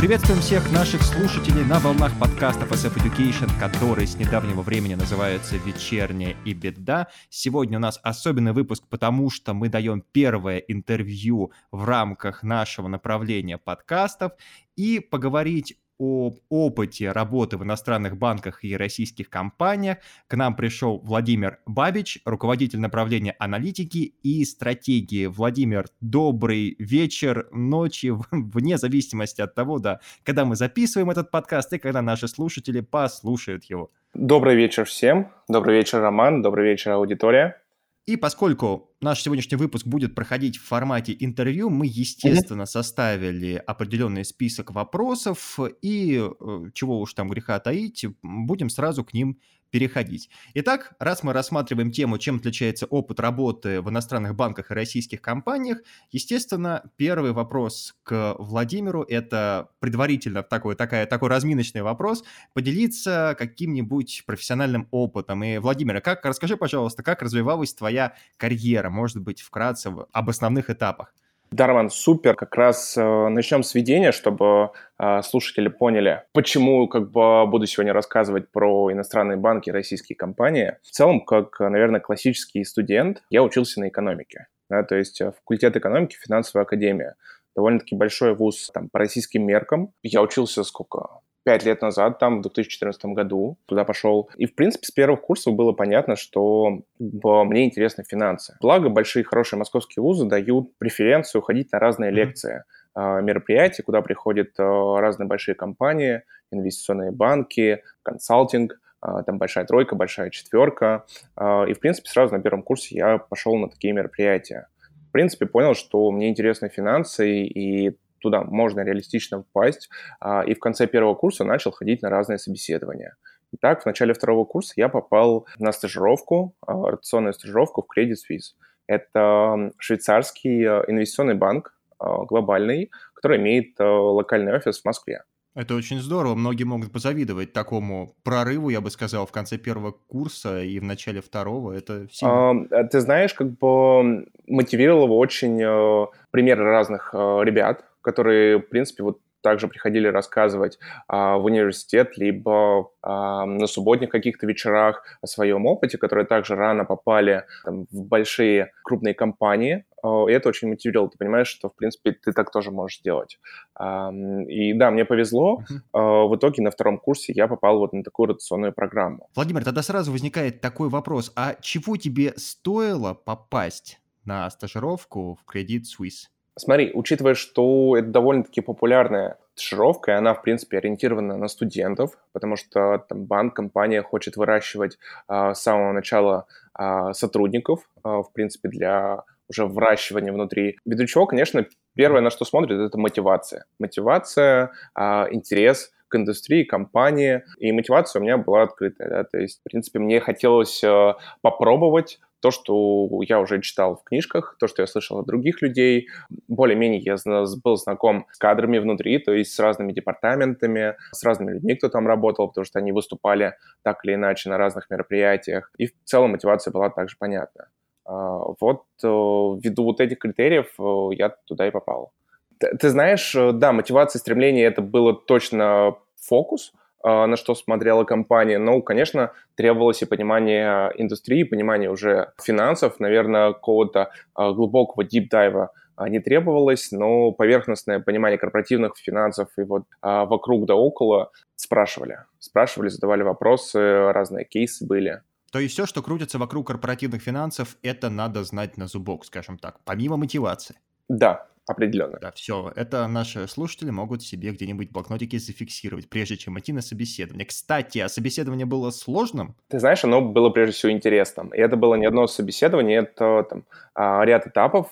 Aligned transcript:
Приветствуем 0.00 0.40
всех 0.40 0.72
наших 0.72 1.02
слушателей 1.02 1.62
на 1.62 1.78
волнах 1.78 2.18
подкастов 2.18 2.72
SF 2.72 2.96
Education, 3.04 3.50
который 3.60 4.06
с 4.06 4.16
недавнего 4.16 4.62
времени 4.62 4.94
называется 4.94 5.56
«Вечерняя 5.56 6.34
и 6.46 6.54
беда». 6.54 7.08
Сегодня 7.28 7.76
у 7.76 7.82
нас 7.82 8.00
особенный 8.02 8.52
выпуск, 8.52 8.84
потому 8.88 9.28
что 9.28 9.52
мы 9.52 9.68
даем 9.68 10.02
первое 10.12 10.56
интервью 10.56 11.52
в 11.70 11.84
рамках 11.84 12.42
нашего 12.42 12.88
направления 12.88 13.58
подкастов 13.58 14.32
и 14.74 15.00
поговорить 15.00 15.76
об 16.00 16.38
опыте 16.48 17.12
работы 17.12 17.58
в 17.58 17.62
иностранных 17.62 18.16
банках 18.16 18.64
и 18.64 18.74
российских 18.74 19.28
компаниях 19.28 19.98
к 20.28 20.34
нам 20.34 20.56
пришел 20.56 20.98
Владимир 21.04 21.58
Бабич, 21.66 22.20
руководитель 22.24 22.80
направления 22.80 23.36
аналитики 23.38 24.14
и 24.22 24.44
стратегии. 24.46 25.26
Владимир, 25.26 25.86
добрый 26.00 26.74
вечер, 26.78 27.48
ночи, 27.52 28.12
вне 28.30 28.78
зависимости 28.78 29.42
от 29.42 29.54
того, 29.54 29.78
да, 29.78 30.00
когда 30.24 30.46
мы 30.46 30.56
записываем 30.56 31.10
этот 31.10 31.30
подкаст 31.30 31.74
и 31.74 31.78
когда 31.78 32.00
наши 32.00 32.28
слушатели 32.28 32.80
послушают 32.80 33.64
его. 33.64 33.90
Добрый 34.14 34.56
вечер 34.56 34.86
всем. 34.86 35.30
Добрый 35.48 35.76
вечер, 35.76 36.00
Роман. 36.00 36.40
Добрый 36.40 36.70
вечер, 36.70 36.92
аудитория. 36.92 37.60
И 38.06 38.16
поскольку 38.16 38.89
наш 39.00 39.22
сегодняшний 39.22 39.56
выпуск 39.56 39.86
будет 39.86 40.14
проходить 40.14 40.56
в 40.56 40.64
формате 40.64 41.16
интервью, 41.18 41.70
мы, 41.70 41.86
естественно, 41.86 42.66
составили 42.66 43.62
определенный 43.66 44.24
список 44.24 44.72
вопросов 44.72 45.58
и, 45.82 46.20
э, 46.20 46.70
чего 46.74 47.00
уж 47.00 47.14
там 47.14 47.28
греха 47.28 47.58
таить, 47.60 48.06
будем 48.22 48.68
сразу 48.68 49.04
к 49.04 49.14
ним 49.14 49.38
переходить. 49.70 50.30
Итак, 50.54 50.92
раз 50.98 51.22
мы 51.22 51.32
рассматриваем 51.32 51.90
тему, 51.90 52.18
чем 52.18 52.36
отличается 52.36 52.86
опыт 52.86 53.20
работы 53.20 53.80
в 53.80 53.88
иностранных 53.88 54.34
банках 54.34 54.70
и 54.70 54.74
российских 54.74 55.22
компаниях, 55.22 55.78
естественно, 56.10 56.90
первый 56.96 57.32
вопрос 57.32 57.94
к 58.02 58.36
Владимиру– 58.38 59.02
это 59.08 59.70
предварительно 59.78 60.42
такой, 60.42 60.74
такая, 60.74 61.06
такой 61.06 61.28
разминочный 61.28 61.82
вопрос, 61.82 62.24
поделиться 62.52 63.34
каким-нибудь 63.38 64.24
профессиональным 64.26 64.88
опытом. 64.90 65.42
И, 65.44 65.58
Владимир, 65.58 66.00
как, 66.00 66.24
расскажи, 66.24 66.56
пожалуйста, 66.56 67.02
как 67.02 67.22
развивалась 67.22 67.74
твоя 67.74 68.14
карьера, 68.36 68.90
может 68.90 69.18
быть, 69.22 69.40
вкратце, 69.40 69.92
об 70.12 70.30
основных 70.30 70.70
этапах? 70.70 71.14
Дарван, 71.52 71.90
супер. 71.90 72.36
Как 72.36 72.54
раз 72.54 72.96
э, 72.96 73.28
начнем 73.28 73.64
с 73.64 73.74
введения, 73.74 74.12
чтобы 74.12 74.70
э, 74.98 75.22
слушатели 75.22 75.68
поняли, 75.68 76.22
почему 76.32 76.86
как 76.86 77.10
бы 77.10 77.44
буду 77.46 77.66
сегодня 77.66 77.92
рассказывать 77.92 78.52
про 78.52 78.92
иностранные 78.92 79.36
банки, 79.36 79.68
российские 79.68 80.16
компании. 80.16 80.76
В 80.82 80.90
целом, 80.90 81.24
как, 81.24 81.58
наверное, 81.58 82.00
классический 82.00 82.64
студент, 82.64 83.22
я 83.30 83.42
учился 83.42 83.80
на 83.80 83.88
экономике. 83.88 84.46
Да, 84.68 84.84
то 84.84 84.94
есть 84.94 85.20
э, 85.20 85.32
факультет 85.32 85.76
экономики, 85.76 86.16
финансовая 86.20 86.64
академия. 86.64 87.16
Довольно-таки 87.56 87.96
большой 87.96 88.36
вуз 88.36 88.70
там, 88.72 88.88
по 88.88 89.00
российским 89.00 89.44
меркам. 89.44 89.92
Я 90.04 90.22
учился 90.22 90.62
сколько? 90.62 91.20
Пять 91.44 91.64
лет 91.64 91.82
назад, 91.82 92.18
там, 92.18 92.38
в 92.38 92.42
2014 92.42 93.04
году, 93.06 93.58
туда 93.66 93.84
пошел. 93.84 94.28
И, 94.36 94.46
в 94.46 94.54
принципе, 94.54 94.86
с 94.86 94.90
первых 94.90 95.22
курсов 95.22 95.54
было 95.54 95.72
понятно, 95.72 96.16
что 96.16 96.82
мне 96.98 97.64
интересны 97.64 98.04
финансы. 98.06 98.56
Благо, 98.60 98.88
большие, 98.88 99.24
хорошие 99.24 99.58
московские 99.58 100.02
вузы 100.02 100.26
дают 100.26 100.76
преференцию 100.78 101.42
ходить 101.42 101.72
на 101.72 101.78
разные 101.78 102.10
mm-hmm. 102.10 102.14
лекции, 102.14 102.64
а, 102.94 103.20
мероприятия, 103.20 103.82
куда 103.82 104.02
приходят 104.02 104.50
а, 104.58 105.00
разные 105.00 105.26
большие 105.26 105.54
компании, 105.54 106.22
инвестиционные 106.50 107.12
банки, 107.12 107.82
консалтинг, 108.02 108.78
а, 109.00 109.22
там 109.22 109.38
большая 109.38 109.64
тройка, 109.64 109.94
большая 109.94 110.30
четверка. 110.30 111.04
И, 111.38 111.72
в 111.72 111.78
принципе, 111.80 112.08
сразу 112.08 112.34
на 112.34 112.42
первом 112.42 112.62
курсе 112.62 112.96
я 112.96 113.18
пошел 113.18 113.56
на 113.56 113.68
такие 113.68 113.94
мероприятия. 113.94 114.68
В 115.08 115.12
принципе, 115.12 115.46
понял, 115.46 115.74
что 115.74 116.10
мне 116.10 116.28
интересны 116.28 116.68
финансы, 116.68 117.42
и 117.42 117.96
туда 118.20 118.42
можно 118.42 118.80
реалистично 118.80 119.42
попасть. 119.42 119.88
А, 120.20 120.42
и 120.42 120.54
в 120.54 120.60
конце 120.60 120.86
первого 120.86 121.14
курса 121.14 121.44
начал 121.44 121.72
ходить 121.72 122.02
на 122.02 122.10
разные 122.10 122.38
собеседования. 122.38 123.16
Итак, 123.52 123.82
в 123.82 123.86
начале 123.86 124.14
второго 124.14 124.44
курса 124.44 124.74
я 124.76 124.88
попал 124.88 125.46
на 125.58 125.72
стажировку, 125.72 126.54
а, 126.66 126.90
ротационную 126.90 127.32
стажировку 127.32 127.82
в 127.82 127.98
Credit 127.98 128.14
Suisse. 128.14 128.54
Это 128.86 129.72
швейцарский 129.78 130.64
а, 130.66 130.84
инвестиционный 130.88 131.34
банк, 131.34 131.74
глобальный, 131.98 132.90
который 133.12 133.36
имеет 133.36 133.78
локальный 133.78 134.56
офис 134.56 134.80
в 134.80 134.84
Москве. 134.86 135.22
Это 135.54 135.74
очень 135.74 135.98
здорово. 135.98 136.36
Многие 136.36 136.62
могут 136.62 136.92
позавидовать 136.92 137.52
такому 137.52 138.14
прорыву, 138.22 138.68
я 138.68 138.80
бы 138.80 138.90
сказал, 138.90 139.26
в 139.26 139.32
конце 139.32 139.58
первого 139.58 139.90
курса 139.90 140.62
и 140.62 140.78
в 140.78 140.84
начале 140.84 141.20
второго. 141.20 141.72
Это 141.72 142.06
сильно. 142.10 142.66
Ты 142.90 143.00
знаешь, 143.00 143.34
как 143.34 143.58
бы 143.58 144.26
мотивировало 144.46 145.14
очень 145.14 145.60
э, 145.60 146.06
примеры 146.30 146.64
разных 146.64 147.10
э, 147.12 147.40
ребят, 147.42 147.84
которые, 148.02 148.58
в 148.58 148.68
принципе, 148.68 149.02
вот 149.02 149.18
также 149.42 149.68
приходили 149.68 150.06
рассказывать 150.06 150.78
а, 151.08 151.38
в 151.38 151.44
университет, 151.44 152.16
либо 152.16 152.90
а, 153.02 153.44
на 153.46 153.66
субботних 153.66 154.10
каких-то 154.10 154.46
вечерах 154.46 155.02
о 155.22 155.26
своем 155.26 155.66
опыте, 155.66 155.98
которые 155.98 156.26
также 156.26 156.54
рано 156.54 156.84
попали 156.84 157.44
там, 157.64 157.86
в 157.90 158.04
большие 158.06 158.72
крупные 158.84 159.14
компании. 159.14 159.84
А, 160.02 160.26
и 160.28 160.32
это 160.32 160.48
очень 160.48 160.68
мотивировало. 160.68 161.10
Ты 161.10 161.18
понимаешь, 161.18 161.48
что, 161.48 161.68
в 161.68 161.76
принципе, 161.76 162.12
ты 162.12 162.32
так 162.32 162.50
тоже 162.50 162.70
можешь 162.70 163.00
делать. 163.00 163.38
А, 163.74 164.12
и 164.48 164.72
да, 164.74 164.90
мне 164.90 165.04
повезло. 165.04 165.62
А, 165.92 166.24
в 166.24 166.36
итоге 166.36 166.62
на 166.62 166.70
втором 166.70 166.98
курсе 166.98 167.32
я 167.32 167.48
попал 167.48 167.78
вот 167.78 167.92
на 167.92 168.02
такую 168.02 168.28
ротационную 168.28 168.72
программу. 168.72 169.28
Владимир, 169.34 169.64
тогда 169.64 169.82
сразу 169.82 170.12
возникает 170.12 170.60
такой 170.60 170.88
вопрос. 170.88 171.32
А 171.36 171.54
чего 171.60 171.96
тебе 171.96 172.34
стоило 172.36 173.14
попасть 173.14 174.00
на 174.24 174.48
стажировку 174.50 175.38
в 175.42 175.56
Credit 175.56 175.82
Suisse? 175.82 176.28
Смотри, 176.58 176.90
учитывая, 176.92 177.34
что 177.34 177.96
это 177.96 178.08
довольно-таки 178.08 178.60
популярная 178.60 179.38
стажировка, 179.54 180.12
и 180.12 180.14
она, 180.14 180.34
в 180.34 180.42
принципе, 180.42 180.78
ориентирована 180.78 181.36
на 181.36 181.48
студентов, 181.48 182.18
потому 182.32 182.56
что 182.56 183.04
там 183.08 183.24
банк, 183.24 183.54
компания 183.54 184.02
хочет 184.02 184.36
выращивать 184.36 184.98
а, 185.28 185.54
с 185.54 185.62
самого 185.62 185.92
начала 185.92 186.46
а, 186.74 187.12
сотрудников, 187.12 187.88
а, 188.02 188.22
в 188.22 188.32
принципе, 188.32 188.68
для 188.68 189.22
уже 189.50 189.66
выращивания 189.66 190.32
внутри. 190.32 190.78
Ввиду 190.86 191.06
чего, 191.06 191.26
конечно, 191.26 191.66
первое, 191.94 192.20
на 192.20 192.30
что 192.30 192.44
смотрят, 192.44 192.80
это 192.80 192.96
мотивация. 192.98 193.64
Мотивация, 193.78 194.72
а, 194.94 195.26
интерес 195.30 195.92
к 196.08 196.16
индустрии, 196.16 196.64
компании. 196.64 197.42
И 197.58 197.72
мотивация 197.72 198.20
у 198.20 198.22
меня 198.22 198.36
была 198.36 198.62
открытая. 198.62 199.08
Да? 199.08 199.24
То 199.24 199.38
есть, 199.38 199.60
в 199.60 199.62
принципе, 199.64 199.98
мне 199.98 200.20
хотелось 200.20 200.82
а, 200.84 201.16
попробовать 201.42 202.20
то, 202.40 202.50
что 202.50 203.08
я 203.22 203.40
уже 203.40 203.60
читал 203.60 203.96
в 203.96 204.04
книжках, 204.04 204.56
то, 204.58 204.66
что 204.66 204.82
я 204.82 204.86
слышал 204.86 205.18
от 205.18 205.26
других 205.26 205.62
людей. 205.62 206.08
Более-менее 206.48 207.00
я 207.00 207.16
был 207.62 207.76
знаком 207.76 208.26
с 208.32 208.38
кадрами 208.38 208.78
внутри, 208.78 209.18
то 209.18 209.32
есть 209.32 209.52
с 209.54 209.58
разными 209.58 209.92
департаментами, 209.92 210.96
с 211.12 211.22
разными 211.22 211.52
людьми, 211.52 211.74
кто 211.74 211.88
там 211.88 212.06
работал, 212.06 212.48
потому 212.48 212.64
что 212.64 212.78
они 212.78 212.92
выступали 212.92 213.54
так 213.82 214.04
или 214.04 214.14
иначе 214.14 214.48
на 214.48 214.58
разных 214.58 214.90
мероприятиях. 214.90 215.70
И 215.78 215.86
в 215.86 215.92
целом 216.04 216.32
мотивация 216.32 216.72
была 216.72 216.90
также 216.90 217.16
понятна. 217.18 217.68
А, 218.04 218.38
вот 218.60 218.84
э, 219.02 219.06
ввиду 219.06 219.84
вот 219.84 220.00
этих 220.00 220.18
критериев 220.18 220.72
э, 220.78 221.14
я 221.16 221.28
туда 221.46 221.68
и 221.68 221.70
попал. 221.70 222.12
Ты 222.58 222.88
знаешь, 222.88 223.34
э, 223.34 223.52
да, 223.52 223.72
мотивация, 223.72 224.18
стремление— 224.18 224.64
это 224.66 224.82
было 224.82 225.14
точно 225.14 225.96
фокус, 226.16 226.72
на 227.02 227.36
что 227.36 227.54
смотрела 227.54 228.04
компания. 228.04 228.58
Ну, 228.58 228.82
конечно, 228.82 229.32
требовалось 229.54 230.02
и 230.02 230.06
понимание 230.06 230.92
индустрии, 230.96 231.44
понимание 231.44 231.90
уже 231.90 232.32
финансов, 232.42 233.00
наверное, 233.00 233.52
какого-то 233.52 234.10
а, 234.34 234.52
глубокого 234.52 235.04
дип-дайва 235.04 235.70
не 236.08 236.20
требовалось, 236.20 236.92
но 236.92 237.32
поверхностное 237.32 238.00
понимание 238.00 238.38
корпоративных 238.38 238.96
финансов 238.96 239.48
и 239.58 239.62
вот 239.62 239.84
а, 240.00 240.24
вокруг 240.24 240.66
да 240.66 240.74
около 240.74 241.30
спрашивали. 241.56 242.20
Спрашивали, 242.38 242.88
задавали 242.88 243.22
вопросы, 243.22 244.12
разные 244.12 244.44
кейсы 244.44 244.86
были. 244.86 245.22
То 245.52 245.58
есть 245.58 245.74
все, 245.74 245.84
что 245.84 246.02
крутится 246.02 246.38
вокруг 246.38 246.68
корпоративных 246.68 247.22
финансов, 247.22 247.76
это 247.82 248.08
надо 248.08 248.44
знать 248.44 248.76
на 248.76 248.86
зубок, 248.86 249.24
скажем 249.24 249.58
так, 249.58 249.80
помимо 249.84 250.16
мотивации. 250.16 250.76
Да, 251.08 251.48
определенно. 251.66 252.18
Да, 252.20 252.32
все. 252.32 252.72
Это 252.74 253.06
наши 253.06 253.46
слушатели 253.48 253.90
могут 253.90 254.22
себе 254.22 254.50
где-нибудь 254.50 254.88
в 254.88 254.92
блокнотике 254.92 255.38
зафиксировать, 255.38 256.08
прежде 256.08 256.36
чем 256.36 256.58
идти 256.58 256.72
на 256.72 256.82
собеседование. 256.82 257.46
Кстати, 257.46 257.98
а 257.98 258.08
собеседование 258.08 258.66
было 258.66 258.90
сложным? 258.90 259.54
Ты 259.68 259.78
знаешь, 259.78 260.04
оно 260.04 260.20
было 260.20 260.50
прежде 260.50 260.74
всего 260.74 260.92
интересным. 260.92 261.48
И 261.48 261.58
это 261.58 261.76
было 261.76 261.94
не 261.94 262.06
одно 262.06 262.26
собеседование, 262.26 263.00
это 263.00 263.46
там, 263.48 263.64
а, 263.94 264.24
ряд 264.24 264.46
этапов. 264.46 264.88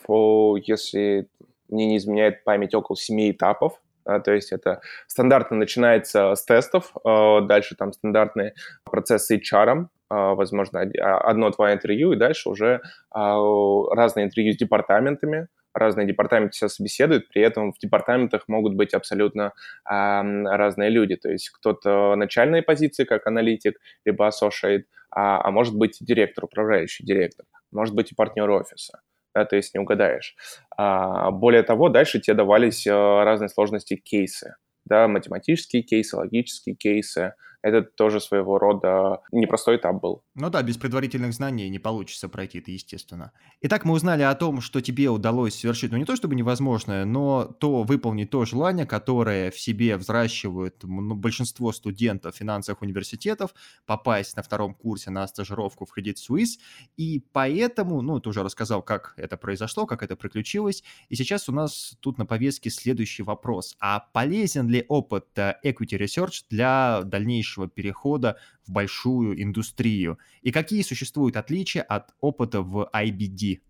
Если 0.64 1.28
мне 1.68 1.86
не 1.86 1.96
изменяет 1.98 2.44
память, 2.44 2.74
около 2.74 2.96
семи 2.96 3.30
этапов. 3.30 3.80
То 4.04 4.32
есть 4.32 4.52
это 4.52 4.80
стандартно 5.06 5.58
начинается 5.58 6.34
с 6.34 6.42
тестов, 6.42 6.94
а, 7.04 7.42
дальше 7.42 7.76
там 7.76 7.92
стандартные 7.92 8.54
процессы 8.84 9.36
HR, 9.36 9.88
а, 10.08 10.34
возможно, 10.34 10.80
одно-два 10.80 11.74
интервью, 11.74 12.12
и 12.12 12.16
дальше 12.16 12.48
уже 12.48 12.80
разные 13.10 14.24
интервью 14.24 14.54
с 14.54 14.56
департаментами, 14.56 15.48
разные 15.74 16.06
департаменты 16.06 16.56
себя 16.56 16.68
собеседуют, 16.68 17.28
при 17.28 17.42
этом 17.42 17.72
в 17.72 17.78
департаментах 17.78 18.44
могут 18.48 18.74
быть 18.74 18.94
абсолютно 18.94 19.52
а, 19.84 20.22
разные 20.22 20.90
люди. 20.90 21.16
То 21.16 21.30
есть 21.30 21.50
кто-то 21.50 22.16
начальной 22.16 22.62
позиции, 22.62 23.04
как 23.04 23.26
аналитик, 23.26 23.78
либо 24.04 24.28
associate, 24.28 24.84
а, 25.10 25.40
а 25.42 25.50
может 25.50 25.76
быть 25.76 25.98
директор, 26.00 26.44
управляющий 26.44 27.04
директор, 27.04 27.46
может 27.72 27.94
быть 27.94 28.12
и 28.12 28.14
партнер 28.14 28.50
офиса. 28.50 29.00
Да, 29.34 29.44
то 29.44 29.56
есть 29.56 29.74
не 29.74 29.80
угадаешь. 29.80 30.36
А, 30.76 31.30
более 31.30 31.62
того, 31.62 31.88
дальше 31.90 32.18
тебе 32.20 32.34
давались 32.34 32.86
а, 32.86 33.24
разные 33.24 33.48
сложности 33.48 33.96
кейсы 33.96 34.54
да, 34.88 35.06
математические 35.06 35.82
кейсы, 35.82 36.16
логические 36.16 36.74
кейсы, 36.74 37.34
это 37.62 37.82
тоже 37.82 38.20
своего 38.20 38.58
рода 38.58 39.20
непростой 39.32 39.76
этап 39.76 40.00
был. 40.00 40.22
Ну 40.34 40.50
да, 40.50 40.62
без 40.62 40.76
предварительных 40.76 41.32
знаний 41.32 41.69
не 41.69 41.78
получится 41.78 42.28
пройти 42.28 42.58
это, 42.58 42.70
естественно. 42.70 43.32
Итак, 43.60 43.84
мы 43.84 43.94
узнали 43.94 44.22
о 44.22 44.34
том, 44.34 44.60
что 44.60 44.81
тебе 44.81 45.10
удалось 45.10 45.55
совершить, 45.55 45.90
ну 45.90 45.99
не 45.99 46.05
то 46.05 46.16
чтобы 46.16 46.34
невозможное, 46.34 47.05
но 47.05 47.44
то 47.44 47.82
выполнить 47.82 48.31
то 48.31 48.44
желание, 48.44 48.87
которое 48.87 49.50
в 49.50 49.58
себе 49.58 49.96
взращивают 49.96 50.84
большинство 50.84 51.72
студентов 51.72 52.37
финансовых 52.37 52.82
университетов, 52.82 53.52
попасть 53.87 54.37
на 54.37 54.43
втором 54.43 54.75
курсе 54.75 55.11
на 55.11 55.26
стажировку 55.26 55.84
в 55.84 55.96
Credit 55.96 56.14
Suisse, 56.14 56.58
и 56.96 57.25
поэтому, 57.32 58.02
ну, 58.02 58.20
ты 58.20 58.28
уже 58.28 58.43
рассказал, 58.43 58.82
как 58.82 59.14
это 59.16 59.37
произошло, 59.37 59.87
как 59.87 60.02
это 60.02 60.16
приключилось, 60.16 60.84
и 61.08 61.16
сейчас 61.16 61.49
у 61.49 61.52
нас 61.52 61.96
тут 62.00 62.19
на 62.19 62.26
повестке 62.26 62.70
следующий 62.70 63.22
вопрос. 63.22 63.76
А 63.81 64.00
полезен 64.12 64.69
ли 64.69 64.84
опыт 64.88 65.26
э, 65.37 65.56
Equity 65.64 65.99
Research 65.99 66.44
для 66.50 67.02
дальнейшего 67.04 67.47
дальнейшего 67.48 67.68
перехода 67.68 68.36
в 68.66 68.72
большую 68.72 69.42
индустрию? 69.42 70.18
И 70.42 70.52
какие 70.52 70.82
существуют 70.82 71.36
отличия 71.36 71.82
от 71.82 72.10
опыта 72.20 72.60
в 72.60 72.88
IBD? 72.92 73.60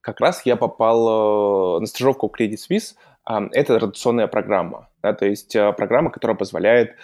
Как 0.00 0.20
раз 0.20 0.46
я 0.46 0.56
попал 0.56 1.76
э, 1.76 1.80
на 1.80 1.86
стажировку 1.86 2.28
в 2.28 2.32
Credit 2.40 2.56
Suisse. 2.56 2.96
Это 3.52 3.78
ротационная 3.78 4.26
программа. 4.26 4.88
Да, 5.02 5.12
то 5.12 5.26
есть 5.26 5.54
э, 5.54 5.72
программа, 5.72 6.10
которая 6.10 6.36
позволяет 6.36 6.90
э, 6.90 6.94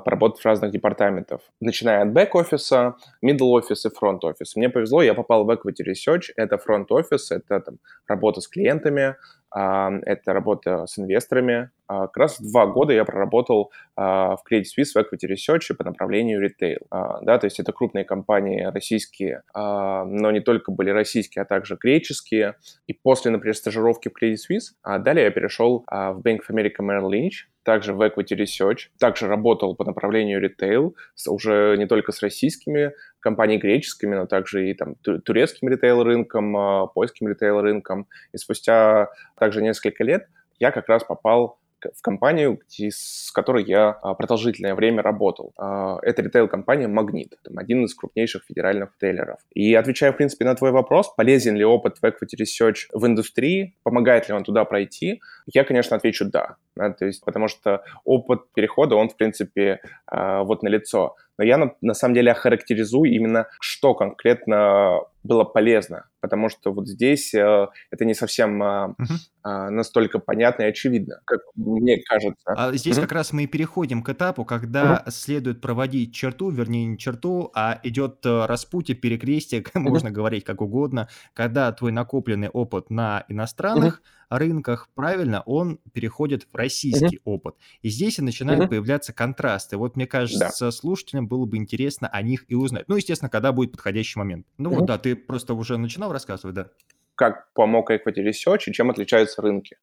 поработать 0.00 0.40
в 0.40 0.46
разных 0.46 0.70
департаментах, 0.70 1.40
начиная 1.60 2.02
от 2.02 2.08
бэк-офиса, 2.08 2.94
middle 3.22 3.50
офис 3.50 3.84
и 3.84 3.90
фронт 3.90 4.24
офис. 4.24 4.56
Мне 4.56 4.70
повезло, 4.70 5.02
я 5.02 5.14
попал 5.14 5.44
в 5.44 5.50
Equity 5.50 5.84
Research, 5.86 6.32
это 6.36 6.56
фронт 6.56 6.90
офис, 6.90 7.30
это 7.30 7.60
там, 7.60 7.78
работа 8.06 8.40
с 8.40 8.48
клиентами, 8.48 9.16
это 9.50 10.32
работа 10.32 10.86
с 10.86 10.98
инвесторами. 10.98 11.70
А, 11.88 12.06
как 12.06 12.16
раз 12.18 12.40
два 12.40 12.66
года 12.66 12.92
я 12.92 13.04
проработал 13.04 13.72
а, 13.96 14.36
в 14.36 14.42
Credit 14.50 14.64
Suisse 14.64 14.92
в 14.94 14.96
Equity 14.96 15.28
Research 15.28 15.74
по 15.74 15.84
направлению 15.84 16.40
ритейл. 16.40 16.80
А, 16.90 17.20
да, 17.22 17.38
то 17.38 17.46
есть 17.46 17.58
это 17.58 17.72
крупные 17.72 18.04
компании 18.04 18.62
российские, 18.62 19.42
но 19.54 20.30
не 20.30 20.40
только 20.40 20.70
были 20.70 20.90
российские, 20.90 21.42
а 21.42 21.44
также 21.46 21.76
греческие. 21.80 22.56
И 22.86 22.92
после, 22.92 23.30
например, 23.30 23.56
стажировки 23.56 24.08
в 24.08 24.22
Credit 24.22 24.36
Suisse, 24.36 24.98
далее 25.00 25.24
я 25.24 25.30
перешел 25.30 25.84
в 25.88 26.20
Bank 26.22 26.40
of 26.40 26.50
America 26.50 26.80
Merrill 26.80 27.10
Lynch, 27.10 27.48
также 27.62 27.92
в 27.92 28.02
Equity 28.02 28.36
Research, 28.36 28.88
также 28.98 29.26
работал 29.26 29.74
по 29.74 29.84
направлению 29.84 30.40
ритейл, 30.40 30.96
уже 31.26 31.76
не 31.78 31.86
только 31.86 32.12
с 32.12 32.22
российскими 32.22 32.92
компаниями 33.20 33.60
греческими, 33.60 34.14
но 34.14 34.26
также 34.26 34.70
и 34.70 34.74
там 34.74 34.94
турецким 34.94 35.68
ритейл-рынком, 35.68 36.88
польским 36.94 37.28
ритейл-рынком. 37.28 38.06
И 38.32 38.38
спустя 38.38 39.08
также 39.38 39.62
несколько 39.62 40.04
лет 40.04 40.28
я 40.58 40.70
как 40.70 40.88
раз 40.88 41.04
попал 41.04 41.58
в 41.96 42.02
компанию, 42.02 42.60
с 42.68 43.30
которой 43.32 43.64
я 43.64 43.90
а, 43.90 44.14
продолжительное 44.14 44.74
время 44.74 45.02
работал. 45.02 45.52
А, 45.56 45.98
это 46.02 46.22
ритейл-компания 46.22 46.88
«Магнит», 46.88 47.38
один 47.56 47.84
из 47.84 47.94
крупнейших 47.94 48.44
федеральных 48.44 48.90
ритейлеров. 48.94 49.38
И 49.54 49.74
отвечая, 49.74 50.12
в 50.12 50.16
принципе, 50.16 50.44
на 50.44 50.54
твой 50.54 50.72
вопрос, 50.72 51.14
полезен 51.14 51.56
ли 51.56 51.64
опыт 51.64 51.98
в 51.98 52.04
Equity 52.04 52.40
Research 52.40 52.88
в 52.92 53.06
индустрии, 53.06 53.76
помогает 53.82 54.28
ли 54.28 54.34
он 54.34 54.44
туда 54.44 54.64
пройти, 54.64 55.20
я, 55.46 55.64
конечно, 55.64 55.96
отвечу 55.96 56.24
«да». 56.24 56.56
Да 56.78 56.92
то 56.92 57.06
есть, 57.06 57.24
потому 57.24 57.48
что 57.48 57.82
опыт 58.04 58.52
перехода, 58.54 58.94
он, 58.94 59.08
в 59.08 59.16
принципе, 59.16 59.80
а, 60.06 60.42
вот 60.44 60.62
на 60.62 60.68
лицо. 60.68 61.16
Но 61.38 61.44
я 61.44 61.56
на, 61.56 61.72
на 61.80 61.94
самом 61.94 62.14
деле 62.14 62.32
охарактеризую 62.32 63.12
именно, 63.12 63.46
что 63.60 63.94
конкретно 63.94 65.02
было 65.22 65.44
полезно, 65.44 66.06
потому 66.20 66.48
что 66.48 66.72
вот 66.72 66.88
здесь 66.88 67.32
э, 67.34 67.66
это 67.90 68.04
не 68.04 68.14
совсем 68.14 68.62
э, 68.62 68.94
э, 68.98 69.68
настолько 69.68 70.18
понятно 70.18 70.64
и 70.64 70.66
очевидно, 70.66 71.20
как 71.24 71.40
мне 71.54 71.98
кажется. 71.98 72.44
А 72.46 72.72
здесь 72.72 72.96
mm-hmm. 72.96 73.02
как 73.02 73.12
раз 73.12 73.32
мы 73.32 73.44
и 73.44 73.46
переходим 73.46 74.02
к 74.02 74.08
этапу, 74.08 74.44
когда 74.44 75.02
mm-hmm. 75.06 75.10
следует 75.10 75.60
проводить 75.60 76.14
черту, 76.14 76.50
вернее 76.50 76.86
не 76.86 76.98
черту, 76.98 77.50
а 77.54 77.78
идет 77.82 78.24
э, 78.24 78.46
распутье, 78.46 78.96
перекрестие, 78.96 79.60
mm-hmm. 79.62 79.80
можно 79.80 80.10
говорить 80.10 80.44
как 80.44 80.60
угодно, 80.60 81.08
когда 81.34 81.70
твой 81.72 81.92
накопленный 81.92 82.48
опыт 82.48 82.90
на 82.90 83.24
иностранных 83.28 84.00
mm-hmm. 84.00 84.38
рынках, 84.38 84.88
правильно, 84.94 85.42
он 85.46 85.78
переходит 85.92 86.44
в 86.44 86.50
российский 86.68 87.16
mm-hmm. 87.16 87.22
опыт. 87.24 87.54
И 87.82 87.88
здесь 87.88 88.18
и 88.18 88.22
начинают 88.22 88.64
mm-hmm. 88.64 88.68
появляться 88.68 89.12
контрасты. 89.12 89.76
Вот 89.76 89.96
мне 89.96 90.06
кажется, 90.06 90.66
да. 90.66 90.70
слушателям 90.70 91.26
было 91.26 91.46
бы 91.46 91.56
интересно 91.56 92.08
о 92.08 92.22
них 92.22 92.44
и 92.48 92.54
узнать. 92.54 92.84
Ну, 92.88 92.96
естественно, 92.96 93.30
когда 93.30 93.52
будет 93.52 93.72
подходящий 93.72 94.18
момент. 94.18 94.46
Ну 94.58 94.70
mm-hmm. 94.70 94.74
вот, 94.74 94.86
да, 94.86 94.98
ты 94.98 95.16
просто 95.16 95.54
уже 95.54 95.78
начинал 95.78 96.12
рассказывать, 96.12 96.54
да? 96.54 96.68
Как 97.14 97.52
помог 97.54 97.90
Equity 97.90 98.22
Research 98.24 98.64
и 98.66 98.72
чем 98.72 98.90
отличаются 98.90 99.42
рынки. 99.42 99.76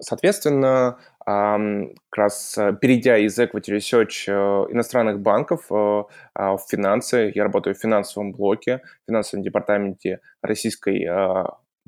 Соответственно, 0.00 0.98
как 1.24 2.16
раз 2.16 2.58
э, 2.58 2.76
перейдя 2.80 3.18
из 3.18 3.38
Equity 3.38 3.76
Research 3.76 4.24
э, 4.26 4.72
иностранных 4.72 5.20
банков 5.20 5.66
э, 5.70 6.02
а, 6.34 6.56
в 6.56 6.66
финансы, 6.68 7.30
я 7.32 7.44
работаю 7.44 7.76
в 7.76 7.78
финансовом 7.78 8.32
блоке, 8.32 8.80
в 9.04 9.10
финансовом 9.10 9.44
департаменте 9.44 10.18
российской 10.42 11.06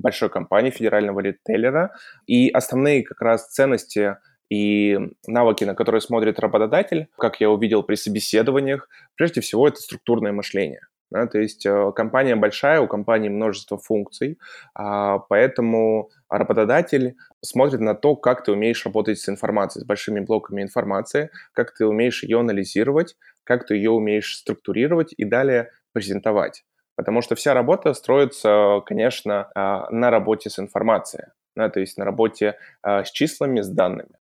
большой 0.05 0.29
компании, 0.29 0.69
федерального 0.69 1.19
ритейлера, 1.19 1.91
и 2.27 2.49
основные 2.49 3.03
как 3.03 3.21
раз 3.21 3.47
ценности 3.49 4.17
и 4.49 4.99
навыки, 5.27 5.65
на 5.65 5.73
которые 5.73 6.01
смотрит 6.01 6.39
работодатель, 6.39 7.07
как 7.17 7.41
я 7.41 7.49
увидел 7.49 7.81
при 7.83 7.95
собеседованиях, 7.95 8.87
прежде 9.15 9.41
всего 9.41 9.67
это 9.67 9.81
структурное 9.81 10.31
мышление. 10.31 10.81
Да, 11.11 11.27
то 11.27 11.39
есть 11.39 11.65
э, 11.65 11.91
компания 11.95 12.35
большая, 12.35 12.81
у 12.81 12.87
компании 12.87 13.29
множество 13.29 13.77
функций, 13.77 14.37
а, 14.73 15.19
поэтому 15.19 16.09
работодатель 16.29 17.15
смотрит 17.41 17.79
на 17.79 17.93
то, 17.93 18.15
как 18.15 18.43
ты 18.43 18.51
умеешь 18.51 18.85
работать 18.85 19.19
с 19.19 19.29
информацией, 19.29 19.83
с 19.83 19.87
большими 19.87 20.19
блоками 20.19 20.63
информации, 20.63 21.29
как 21.53 21.73
ты 21.75 21.85
умеешь 21.85 22.23
ее 22.23 22.39
анализировать, 22.39 23.15
как 23.43 23.67
ты 23.67 23.75
ее 23.75 23.91
умеешь 23.91 24.35
структурировать 24.35 25.13
и 25.15 25.25
далее 25.25 25.69
презентовать. 25.93 26.65
Потому 26.95 27.21
что 27.21 27.35
вся 27.35 27.53
работа 27.53 27.93
строится, 27.93 28.81
конечно, 28.85 29.49
а, 29.55 29.89
на 29.91 30.09
работе 30.09 30.49
с 30.49 30.59
информацией, 30.59 31.25
да, 31.55 31.69
то 31.69 31.79
есть 31.79 31.97
на 31.97 32.05
работе 32.05 32.57
а, 32.81 33.03
с 33.03 33.11
числами, 33.11 33.61
с 33.61 33.69
данными. 33.69 34.15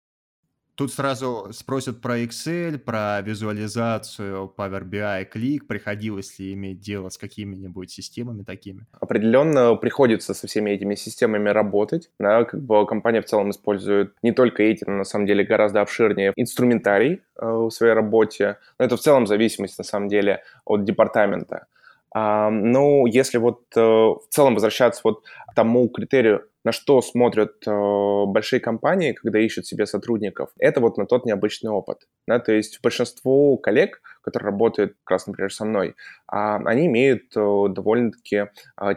Тут 0.75 0.91
сразу 0.91 1.49
спросят 1.53 2.01
про 2.01 2.21
Excel, 2.21 2.79
про 2.79 3.21
визуализацию, 3.21 4.53
Power 4.57 4.83
BI, 4.85 5.29
Click. 5.31 5.67
Приходилось 5.69 6.39
ли 6.39 6.55
иметь 6.55 6.81
дело 6.81 7.11
с 7.11 7.19
какими-нибудь 7.19 7.91
системами 7.91 8.43
такими? 8.43 8.87
Определенно 8.99 9.75
приходится 9.75 10.33
со 10.33 10.47
всеми 10.47 10.71
этими 10.71 10.95
системами 10.95 11.51
работать. 11.51 12.11
Да, 12.19 12.45
как 12.45 12.63
бы 12.63 12.87
компания 12.87 13.21
в 13.21 13.27
целом 13.27 13.51
использует 13.51 14.15
не 14.23 14.33
только 14.33 14.63
эти, 14.63 14.85
но 14.85 14.93
на 14.95 15.05
самом 15.05 15.27
деле 15.27 15.45
гораздо 15.45 15.83
обширнее 15.83 16.33
инструментарий 16.37 17.21
э, 17.37 17.47
в 17.47 17.71
своей 17.71 17.93
работе. 17.93 18.57
Но 18.79 18.87
это 18.87 18.97
в 18.97 19.01
целом 19.01 19.27
зависимость 19.27 19.77
на 19.77 19.85
самом 19.85 20.09
деле 20.09 20.43
от 20.65 20.85
департамента. 20.85 21.67
А, 22.15 22.51
ну, 22.51 23.07
если 23.07 23.39
вот 23.39 23.63
э, 23.75 23.81
в 23.81 24.23
целом 24.29 24.55
возвращаться 24.55 25.01
вот 25.05 25.23
к 25.51 25.55
тому 25.55 25.89
критерию, 25.89 26.47
на 26.65 26.73
что 26.73 27.01
смотрят 27.01 27.67
э, 27.67 28.25
большие 28.27 28.61
компании, 28.61 29.13
когда 29.13 29.41
ищут 29.41 29.67
себе 29.67 29.87
сотрудников, 29.87 30.51
это 30.59 30.81
вот 30.81 30.97
на 30.99 31.07
тот 31.07 31.25
необычный 31.25 31.71
опыт. 31.71 32.07
Да? 32.27 32.39
То 32.39 32.53
есть 32.53 32.81
большинство 32.83 33.57
коллег, 33.57 34.01
которые 34.21 34.51
работают, 34.51 34.93
как 35.05 35.13
раз, 35.13 35.27
например, 35.27 35.53
со 35.53 35.65
мной, 35.65 35.89
э, 35.89 35.95
они 36.31 36.87
имеют 36.87 37.37
э, 37.37 37.65
довольно-таки 37.69 38.49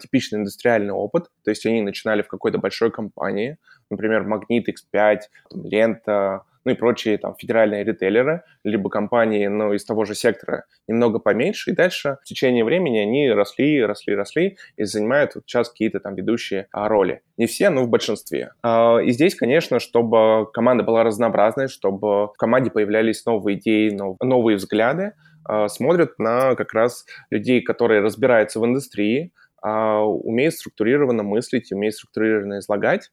типичный 0.02 0.40
индустриальный 0.40 0.94
опыт, 0.94 1.32
то 1.44 1.52
есть 1.52 1.66
они 1.66 1.82
начинали 1.82 2.22
в 2.22 2.28
какой-то 2.28 2.58
большой 2.58 2.92
компании, 2.92 3.58
например, 3.90 4.24
Магнит 4.24 4.68
X5, 4.68 5.20
там, 5.50 5.66
Лента, 5.66 6.44
ну 6.66 6.72
и 6.72 6.76
прочие 6.76 7.18
там 7.18 7.36
федеральные 7.36 7.84
ритейлеры, 7.84 8.44
либо 8.64 8.90
компании, 8.90 9.46
ну, 9.48 9.74
из 9.74 9.86
того 9.86 10.04
же 10.04 10.16
сектора 10.16 10.66
немного 10.88 11.20
поменьше, 11.20 11.72
и 11.72 11.76
дальше 11.76 12.18
в 12.24 12.26
течение 12.26 12.66
времени 12.66 12.98
они 12.98 13.32
росли, 13.32 13.86
росли, 13.86 14.16
росли 14.16 14.58
и 14.76 14.84
занимают 14.84 15.36
вот 15.36 15.44
сейчас 15.46 15.70
какие-то 15.70 16.00
там 16.00 16.16
ведущие 16.16 16.68
а, 16.72 16.90
роли. 16.90 17.22
Не 17.38 17.46
все, 17.46 17.70
но 17.70 17.84
в 17.84 17.90
большинстве. 17.90 18.52
А, 18.64 18.98
и 18.98 19.12
здесь, 19.12 19.36
конечно, 19.36 19.80
чтобы 19.80 20.52
команда 20.52 20.84
была 20.84 21.04
разнообразной, 21.04 21.68
чтобы 21.68 22.28
в 22.28 22.34
команде 22.38 22.72
появлялись 22.72 23.26
новые 23.26 23.60
идеи, 23.60 23.96
новые 24.22 24.58
взгляды, 24.58 25.14
а, 25.44 25.68
смотрят 25.68 26.18
на 26.18 26.56
как 26.56 26.74
раз 26.74 27.06
людей, 27.30 27.62
которые 27.62 28.02
разбираются 28.02 28.60
в 28.60 28.66
индустрии, 28.66 29.32
умеют 29.64 30.54
структурированно 30.54 31.24
мыслить, 31.24 31.72
умеют 31.72 31.96
структурированно 31.96 32.60
излагать, 32.60 33.10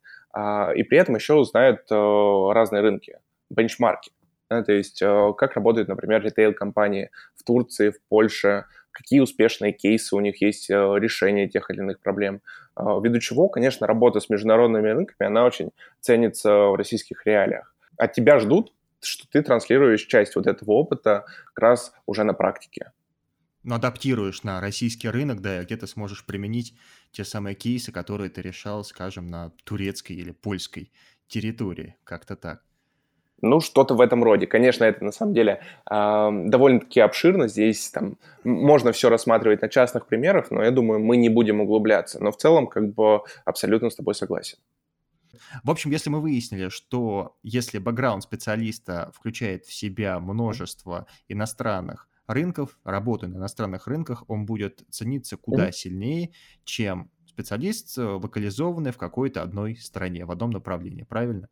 и 0.77 0.83
при 0.83 0.99
этом 0.99 1.15
еще 1.15 1.43
знают 1.45 1.91
э, 1.91 1.95
разные 1.95 2.83
рынки 2.83 3.17
бенчмарки. 3.53 4.13
Да, 4.51 4.63
то 4.63 4.73
есть 4.73 5.01
э, 5.01 5.33
как 5.39 5.55
работают, 5.55 5.89
например, 5.89 6.23
ритейл-компании 6.23 7.11
в 7.35 7.43
Турции, 7.43 7.91
в 7.91 8.03
Польше, 8.09 8.67
какие 8.91 9.21
успешные 9.21 9.73
кейсы 9.73 10.15
у 10.15 10.21
них 10.21 10.43
есть 10.43 10.69
э, 10.71 10.75
решение 10.75 11.49
тех 11.49 11.71
или 11.71 11.79
иных 11.79 12.01
проблем. 12.01 12.43
А, 12.75 12.99
ввиду 13.01 13.19
чего, 13.19 13.49
конечно, 13.49 13.87
работа 13.87 14.21
с 14.21 14.29
международными 14.29 14.89
рынками, 14.89 15.27
она 15.27 15.45
очень 15.45 15.71
ценится 16.01 16.53
в 16.53 16.77
российских 16.77 17.27
реалиях. 17.27 17.75
От 17.97 18.13
тебя 18.13 18.39
ждут, 18.39 18.73
что 19.01 19.27
ты 19.29 19.43
транслируешь 19.43 20.03
часть 20.03 20.37
вот 20.37 20.47
этого 20.47 20.73
опыта 20.73 21.25
как 21.47 21.59
раз 21.59 21.93
уже 22.07 22.25
на 22.25 22.35
практике. 22.35 22.93
Ну, 23.65 23.77
адаптируешь 23.77 24.43
на 24.43 24.61
российский 24.61 25.09
рынок, 25.09 25.41
да, 25.41 25.61
и 25.61 25.65
где-то 25.65 25.87
сможешь 25.87 26.27
применить 26.27 26.77
те 27.13 27.25
самые 27.25 27.55
кейсы, 27.55 27.93
которые 27.93 28.29
ты 28.29 28.43
решал, 28.43 28.85
скажем, 28.85 29.29
на 29.29 29.51
турецкой 29.65 30.15
или 30.15 30.33
польской 30.33 30.93
территории, 31.29 31.97
как-то 32.05 32.37
так. 32.37 32.63
Ну, 33.43 33.61
что-то 33.61 33.95
в 33.95 34.01
этом 34.01 34.23
роде. 34.23 34.47
Конечно, 34.47 34.85
это 34.85 35.05
на 35.05 35.11
самом 35.11 35.35
деле 35.35 35.61
э, 35.91 36.31
довольно-таки 36.47 37.01
обширно. 37.01 37.49
Здесь 37.49 37.91
там 37.91 38.17
можно 38.45 38.93
все 38.93 39.11
рассматривать 39.11 39.63
на 39.63 39.69
частных 39.69 40.07
примерах, 40.07 40.53
но 40.53 40.63
я 40.63 40.71
думаю, 40.71 41.01
мы 41.01 41.17
не 41.17 41.29
будем 41.29 41.61
углубляться. 41.61 42.23
Но 42.23 42.31
в 42.31 42.37
целом, 42.37 42.69
как 42.69 42.95
бы, 42.95 43.23
абсолютно 43.45 43.91
с 43.91 43.97
тобой 43.97 44.15
согласен. 44.15 44.59
В 45.65 45.71
общем, 45.71 45.91
если 45.91 46.09
мы 46.09 46.21
выяснили, 46.21 46.69
что 46.69 47.37
если 47.43 47.79
бэкграунд 47.79 48.23
специалиста 48.23 49.11
включает 49.13 49.67
в 49.67 49.73
себя 49.73 50.21
множество 50.21 51.07
иностранных 51.29 52.09
рынков, 52.29 52.79
работы 52.85 53.27
на 53.27 53.39
иностранных 53.39 53.89
рынках, 53.89 54.23
он 54.29 54.47
будет 54.47 54.85
цениться 54.91 55.37
куда 55.37 55.69
mm-hmm. 55.69 55.73
сильнее, 55.73 56.31
чем 56.65 57.11
специалист, 57.27 57.99
э, 57.99 58.03
локализованный 58.03 58.93
в 58.93 58.99
какой-то 58.99 59.43
одной 59.43 59.77
стране, 59.77 60.25
в 60.25 60.31
одном 60.31 60.51
направлении, 60.51 61.03
правильно? 61.03 61.49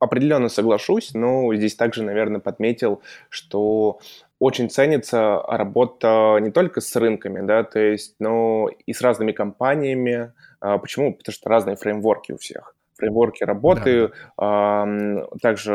Определенно 0.00 0.48
соглашусь, 0.48 1.12
но 1.14 1.54
здесь 1.54 1.76
также, 1.76 2.02
наверное, 2.02 2.40
подметил, 2.40 3.02
что 3.28 4.00
очень 4.38 4.70
ценится 4.70 5.42
работа 5.46 6.38
не 6.40 6.50
только 6.50 6.80
с 6.80 6.96
рынками, 6.96 7.46
да, 7.46 7.62
то 7.62 7.78
есть, 7.78 8.16
но 8.18 8.70
и 8.86 8.92
с 8.94 9.02
разными 9.02 9.32
компаниями. 9.32 10.32
А, 10.60 10.78
почему? 10.78 11.14
Потому 11.14 11.34
что 11.34 11.50
разные 11.50 11.76
фреймворки 11.76 12.32
у 12.32 12.38
всех. 12.38 12.74
Фреймворки 12.96 13.44
работы, 13.44 14.10
да. 14.36 15.26
также 15.40 15.74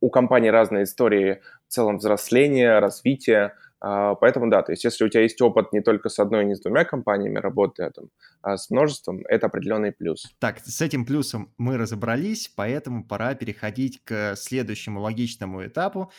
у 0.00 0.10
компаний 0.10 0.50
разные 0.50 0.84
истории 0.84 1.40
в 1.68 1.72
целом 1.72 1.98
взросления, 1.98 2.78
развития. 2.78 3.54
А, 3.80 4.14
поэтому 4.14 4.50
да, 4.50 4.62
то 4.62 4.72
есть 4.72 4.84
если 4.84 5.04
у 5.04 5.08
тебя 5.08 5.22
есть 5.22 5.40
опыт 5.40 5.72
не 5.72 5.80
только 5.80 6.08
с 6.08 6.18
одной, 6.18 6.44
не 6.44 6.54
с 6.54 6.60
двумя 6.60 6.84
компаниями 6.84 7.38
работы, 7.38 7.84
а, 7.84 7.90
там, 7.90 8.06
а 8.42 8.56
с 8.56 8.70
множеством, 8.70 9.22
это 9.28 9.46
определенный 9.46 9.92
плюс. 9.92 10.34
Так, 10.38 10.60
с 10.60 10.80
этим 10.80 11.04
плюсом 11.04 11.52
мы 11.58 11.76
разобрались, 11.76 12.50
поэтому 12.54 13.04
пора 13.04 13.34
переходить 13.34 14.02
к 14.04 14.34
следующему 14.36 15.00
логичному 15.00 15.66
этапу, 15.66 16.10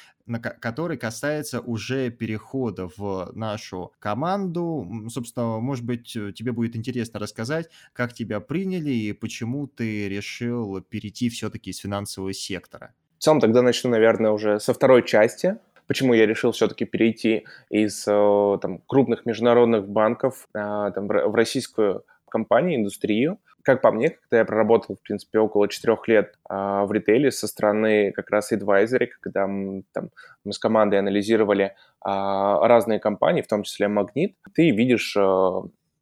который 0.59 0.97
касается 0.97 1.61
уже 1.61 2.11
перехода 2.11 2.89
в 2.95 3.31
нашу 3.33 3.93
команду. 3.99 4.87
Собственно, 5.09 5.59
может 5.59 5.85
быть, 5.85 6.11
тебе 6.11 6.51
будет 6.51 6.75
интересно 6.75 7.19
рассказать, 7.19 7.69
как 7.93 8.13
тебя 8.13 8.39
приняли 8.39 8.91
и 8.91 9.13
почему 9.13 9.67
ты 9.67 10.09
решил 10.09 10.81
перейти 10.81 11.29
все-таки 11.29 11.71
из 11.71 11.77
финансового 11.77 12.33
сектора. 12.33 12.93
В 13.17 13.23
целом 13.23 13.39
тогда 13.39 13.63
начну, 13.63 13.89
наверное, 13.89 14.31
уже 14.31 14.59
со 14.59 14.73
второй 14.73 15.03
части 15.03 15.57
почему 15.87 16.13
я 16.13 16.25
решил 16.25 16.51
все-таки 16.51 16.85
перейти 16.85 17.45
из 17.69 18.05
э, 18.07 18.57
там, 18.61 18.79
крупных 18.85 19.25
международных 19.25 19.87
банков 19.87 20.47
э, 20.53 20.91
там, 20.93 21.07
в 21.07 21.35
российскую 21.35 22.03
компанию, 22.29 22.79
индустрию. 22.79 23.39
Как 23.63 23.81
по 23.81 23.91
мне, 23.91 24.11
когда 24.11 24.39
я 24.39 24.45
проработал, 24.45 24.95
в 24.95 25.01
принципе, 25.01 25.39
около 25.39 25.67
четырех 25.67 26.07
лет 26.07 26.35
а, 26.49 26.85
в 26.85 26.93
ритейле 26.93 27.31
со 27.31 27.47
стороны 27.47 28.13
как 28.13 28.29
раз 28.29 28.53
advisory, 28.53 29.07
когда 29.19 29.45
мы, 29.45 29.83
там, 29.93 30.09
мы 30.45 30.53
с 30.53 30.59
командой 30.59 30.99
анализировали 30.99 31.75
разные 32.01 32.99
компании, 32.99 33.41
в 33.41 33.47
том 33.47 33.63
числе 33.63 33.89
Магнит, 33.89 34.37
ты 34.53 34.71
видишь 34.71 35.17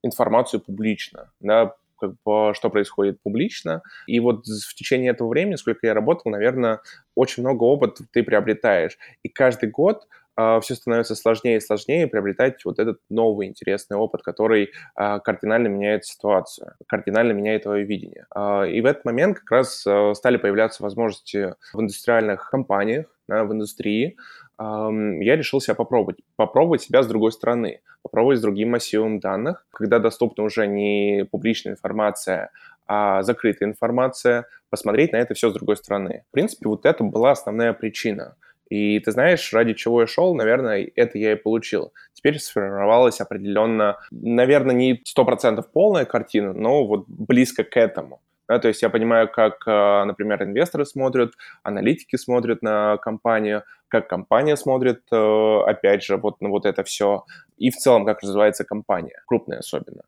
информацию 0.04 0.62
публично, 0.62 1.32
да, 1.39 1.74
как 1.99 2.11
бы, 2.25 2.53
что 2.53 2.69
происходит 2.69 3.21
публично. 3.21 3.81
И 4.07 4.19
вот 4.19 4.45
в 4.45 4.75
течение 4.75 5.11
этого 5.11 5.29
времени, 5.29 5.55
сколько 5.55 5.87
я 5.87 5.93
работал, 5.93 6.31
наверное, 6.31 6.81
очень 7.15 7.43
много 7.43 7.63
опыта 7.63 8.03
ты 8.11 8.23
приобретаешь. 8.23 8.97
И 9.23 9.29
каждый 9.29 9.69
год 9.69 10.07
а, 10.37 10.59
все 10.59 10.75
становится 10.75 11.15
сложнее 11.15 11.57
и 11.57 11.61
сложнее 11.61 12.07
приобретать 12.07 12.63
вот 12.65 12.79
этот 12.79 12.99
новый 13.09 13.47
интересный 13.47 13.95
опыт, 13.95 14.21
который 14.21 14.71
э, 14.99 15.19
кардинально 15.23 15.67
меняет 15.69 16.05
ситуацию, 16.05 16.73
кардинально 16.87 17.31
меняет 17.31 17.63
твое 17.63 17.85
видение. 17.85 18.25
Э, 18.35 18.69
и 18.69 18.81
в 18.81 18.85
этот 18.85 19.05
момент 19.05 19.39
как 19.39 19.51
раз 19.51 19.85
стали 20.13 20.37
появляться 20.37 20.83
возможности 20.83 21.55
в 21.73 21.79
индустриальных 21.79 22.49
компаниях, 22.49 23.05
в 23.27 23.51
индустрии, 23.51 24.17
я 24.59 25.35
решил 25.35 25.62
себя 25.62 25.75
попробовать. 25.75 26.17
Попробовать 26.35 26.81
себя 26.81 27.03
с 27.03 27.07
другой 27.07 27.31
стороны, 27.31 27.81
попробовать 28.03 28.39
с 28.39 28.41
другим 28.41 28.71
массивом 28.71 29.19
данных, 29.19 29.65
когда 29.71 30.00
доступна 30.00 30.43
уже 30.43 30.67
не 30.67 31.27
публичная 31.29 31.74
информация, 31.74 32.51
а 32.88 33.24
закрытая 33.24 33.69
информация, 33.69 34.45
посмотреть 34.69 35.12
на 35.12 35.17
это 35.17 35.33
все 35.33 35.50
с 35.50 35.53
другой 35.53 35.77
стороны. 35.77 36.24
В 36.29 36.31
принципе, 36.31 36.69
вот 36.69 36.85
это 36.85 37.03
была 37.03 37.31
основная 37.31 37.74
причина. 37.74 38.35
И 38.69 39.00
ты 39.00 39.12
знаешь, 39.12 39.53
ради 39.53 39.74
чего 39.74 40.01
я 40.01 40.07
шел, 40.07 40.33
наверное, 40.33 40.89
это 40.95 41.17
я 41.17 41.33
и 41.33 41.35
получил. 41.35 41.93
Теперь 42.13 42.39
сформировалась 42.39 43.21
определенно, 43.21 44.00
наверное, 44.12 44.74
не 44.74 45.03
100% 45.17 45.63
полная 45.71 46.05
картина, 46.05 46.53
но 46.53 46.85
вот 46.85 47.05
близко 47.07 47.63
к 47.63 47.77
этому. 47.77 48.21
Да, 48.47 48.59
то 48.59 48.67
есть 48.67 48.81
я 48.81 48.89
понимаю, 48.89 49.29
как, 49.31 49.63
а, 49.65 50.05
например, 50.05 50.43
инвесторы 50.43 50.85
смотрят, 50.85 51.33
аналитики 51.63 52.15
смотрят 52.15 52.61
на 52.61 52.97
компанию, 52.97 53.63
как 53.87 54.07
компания 54.07 54.55
смотрит, 54.55 55.01
э, 55.11 55.59
опять 55.65 56.03
же, 56.03 56.17
вот 56.17 56.41
на 56.41 56.49
вот 56.49 56.65
это 56.65 56.83
все, 56.83 57.25
и 57.57 57.71
в 57.71 57.75
целом, 57.75 58.05
как 58.05 58.21
развивается 58.21 58.63
компания, 58.63 59.21
крупная 59.25 59.59
особенно. 59.59 60.03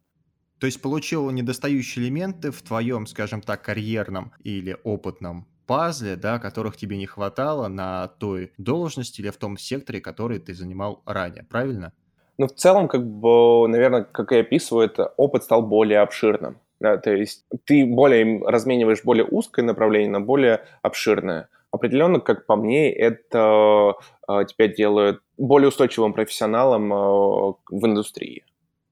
То 0.59 0.65
есть 0.65 0.81
получил 0.81 1.29
недостающие 1.29 2.05
элементы 2.05 2.51
в 2.51 2.61
твоем, 2.61 3.05
скажем 3.05 3.41
так, 3.41 3.61
карьерном 3.61 4.33
или 4.43 4.77
опытном 4.83 5.47
пазле, 5.67 6.15
да, 6.15 6.39
которых 6.39 6.77
тебе 6.77 6.97
не 6.97 7.05
хватало 7.05 7.67
на 7.67 8.07
той 8.07 8.51
должности 8.57 9.21
или 9.21 9.29
в 9.29 9.37
том 9.37 9.57
секторе, 9.57 10.01
который 10.01 10.39
ты 10.39 10.53
занимал 10.53 11.03
ранее, 11.05 11.43
правильно? 11.43 11.91
Ну, 12.37 12.47
в 12.47 12.53
целом, 12.53 12.87
как 12.87 13.05
бы, 13.05 13.67
наверное, 13.67 14.03
как 14.03 14.31
я 14.31 14.39
описываю, 14.39 14.85
это 14.85 15.13
опыт 15.17 15.43
стал 15.43 15.63
более 15.63 15.99
обширным. 15.99 16.59
Да, 16.79 16.97
то 16.97 17.11
есть 17.11 17.45
ты 17.65 17.85
более 17.85 18.41
размениваешь 18.45 19.03
более 19.03 19.25
узкое 19.25 19.63
направление 19.63 20.11
на 20.11 20.21
более 20.21 20.61
обширное. 20.81 21.49
Определенно, 21.71 22.19
как 22.19 22.45
по 22.45 22.55
мне, 22.55 22.91
это 22.91 23.95
э, 24.27 24.45
тебя 24.47 24.67
делает 24.67 25.19
более 25.37 25.69
устойчивым 25.69 26.13
профессионалом 26.13 26.93
э, 26.93 27.53
в 27.69 27.85
индустрии 27.85 28.45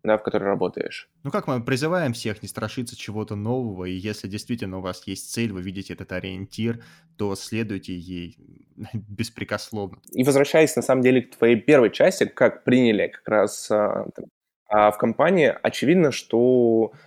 да, 0.06 0.18
в 0.18 0.24
которой 0.24 0.44
работаешь. 0.44 1.10
Ну 1.24 1.32
как 1.32 1.48
мы 1.48 1.64
призываем 1.64 2.14
всех 2.14 2.42
не 2.42 2.48
страшиться 2.48 2.96
чего-то 2.96 3.36
нового, 3.36 3.86
и 3.86 3.94
если 3.94 4.28
действительно 4.28 4.78
у 4.78 4.82
вас 4.82 5.06
есть 5.08 5.32
цель, 5.32 5.52
вы 5.52 5.62
видите 5.62 5.94
этот 5.94 6.12
ориентир, 6.12 6.84
то 7.18 7.36
следуйте 7.36 7.96
ей 7.96 8.38
беспрекословно. 8.94 10.00
И 10.12 10.24
возвращаясь 10.24 10.76
на 10.76 10.82
самом 10.82 11.02
деле 11.02 11.24
к 11.24 11.36
твоей 11.36 11.56
первой 11.56 11.92
части, 11.92 12.26
как 12.26 12.64
приняли 12.64 13.08
как 13.08 13.28
раз 13.28 13.70
а, 13.72 14.08
а 14.68 14.92
в 14.92 14.98
компании, 14.98 15.54
очевидно, 15.62 16.12
что 16.12 16.94
а, 16.94 16.98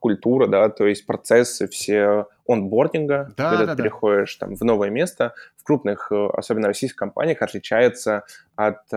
культура, 0.00 0.46
да, 0.46 0.70
то 0.70 0.86
есть 0.86 1.04
процессы 1.04 1.68
все 1.68 2.26
онбординга, 2.50 3.32
да, 3.36 3.50
когда 3.50 3.66
да, 3.66 3.74
ты 3.74 3.82
переходишь 3.82 4.34
там, 4.36 4.54
в 4.54 4.62
новое 4.62 4.90
место, 4.90 5.34
в 5.56 5.64
крупных, 5.64 6.10
э, 6.10 6.26
особенно 6.32 6.68
российских 6.68 6.96
компаниях, 6.96 7.42
отличается 7.42 8.24
от 8.56 8.80
э, 8.90 8.96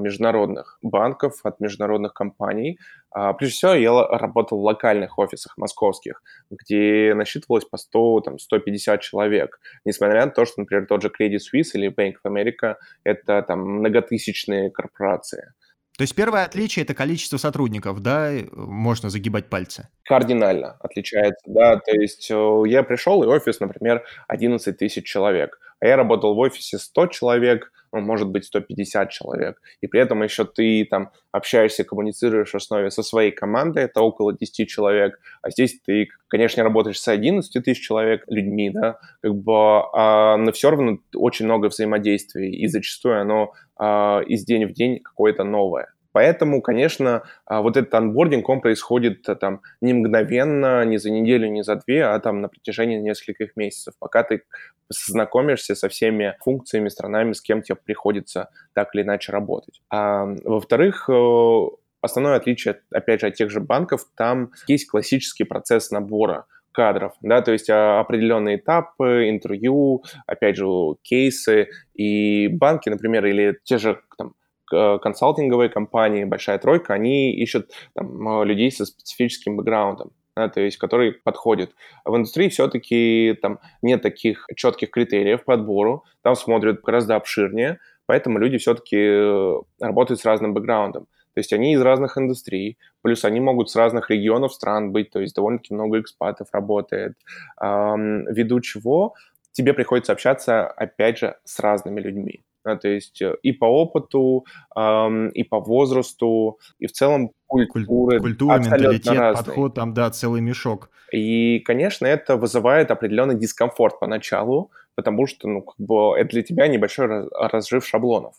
международных 0.00 0.78
банков, 0.82 1.40
от 1.44 1.60
международных 1.60 2.12
компаний. 2.12 2.78
А, 3.12 3.32
прежде 3.32 3.54
всего, 3.54 3.72
я 3.74 4.06
работал 4.06 4.58
в 4.58 4.64
локальных 4.64 5.18
офисах 5.18 5.56
московских, 5.56 6.22
где 6.50 7.14
насчитывалось 7.14 7.64
по 7.64 7.76
100, 7.76 8.20
там, 8.20 8.38
150 8.38 9.00
человек. 9.00 9.60
Несмотря 9.84 10.26
на 10.26 10.30
то, 10.30 10.44
что, 10.44 10.60
например, 10.60 10.86
тот 10.86 11.02
же 11.02 11.08
Credit 11.08 11.38
Suisse 11.38 11.70
или 11.74 11.88
Bank 11.88 12.14
of 12.24 12.30
America— 12.30 12.76
это 13.04 13.42
там 13.42 13.60
многотысячные 13.60 14.70
корпорации. 14.70 15.52
То 16.00 16.04
есть 16.04 16.14
первое 16.14 16.44
отличие– 16.44 16.82
это 16.84 16.94
количество 16.94 17.36
сотрудников, 17.36 18.00
да, 18.00 18.32
можно 18.52 19.10
загибать 19.10 19.50
пальцы? 19.50 19.88
Кардинально 20.04 20.78
отличается, 20.80 21.44
да, 21.44 21.76
то 21.76 21.92
есть 21.92 22.30
э, 22.30 22.62
я 22.68 22.82
пришел, 22.82 23.22
и 23.22 23.26
офис, 23.26 23.60
например, 23.60 24.02
11 24.26 24.78
тысяч 24.78 25.04
человек, 25.04 25.60
а 25.78 25.86
я 25.86 25.96
работал 25.96 26.34
в 26.34 26.38
офисе 26.38 26.78
100 26.78 27.08
человек, 27.08 27.70
ну, 27.92 28.00
может 28.00 28.28
быть, 28.28 28.44
150 28.44 29.10
человек, 29.10 29.60
и 29.80 29.86
при 29.86 30.00
этом 30.00 30.22
еще 30.22 30.44
ты 30.44 30.86
там 30.88 31.10
общаешься, 31.32 31.84
коммуницируешь 31.84 32.50
в 32.50 32.54
основе 32.54 32.90
со 32.90 33.02
своей 33.02 33.30
командой, 33.30 33.84
это 33.84 34.00
около 34.00 34.32
10 34.32 34.68
человек, 34.68 35.18
а 35.42 35.50
здесь 35.50 35.80
ты, 35.84 36.08
конечно, 36.28 36.62
работаешь 36.62 37.00
с 37.00 37.08
11 37.08 37.64
тысяч 37.64 37.84
человек 37.84 38.24
людьми, 38.28 38.70
да, 38.70 38.98
как 39.22 39.34
бы, 39.34 39.52
а, 39.92 40.36
но 40.36 40.52
все 40.52 40.70
равно 40.70 40.98
очень 41.14 41.46
много 41.46 41.66
взаимодействий, 41.66 42.50
и 42.50 42.66
зачастую 42.66 43.20
оно 43.20 43.52
а, 43.76 44.20
из 44.26 44.44
день 44.44 44.66
в 44.66 44.72
день 44.72 45.00
какое-то 45.00 45.44
новое. 45.44 45.88
Поэтому, 46.12 46.60
конечно, 46.60 47.22
а, 47.46 47.62
вот 47.62 47.76
этот 47.76 47.94
анбординг, 47.94 48.48
он 48.48 48.60
происходит 48.60 49.28
а, 49.28 49.36
там 49.36 49.60
не 49.80 49.92
мгновенно, 49.92 50.84
не 50.84 50.98
за 50.98 51.10
неделю, 51.10 51.48
не 51.48 51.62
за 51.62 51.76
две, 51.76 52.04
а 52.04 52.18
там 52.20 52.40
на 52.40 52.48
протяжении 52.48 52.98
нескольких 52.98 53.56
месяцев, 53.56 53.94
пока 53.98 54.22
ты 54.22 54.42
знакомишься 54.88 55.74
со 55.74 55.88
всеми 55.88 56.36
функциями, 56.40 56.88
странами, 56.88 57.32
с 57.32 57.40
кем 57.40 57.62
тебе 57.62 57.76
приходится 57.76 58.50
так 58.74 58.94
или 58.94 59.02
иначе 59.02 59.32
работать. 59.32 59.80
А, 59.88 60.26
во-вторых, 60.44 61.08
э, 61.08 61.60
основное 62.00 62.36
отличие, 62.36 62.80
опять 62.92 63.20
же, 63.20 63.28
от 63.28 63.34
тех 63.34 63.50
же 63.50 63.60
банков, 63.60 64.06
там 64.16 64.50
есть 64.66 64.88
классический 64.88 65.44
процесс 65.44 65.90
набора 65.90 66.46
кадров, 66.72 67.14
да, 67.20 67.42
то 67.42 67.52
есть 67.52 67.68
а, 67.68 68.00
определенные 68.00 68.56
этапы, 68.56 69.28
интервью, 69.28 70.04
опять 70.26 70.56
же, 70.56 70.66
кейсы, 71.02 71.68
и 71.94 72.48
банки, 72.48 72.88
например, 72.88 73.26
или 73.26 73.58
те 73.64 73.78
же 73.78 74.00
там, 74.16 74.34
консалтинговые 74.70 75.68
компании, 75.68 76.24
большая 76.24 76.58
тройка, 76.58 76.94
они 76.94 77.32
ищут 77.32 77.70
там, 77.94 78.44
людей 78.44 78.70
со 78.70 78.86
специфическим 78.86 79.56
бэкграундом, 79.56 80.12
да, 80.36 80.48
то 80.48 80.60
есть 80.60 80.76
которые 80.78 81.12
подходят. 81.12 81.70
В 82.04 82.16
индустрии 82.16 82.48
все-таки 82.48 83.36
там 83.42 83.58
нет 83.82 84.02
таких 84.02 84.46
четких 84.56 84.90
критериев 84.90 85.44
по 85.44 85.54
отбору, 85.54 86.04
там 86.22 86.34
смотрят 86.34 86.80
гораздо 86.82 87.16
обширнее, 87.16 87.78
поэтому 88.06 88.38
люди 88.38 88.58
все-таки 88.58 88.96
э, 88.96 89.54
работают 89.80 90.20
с 90.20 90.24
разным 90.24 90.54
бэкграундом. 90.54 91.06
То 91.34 91.38
есть 91.38 91.52
они 91.52 91.74
из 91.74 91.80
разных 91.80 92.18
индустрий, 92.18 92.76
плюс 93.02 93.24
они 93.24 93.40
могут 93.40 93.70
с 93.70 93.76
разных 93.76 94.10
регионов 94.10 94.52
стран 94.52 94.90
быть, 94.90 95.10
то 95.10 95.20
есть 95.20 95.34
довольно-таки 95.34 95.74
много 95.74 96.00
экспатов 96.00 96.48
работает, 96.52 97.14
эм, 97.60 98.26
ввиду 98.26 98.60
чего 98.60 99.14
тебе 99.52 99.72
приходится 99.72 100.12
общаться, 100.12 100.66
опять 100.66 101.18
же, 101.18 101.36
с 101.44 101.60
разными 101.60 102.00
людьми. 102.00 102.42
Да, 102.64 102.76
то 102.76 102.88
есть 102.88 103.22
э, 103.22 103.36
и 103.42 103.52
по 103.52 103.64
опыту, 103.64 104.44
эм, 104.76 105.28
и 105.30 105.42
по 105.44 105.60
возрасту, 105.60 106.58
и 106.78 106.86
в 106.86 106.92
целом 106.92 107.32
культуры. 107.46 108.20
Культура, 108.20 108.58
менталитет, 108.58 109.16
разные. 109.16 109.44
подход, 109.44 109.74
там, 109.74 109.94
да, 109.94 110.10
целый 110.10 110.40
мешок. 110.40 110.90
И, 111.12 111.60
конечно, 111.60 112.06
это 112.06 112.36
вызывает 112.36 112.90
определенный 112.90 113.34
дискомфорт 113.34 113.98
поначалу, 113.98 114.70
потому 114.94 115.26
что, 115.26 115.48
ну, 115.48 115.62
как 115.62 115.76
бы 115.78 116.18
это 116.18 116.30
для 116.30 116.42
тебя 116.42 116.68
небольшой 116.68 117.28
разжив 117.30 117.86
шаблонов. 117.86 118.34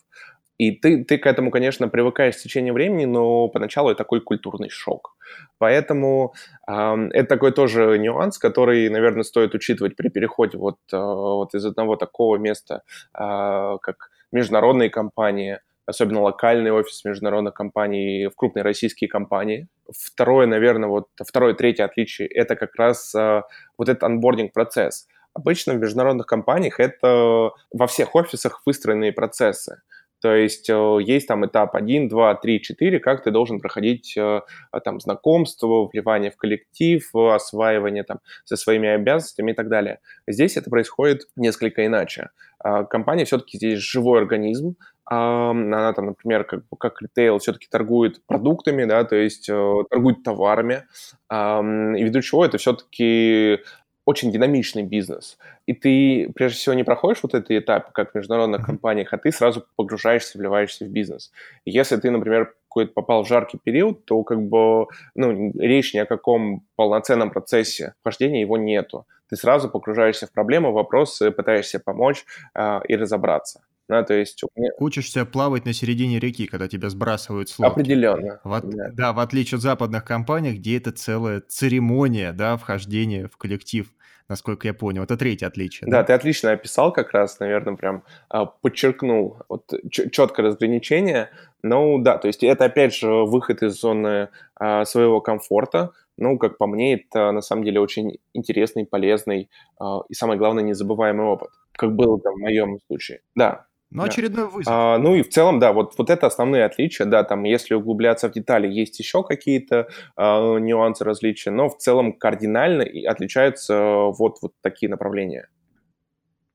И 0.58 0.70
ты, 0.70 1.04
ты 1.04 1.18
к 1.18 1.26
этому, 1.26 1.50
конечно, 1.50 1.88
привыкаешь 1.88 2.36
с 2.36 2.42
течением 2.42 2.74
времени, 2.74 3.04
но 3.04 3.48
поначалу 3.48 3.90
это 3.90 3.98
такой 3.98 4.20
культурный 4.20 4.68
шок. 4.68 5.16
Поэтому 5.58 6.34
э, 6.68 7.08
это 7.12 7.28
такой 7.28 7.50
тоже 7.50 7.98
нюанс, 7.98 8.38
который, 8.38 8.88
наверное, 8.88 9.24
стоит 9.24 9.54
учитывать 9.54 9.96
при 9.96 10.08
переходе 10.08 10.58
вот, 10.58 10.78
э, 10.92 10.96
вот 10.96 11.54
из 11.54 11.64
одного 11.64 11.96
такого 11.96 12.36
места, 12.36 12.82
э, 13.12 13.78
как 13.82 14.11
международные 14.32 14.90
компании, 14.90 15.60
особенно 15.86 16.22
локальный 16.22 16.72
офис 16.72 17.04
международных 17.04 17.54
компаний 17.54 18.26
в 18.26 18.34
крупные 18.34 18.62
российские 18.62 19.08
компании. 19.08 19.68
Второе, 19.90 20.46
наверное, 20.46 20.88
вот 20.88 21.08
второе, 21.24 21.54
третье 21.54 21.84
отличие– 21.84 22.28
это 22.28 22.56
как 22.56 22.74
раз 22.76 23.14
э, 23.14 23.42
вот 23.78 23.88
этот 23.88 24.02
анбординг-процесс. 24.02 25.06
Обычно 25.34 25.74
в 25.74 25.78
международных 25.78 26.26
компаниях 26.26 26.78
это 26.80 27.50
во 27.72 27.86
всех 27.86 28.14
офисах 28.14 28.62
выстроенные 28.66 29.12
процессы. 29.12 29.80
То 30.22 30.36
есть 30.36 30.70
э, 30.70 30.98
есть 31.02 31.26
там 31.26 31.44
этап 31.44 31.74
1, 31.74 32.08
2, 32.08 32.34
3, 32.36 32.60
4, 32.62 33.00
как 33.00 33.24
ты 33.24 33.32
должен 33.32 33.60
проходить 33.60 34.16
э, 34.16 34.40
там 34.84 35.00
знакомство, 35.00 35.88
вливание 35.92 36.30
в 36.30 36.36
коллектив, 36.36 37.02
осваивание 37.14 38.04
там 38.04 38.20
со 38.44 38.56
своими 38.56 38.88
обязанностями 38.88 39.50
и 39.50 39.54
так 39.54 39.68
далее. 39.68 39.98
Здесь 40.28 40.56
это 40.56 40.70
происходит 40.70 41.22
несколько 41.34 41.84
иначе. 41.84 42.30
А, 42.60 42.84
компания 42.84 43.24
все-таки 43.24 43.58
здесь 43.58 43.80
живой 43.80 44.20
организм, 44.20 44.76
она 45.04 45.92
там, 45.94 46.06
например, 46.06 46.44
как, 46.44 46.62
как 46.78 47.02
ритейл 47.02 47.38
все-таки 47.38 47.66
торгует 47.68 48.24
продуктами, 48.24 48.84
да, 48.84 49.02
то 49.04 49.16
есть 49.16 49.48
э, 49.48 49.74
торгует 49.90 50.22
товарами, 50.22 50.86
и 51.30 52.04
ввиду 52.04 52.22
чего 52.22 52.44
это 52.44 52.58
все-таки 52.58 53.58
очень 54.04 54.32
динамичный 54.32 54.82
бизнес. 54.82 55.38
И 55.66 55.74
ты, 55.74 56.30
прежде 56.34 56.58
всего, 56.58 56.74
не 56.74 56.84
проходишь 56.84 57.22
вот 57.22 57.34
этот 57.34 57.50
этап, 57.50 57.92
как 57.92 58.12
в 58.12 58.14
международных 58.14 58.66
компаниях, 58.66 59.12
а 59.12 59.18
ты 59.18 59.30
сразу 59.30 59.64
погружаешься, 59.76 60.38
вливаешься 60.38 60.84
в 60.84 60.88
бизнес. 60.88 61.30
Если 61.64 61.96
ты, 61.96 62.10
например, 62.10 62.54
какой-то 62.68 62.92
попал 62.92 63.22
в 63.22 63.28
жаркий 63.28 63.58
период, 63.62 64.04
то 64.04 64.22
как 64.22 64.40
бы 64.42 64.86
ну, 65.14 65.52
речь 65.58 65.94
ни 65.94 65.98
о 65.98 66.06
каком 66.06 66.62
полноценном 66.74 67.30
процессе 67.30 67.94
вхождения 68.00 68.40
его 68.40 68.56
нету. 68.56 69.06
Ты 69.28 69.36
сразу 69.36 69.68
погружаешься 69.68 70.26
в 70.26 70.32
проблему, 70.32 70.72
вопросы, 70.72 71.30
пытаешься 71.30 71.78
помочь 71.78 72.24
э, 72.54 72.80
и 72.88 72.96
разобраться. 72.96 73.60
Да, 73.88 74.02
то 74.04 74.14
есть... 74.14 74.42
Учишься 74.78 75.26
плавать 75.26 75.64
на 75.64 75.72
середине 75.72 76.18
реки, 76.18 76.46
когда 76.46 76.68
тебя 76.68 76.88
сбрасывают 76.88 77.48
с 77.48 77.58
лодки. 77.58 77.72
Определенно. 77.72 78.40
В, 78.44 78.60
да. 78.62 78.88
да, 78.92 79.12
в 79.12 79.18
отличие 79.18 79.56
от 79.56 79.62
западных 79.62 80.04
компаний, 80.04 80.52
где 80.52 80.78
это 80.78 80.92
целая 80.92 81.40
церемония, 81.40 82.32
да, 82.32 82.56
вхождения 82.56 83.28
в 83.28 83.36
коллектив 83.36 83.92
насколько 84.28 84.66
я 84.66 84.74
понял. 84.74 85.02
Это 85.02 85.16
третье 85.16 85.46
отличие. 85.46 85.90
Да, 85.90 85.98
да 85.98 86.04
ты 86.04 86.12
отлично 86.14 86.52
описал 86.52 86.92
как 86.92 87.12
раз, 87.12 87.38
наверное, 87.38 87.76
прям 87.76 88.02
а, 88.30 88.46
подчеркнул 88.46 89.38
вот 89.48 89.70
четкое 89.90 90.46
разграничение. 90.46 91.30
Ну 91.62 91.98
да, 91.98 92.16
то 92.18 92.28
есть 92.28 92.42
это 92.42 92.64
опять 92.64 92.94
же 92.94 93.08
выход 93.08 93.62
из 93.62 93.78
зоны 93.78 94.28
а, 94.56 94.84
своего 94.84 95.20
комфорта. 95.20 95.92
Ну, 96.18 96.38
как 96.38 96.58
по 96.58 96.66
мне, 96.66 96.94
это 96.94 97.32
на 97.32 97.40
самом 97.40 97.64
деле 97.64 97.80
очень 97.80 98.18
интересный, 98.32 98.86
полезный 98.86 99.50
а, 99.78 100.00
и 100.08 100.14
самое 100.14 100.38
главное 100.38 100.64
незабываемый 100.64 101.26
опыт, 101.26 101.50
как 101.72 101.94
было 101.94 102.18
там 102.20 102.34
в 102.34 102.40
моем 102.40 102.78
случае. 102.86 103.20
Да, 103.34 103.66
ну, 103.94 104.04
очередной 104.04 104.48
вызов. 104.48 104.72
А, 104.72 104.98
ну 104.98 105.14
и 105.14 105.22
в 105.22 105.28
целом, 105.28 105.58
да, 105.58 105.72
вот, 105.72 105.94
вот 105.98 106.10
это 106.10 106.26
основные 106.26 106.64
отличия, 106.64 107.06
да, 107.06 107.24
там, 107.24 107.44
если 107.44 107.74
углубляться 107.74 108.28
в 108.28 108.32
детали, 108.32 108.68
есть 108.68 108.98
еще 108.98 109.22
какие-то 109.22 109.88
а, 110.16 110.58
нюансы, 110.58 111.04
различия, 111.04 111.50
но 111.50 111.68
в 111.68 111.76
целом 111.78 112.12
кардинально 112.12 112.84
отличаются 113.06 114.10
вот, 114.16 114.38
вот 114.42 114.52
такие 114.62 114.88
направления. 114.90 115.48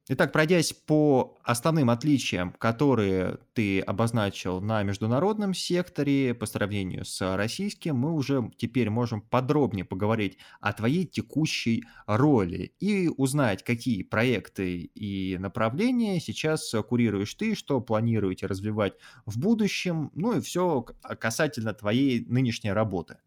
Итак, 0.10 0.32
пройдясь 0.32 0.72
по 0.72 1.38
основным 1.44 1.90
отличиям, 1.90 2.54
которые 2.54 3.40
ты 3.54 3.82
обозначил 3.82 4.62
на 4.62 4.82
международном 4.84 5.54
секторе 5.54 6.34
по 6.34 6.46
сравнению 6.46 7.04
с 7.04 7.36
российским, 7.36 7.98
мы 7.98 8.14
уже 8.14 8.50
теперь 8.56 8.90
можем 8.90 9.20
подробнее 9.20 9.84
поговорить 9.84 10.38
о 10.62 10.72
твоей 10.72 11.06
текущей 11.06 11.84
роли 12.06 12.74
и 12.80 13.10
узнать, 13.10 13.64
какие 13.66 14.04
проекты 14.04 14.78
и 14.78 15.38
направления 15.40 16.22
сейчас 16.22 16.74
курируешь 16.88 17.34
ты, 17.34 17.54
что 17.54 17.82
планируете 17.82 18.46
развивать 18.46 18.94
в 19.26 19.38
будущем, 19.38 20.12
ну 20.16 20.38
и 20.38 20.42
все 20.42 20.84
касательно 21.20 21.74
твоей 21.74 22.26
нынешней 22.28 22.72
работы. 22.72 23.18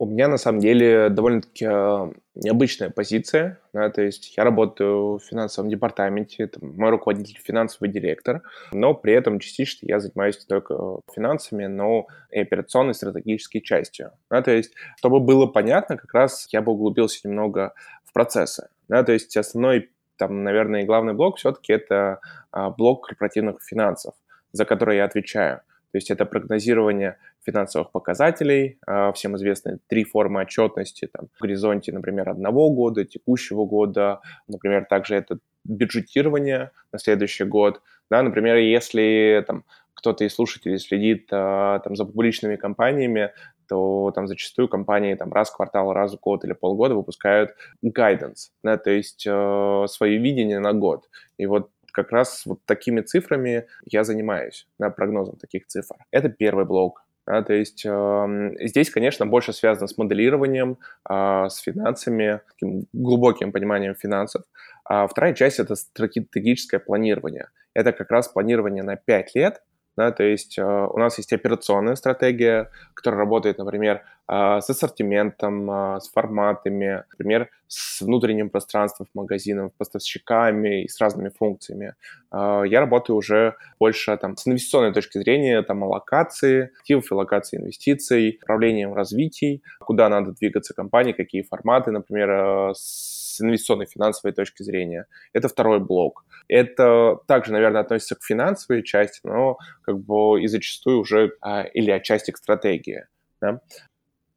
У 0.00 0.06
меня 0.06 0.28
на 0.28 0.38
самом 0.38 0.60
деле 0.60 1.10
довольно-таки 1.10 1.66
а, 1.66 2.10
необычная 2.34 2.88
позиция, 2.88 3.60
да, 3.74 3.90
то 3.90 4.00
есть 4.00 4.34
я 4.34 4.44
работаю 4.44 5.18
в 5.18 5.20
финансовом 5.20 5.68
департаменте, 5.68 6.44
это 6.44 6.58
мой 6.64 6.88
руководитель 6.88 7.38
финансовый 7.44 7.90
директор, 7.90 8.40
но 8.72 8.94
при 8.94 9.12
этом 9.12 9.38
частично 9.40 9.86
я 9.86 10.00
занимаюсь 10.00 10.38
не 10.38 10.46
только 10.46 11.00
финансами, 11.14 11.66
но 11.66 12.06
и 12.30 12.40
операционной 12.40 12.94
стратегической 12.94 13.60
частью. 13.60 14.12
Да, 14.30 14.40
то 14.40 14.52
есть, 14.52 14.72
чтобы 14.96 15.20
было 15.20 15.44
понятно, 15.44 15.98
как 15.98 16.14
раз 16.14 16.48
я 16.50 16.62
бы 16.62 16.72
углубился 16.72 17.28
немного 17.28 17.74
в 18.06 18.14
процессы. 18.14 18.68
Да, 18.88 19.02
то 19.02 19.12
есть 19.12 19.36
основной, 19.36 19.90
там, 20.16 20.44
наверное, 20.44 20.86
главный 20.86 21.12
блок 21.12 21.36
все-таки 21.36 21.74
это 21.74 22.20
а, 22.52 22.70
блок 22.70 23.06
корпоративных 23.06 23.62
финансов, 23.62 24.14
за 24.52 24.64
который 24.64 24.96
я 24.96 25.04
отвечаю. 25.04 25.60
То 25.92 25.98
есть 25.98 26.10
это 26.10 26.24
прогнозирование 26.24 27.16
финансовых 27.44 27.90
показателей, 27.90 28.78
а, 28.86 29.12
всем 29.12 29.36
известны 29.36 29.78
три 29.88 30.04
формы 30.04 30.42
отчетности, 30.42 31.08
там, 31.12 31.28
в 31.36 31.40
горизонте, 31.40 31.92
например, 31.92 32.28
одного 32.28 32.70
года, 32.70 33.04
текущего 33.04 33.64
года, 33.64 34.20
например, 34.48 34.84
также 34.84 35.16
это 35.16 35.38
бюджетирование 35.64 36.70
на 36.92 36.98
следующий 36.98 37.44
год, 37.44 37.82
да, 38.10 38.22
например, 38.22 38.56
если 38.56 39.44
там 39.46 39.64
кто-то 39.94 40.24
из 40.24 40.34
слушателей 40.34 40.78
следит 40.78 41.28
а, 41.32 41.80
там 41.80 41.96
за 41.96 42.04
публичными 42.04 42.56
компаниями, 42.56 43.32
то 43.68 44.10
там 44.14 44.26
зачастую 44.26 44.68
компании 44.68 45.14
там 45.14 45.32
раз 45.32 45.50
в 45.50 45.56
квартал, 45.56 45.92
раз 45.92 46.14
в 46.14 46.20
год 46.20 46.44
или 46.44 46.54
полгода 46.54 46.96
выпускают 46.96 47.54
guidance, 47.84 48.50
да, 48.64 48.76
то 48.76 48.90
есть 48.90 49.24
э, 49.26 49.84
свои 49.86 50.18
видения 50.18 50.58
на 50.58 50.72
год. 50.72 51.08
И 51.38 51.46
вот 51.46 51.70
как 51.90 52.10
раз 52.12 52.44
вот 52.46 52.60
такими 52.64 53.00
цифрами 53.00 53.66
я 53.86 54.04
занимаюсь, 54.04 54.66
да, 54.78 54.90
прогнозом 54.90 55.36
таких 55.36 55.66
цифр. 55.66 55.96
Это 56.10 56.28
первый 56.28 56.64
блок. 56.64 57.04
Да, 57.26 57.42
то 57.42 57.52
есть 57.52 57.84
э, 57.84 58.50
здесь, 58.60 58.90
конечно, 58.90 59.26
больше 59.26 59.52
связано 59.52 59.86
с 59.86 59.96
моделированием, 59.98 60.78
э, 61.08 61.46
с 61.48 61.58
финансами, 61.58 62.40
таким 62.48 62.86
глубоким 62.92 63.52
пониманием 63.52 63.94
финансов. 63.94 64.42
А 64.84 65.06
вторая 65.06 65.34
часть– 65.34 65.58
это 65.60 65.76
стратегическое 65.76 66.80
планирование. 66.80 67.48
Это 67.74 67.92
как 67.92 68.10
раз 68.10 68.26
планирование 68.26 68.82
на 68.82 68.96
5 68.96 69.34
лет, 69.36 69.62
да, 69.96 70.12
то 70.12 70.22
есть 70.22 70.58
э, 70.58 70.62
у 70.62 70.98
нас 70.98 71.18
есть 71.18 71.32
операционная 71.32 71.94
стратегия, 71.94 72.70
которая 72.94 73.20
работает, 73.20 73.58
например, 73.58 74.02
с 74.30 74.70
ассортиментом, 74.70 75.68
с 76.00 76.08
форматами, 76.12 77.04
например, 77.10 77.50
с 77.66 78.00
внутренним 78.00 78.48
пространством 78.48 79.08
магазинов, 79.12 79.72
поставщиками 79.76 80.84
и 80.84 80.88
с 80.88 81.00
разными 81.00 81.30
функциями. 81.30 81.94
Я 82.32 82.80
работаю 82.80 83.16
уже 83.16 83.56
больше 83.80 84.16
там, 84.18 84.36
с 84.36 84.46
инвестиционной 84.46 84.92
точки 84.92 85.18
зрения 85.18 85.62
там, 85.62 85.82
локации, 85.82 86.70
активов 86.78 87.10
и 87.10 87.14
локации 87.14 87.58
инвестиций, 87.58 88.38
управлением 88.42 88.94
развитий, 88.94 89.62
куда 89.80 90.08
надо 90.08 90.32
двигаться 90.32 90.74
компании, 90.74 91.12
какие 91.12 91.42
форматы, 91.42 91.90
например, 91.90 92.72
с 92.74 93.40
инвестиционной 93.40 93.86
финансовой 93.86 94.32
точки 94.32 94.62
зрения. 94.62 95.06
Это 95.32 95.48
второй 95.48 95.80
блок. 95.80 96.24
Это 96.48 97.18
также, 97.26 97.52
наверное, 97.52 97.80
относится 97.80 98.14
к 98.14 98.22
финансовой 98.22 98.82
части, 98.82 99.20
но 99.24 99.58
как 99.82 99.98
бы 99.98 100.42
и 100.42 100.46
зачастую 100.46 101.00
уже 101.00 101.32
а, 101.40 101.62
или 101.62 101.90
отчасти 101.90 102.32
к 102.32 102.36
стратегии. 102.36 103.06
Да? 103.40 103.60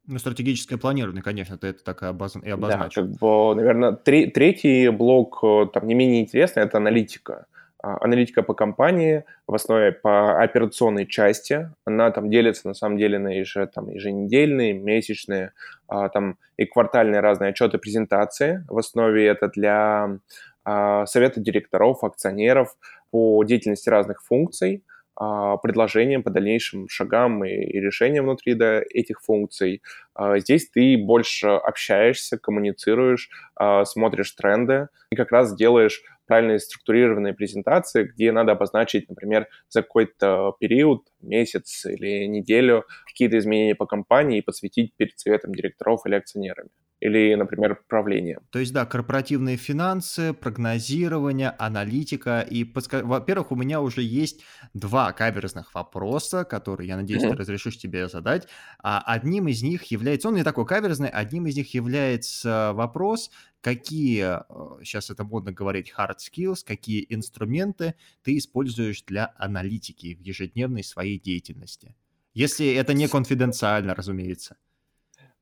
Ну, 0.06 0.18
стратегическое 0.18 0.76
планирование, 0.76 1.22
конечно, 1.22 1.56
ты 1.56 1.68
это 1.68 1.82
так 1.82 2.02
и, 2.02 2.06
и 2.06 2.50
обозначил. 2.50 3.02
Да, 3.02 3.08
как 3.08 3.18
бы, 3.18 3.54
наверное, 3.54 3.92
три, 3.92 4.26
третий 4.26 4.88
блок, 4.90 5.38
э, 5.42 5.66
там, 5.72 5.86
не 5.86 5.94
менее 5.94 6.20
интересный, 6.20 6.62
это 6.62 6.76
аналитика. 6.76 7.46
А, 7.84 7.98
аналитика 8.02 8.42
по 8.42 8.54
компании, 8.54 9.24
в 9.46 9.54
основе 9.54 9.92
по 9.92 10.42
операционной 10.42 11.06
части. 11.06 11.70
Она 11.84 12.10
там 12.10 12.30
делится, 12.30 12.66
на 12.66 12.74
самом 12.74 12.96
деле, 12.96 13.18
на 13.18 13.28
еже, 13.28 13.66
там, 13.66 13.90
еженедельные, 13.90 14.72
месячные, 14.72 15.52
а, 15.86 16.08
там 16.08 16.38
и 16.56 16.64
квартальные 16.64 17.20
разные 17.20 17.50
отчеты, 17.50 17.76
презентации. 17.76 18.64
В 18.68 18.78
основе 18.78 19.26
это 19.26 19.48
для 19.48 20.18
а, 20.64 21.04
совета 21.04 21.40
директоров, 21.40 22.04
акционеров 22.04 22.74
по 23.10 23.44
деятельности 23.44 23.90
разных 23.90 24.22
функций, 24.22 24.82
предложениям 25.16 26.22
по 26.22 26.30
дальнейшим 26.30 26.88
шагам 26.88 27.44
и, 27.44 27.50
и 27.50 27.80
решениям 27.80 28.24
внутри 28.24 28.54
да, 28.54 28.82
этих 28.90 29.20
функций. 29.22 29.82
А, 30.14 30.38
здесь 30.38 30.68
ты 30.68 30.96
больше 30.98 31.48
общаешься, 31.48 32.38
коммуницируешь, 32.38 33.30
а, 33.54 33.84
смотришь 33.84 34.32
тренды 34.32 34.88
и 35.10 35.16
как 35.16 35.30
раз 35.30 35.54
делаешь 35.54 36.02
правильные 36.26 36.58
структурированные 36.58 37.34
презентации, 37.34 38.04
где 38.04 38.32
надо 38.32 38.52
обозначить, 38.52 39.08
например, 39.08 39.46
за 39.68 39.82
какой-то 39.82 40.54
период, 40.58 41.02
месяц 41.20 41.84
или 41.86 42.26
неделю 42.26 42.84
какие-то 43.06 43.38
изменения 43.38 43.74
по 43.74 43.86
компании 43.86 44.38
и 44.38 44.42
подсветить 44.42 44.94
перед 44.96 45.18
советом 45.18 45.54
директоров 45.54 46.06
или 46.06 46.14
акционерами 46.14 46.70
или, 47.04 47.34
например, 47.34 47.82
правление. 47.86 48.40
То 48.48 48.58
есть, 48.58 48.72
да, 48.72 48.86
корпоративные 48.86 49.58
финансы, 49.58 50.32
прогнозирование, 50.32 51.50
аналитика. 51.58 52.40
И, 52.40 52.64
подска... 52.64 53.04
во-первых, 53.04 53.52
у 53.52 53.56
меня 53.56 53.82
уже 53.82 54.00
есть 54.00 54.42
два 54.72 55.12
каверзных 55.12 55.74
вопроса, 55.74 56.44
которые, 56.44 56.88
я 56.88 56.96
надеюсь, 56.96 57.22
mm-hmm. 57.22 57.32
ты 57.32 57.36
разрешишь 57.36 57.76
тебе 57.76 58.08
задать. 58.08 58.48
А 58.82 59.02
одним 59.04 59.48
из 59.48 59.62
них 59.62 59.84
является, 59.84 60.28
он 60.28 60.36
не 60.36 60.44
такой 60.44 60.64
каверзный, 60.64 61.10
одним 61.10 61.46
из 61.46 61.56
них 61.56 61.74
является 61.74 62.72
вопрос, 62.72 63.30
какие, 63.60 64.38
сейчас 64.82 65.10
это 65.10 65.24
модно 65.24 65.52
говорить, 65.52 65.92
hard 65.94 66.16
skills, 66.16 66.64
какие 66.66 67.04
инструменты 67.10 67.96
ты 68.22 68.38
используешь 68.38 69.02
для 69.02 69.34
аналитики 69.36 70.14
в 70.14 70.20
ежедневной 70.20 70.82
своей 70.82 71.20
деятельности. 71.20 71.94
Если 72.32 72.72
это 72.72 72.94
не 72.94 73.08
конфиденциально, 73.08 73.94
разумеется 73.94 74.56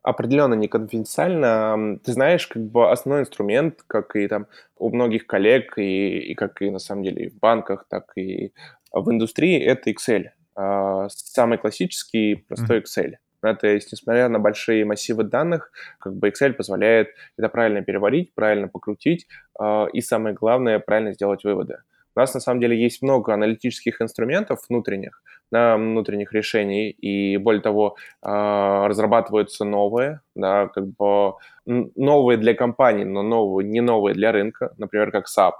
определенно 0.02 0.54
не 0.54 0.68
конфиденциально. 0.68 1.98
Ты 2.04 2.12
знаешь, 2.12 2.46
как 2.46 2.62
бы 2.62 2.90
основной 2.90 3.22
инструмент, 3.22 3.82
как 3.86 4.16
и 4.16 4.26
там 4.28 4.46
у 4.76 4.90
многих 4.90 5.26
коллег, 5.26 5.78
и, 5.78 6.18
и 6.18 6.34
как 6.34 6.60
и 6.62 6.70
на 6.70 6.78
самом 6.78 7.04
деле 7.04 7.26
и 7.26 7.30
в 7.30 7.38
банках, 7.38 7.86
так 7.88 8.12
и 8.16 8.52
в 8.92 9.10
индустрии, 9.10 9.60
это 9.60 9.90
Excel. 9.90 10.26
А, 10.54 11.08
самый 11.08 11.58
классический, 11.58 12.44
простой 12.48 12.80
Excel. 12.80 13.14
Да, 13.42 13.54
то 13.54 13.66
есть, 13.66 13.90
несмотря 13.90 14.28
на 14.28 14.38
большие 14.38 14.84
массивы 14.84 15.24
данных, 15.24 15.72
как 15.98 16.14
бы 16.14 16.28
Excel 16.28 16.52
позволяет 16.52 17.08
это 17.36 17.48
правильно 17.48 17.82
переварить, 17.82 18.34
правильно 18.34 18.68
покрутить 18.68 19.26
э, 19.58 19.86
и, 19.92 20.00
самое 20.00 20.34
главное, 20.34 20.78
правильно 20.78 21.12
сделать 21.12 21.42
выводы. 21.42 21.78
У 22.14 22.20
нас 22.20 22.34
на 22.34 22.40
самом 22.40 22.60
деле 22.60 22.76
есть 22.80 23.02
много 23.02 23.32
аналитических 23.34 24.02
инструментов 24.02 24.60
внутренних, 24.68 25.22
да, 25.50 25.76
внутренних 25.76 26.32
решений, 26.32 26.90
и 26.90 27.36
более 27.38 27.62
того, 27.62 27.96
э, 28.22 28.28
разрабатываются 28.28 29.64
новые, 29.64 30.20
да, 30.34 30.68
как 30.68 30.86
бы 30.86 31.34
новые 31.66 32.38
для 32.38 32.54
компании, 32.54 33.04
но 33.04 33.22
новые, 33.22 33.68
не 33.68 33.80
новые 33.80 34.14
для 34.14 34.32
рынка, 34.32 34.72
например, 34.78 35.10
как 35.10 35.26
SAP. 35.26 35.52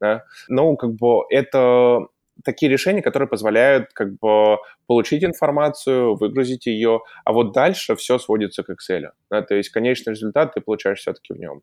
Да. 0.00 0.24
Ну, 0.48 0.76
как 0.76 0.92
бы 0.94 1.24
это 1.28 2.06
такие 2.44 2.72
решения, 2.72 3.02
которые 3.02 3.28
позволяют 3.28 3.92
как 3.92 4.18
бы 4.18 4.58
получить 4.86 5.24
информацию, 5.24 6.16
выгрузить 6.16 6.66
ее, 6.66 7.00
а 7.24 7.32
вот 7.32 7.52
дальше 7.52 7.94
все 7.96 8.18
сводится 8.18 8.62
к 8.62 8.70
Excel. 8.70 9.10
Да, 9.30 9.42
то 9.42 9.54
есть 9.54 9.70
конечный 9.70 10.12
результат 10.12 10.54
ты 10.54 10.60
получаешь 10.60 11.00
все-таки 11.00 11.34
в 11.34 11.38
нем. 11.38 11.62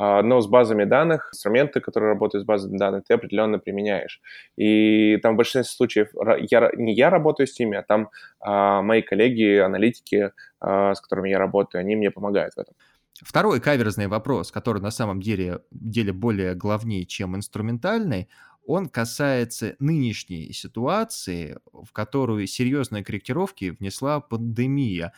А, 0.00 0.22
но 0.22 0.40
с 0.40 0.46
базами 0.46 0.84
данных, 0.84 1.30
инструменты, 1.32 1.80
которые 1.80 2.12
работают 2.12 2.44
с 2.44 2.46
базами 2.46 2.78
данных, 2.78 3.02
ты 3.04 3.14
определенно 3.14 3.58
применяешь. 3.58 4.20
И 4.56 5.16
там 5.16 5.34
в 5.34 5.36
большинстве 5.38 5.64
случаев 5.64 6.08
я, 6.50 6.70
не 6.76 6.94
я 6.94 7.10
работаю 7.10 7.48
с 7.48 7.58
ними, 7.58 7.76
а 7.76 7.82
там 7.82 8.10
а, 8.38 8.80
мои 8.80 9.02
коллеги, 9.02 9.58
аналитики, 9.58 10.30
а, 10.60 10.94
с 10.94 11.00
которыми 11.00 11.30
я 11.30 11.38
работаю, 11.40 11.80
они 11.80 11.96
мне 11.96 12.12
помогают 12.12 12.54
в 12.54 12.58
этом. 12.58 12.74
Второй 13.20 13.60
каверзный 13.60 14.06
вопрос, 14.06 14.52
который 14.52 14.80
на 14.80 14.92
самом 14.92 15.20
деле, 15.20 15.62
деле 15.72 16.12
более 16.12 16.54
главнее, 16.54 17.04
чем 17.04 17.34
инструментальный, 17.34 18.28
он 18.68 18.90
касается 18.90 19.76
нынешней 19.78 20.52
ситуации, 20.52 21.56
в 21.72 21.90
которую 21.90 22.46
серьезные 22.46 23.02
корректировки 23.02 23.70
внесла 23.70 24.20
пандемия. 24.20 25.14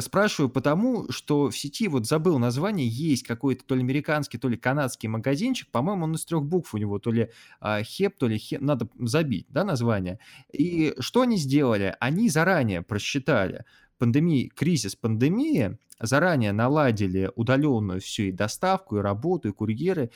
Спрашиваю 0.00 0.50
потому, 0.50 1.10
что 1.10 1.48
в 1.48 1.56
сети, 1.56 1.88
вот 1.88 2.06
забыл 2.06 2.38
название, 2.38 2.86
есть 2.86 3.22
какой-то 3.22 3.64
то 3.64 3.74
ли 3.74 3.80
американский, 3.80 4.36
то 4.36 4.50
ли 4.50 4.58
канадский 4.58 5.08
магазинчик, 5.08 5.70
по-моему, 5.70 6.04
он 6.04 6.14
из 6.14 6.26
трех 6.26 6.44
букв 6.44 6.74
у 6.74 6.76
него, 6.76 6.98
то 6.98 7.10
ли 7.10 7.30
а, 7.58 7.82
хеп, 7.82 8.18
то 8.18 8.28
ли 8.28 8.36
хеп, 8.36 8.60
надо 8.60 8.86
забить, 8.98 9.46
да, 9.48 9.64
название. 9.64 10.18
И 10.52 10.94
что 10.98 11.22
они 11.22 11.38
сделали? 11.38 11.96
Они 12.00 12.28
заранее 12.28 12.82
просчитали, 12.82 13.64
пандемии, 13.96 14.48
кризис 14.54 14.94
пандемии, 14.94 15.78
заранее 16.00 16.52
наладили 16.52 17.30
удаленную 17.34 18.00
всю 18.00 18.24
и 18.24 18.32
доставку, 18.32 18.96
и 18.98 19.00
работу, 19.00 19.48
и 19.48 19.52
курьеры, 19.52 20.10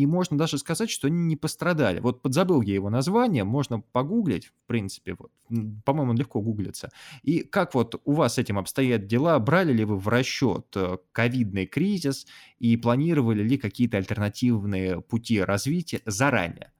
и 0.00 0.06
можно 0.06 0.38
даже 0.38 0.56
сказать, 0.56 0.88
что 0.88 1.08
они 1.08 1.18
не 1.26 1.36
пострадали. 1.36 2.00
Вот 2.00 2.22
подзабыл 2.22 2.62
я 2.62 2.74
его 2.74 2.88
название, 2.88 3.44
можно 3.44 3.80
погуглить, 3.92 4.46
в 4.46 4.52
принципе, 4.66 5.14
вот, 5.18 5.30
по-моему, 5.84 6.14
легко 6.14 6.40
гуглится. 6.40 6.90
И 7.22 7.40
как 7.40 7.74
вот 7.74 8.00
у 8.04 8.12
вас 8.12 8.34
с 8.34 8.38
этим 8.38 8.58
обстоят 8.58 9.06
дела? 9.06 9.38
Брали 9.38 9.72
ли 9.72 9.84
вы 9.84 9.98
в 9.98 10.08
расчет 10.08 10.66
э, 10.74 10.96
ковидный 11.12 11.66
кризис 11.66 12.26
и 12.58 12.76
планировали 12.78 13.42
ли 13.42 13.58
какие-то 13.58 13.98
альтернативные 13.98 15.02
пути 15.02 15.42
развития 15.42 16.00
заранее? 16.06 16.72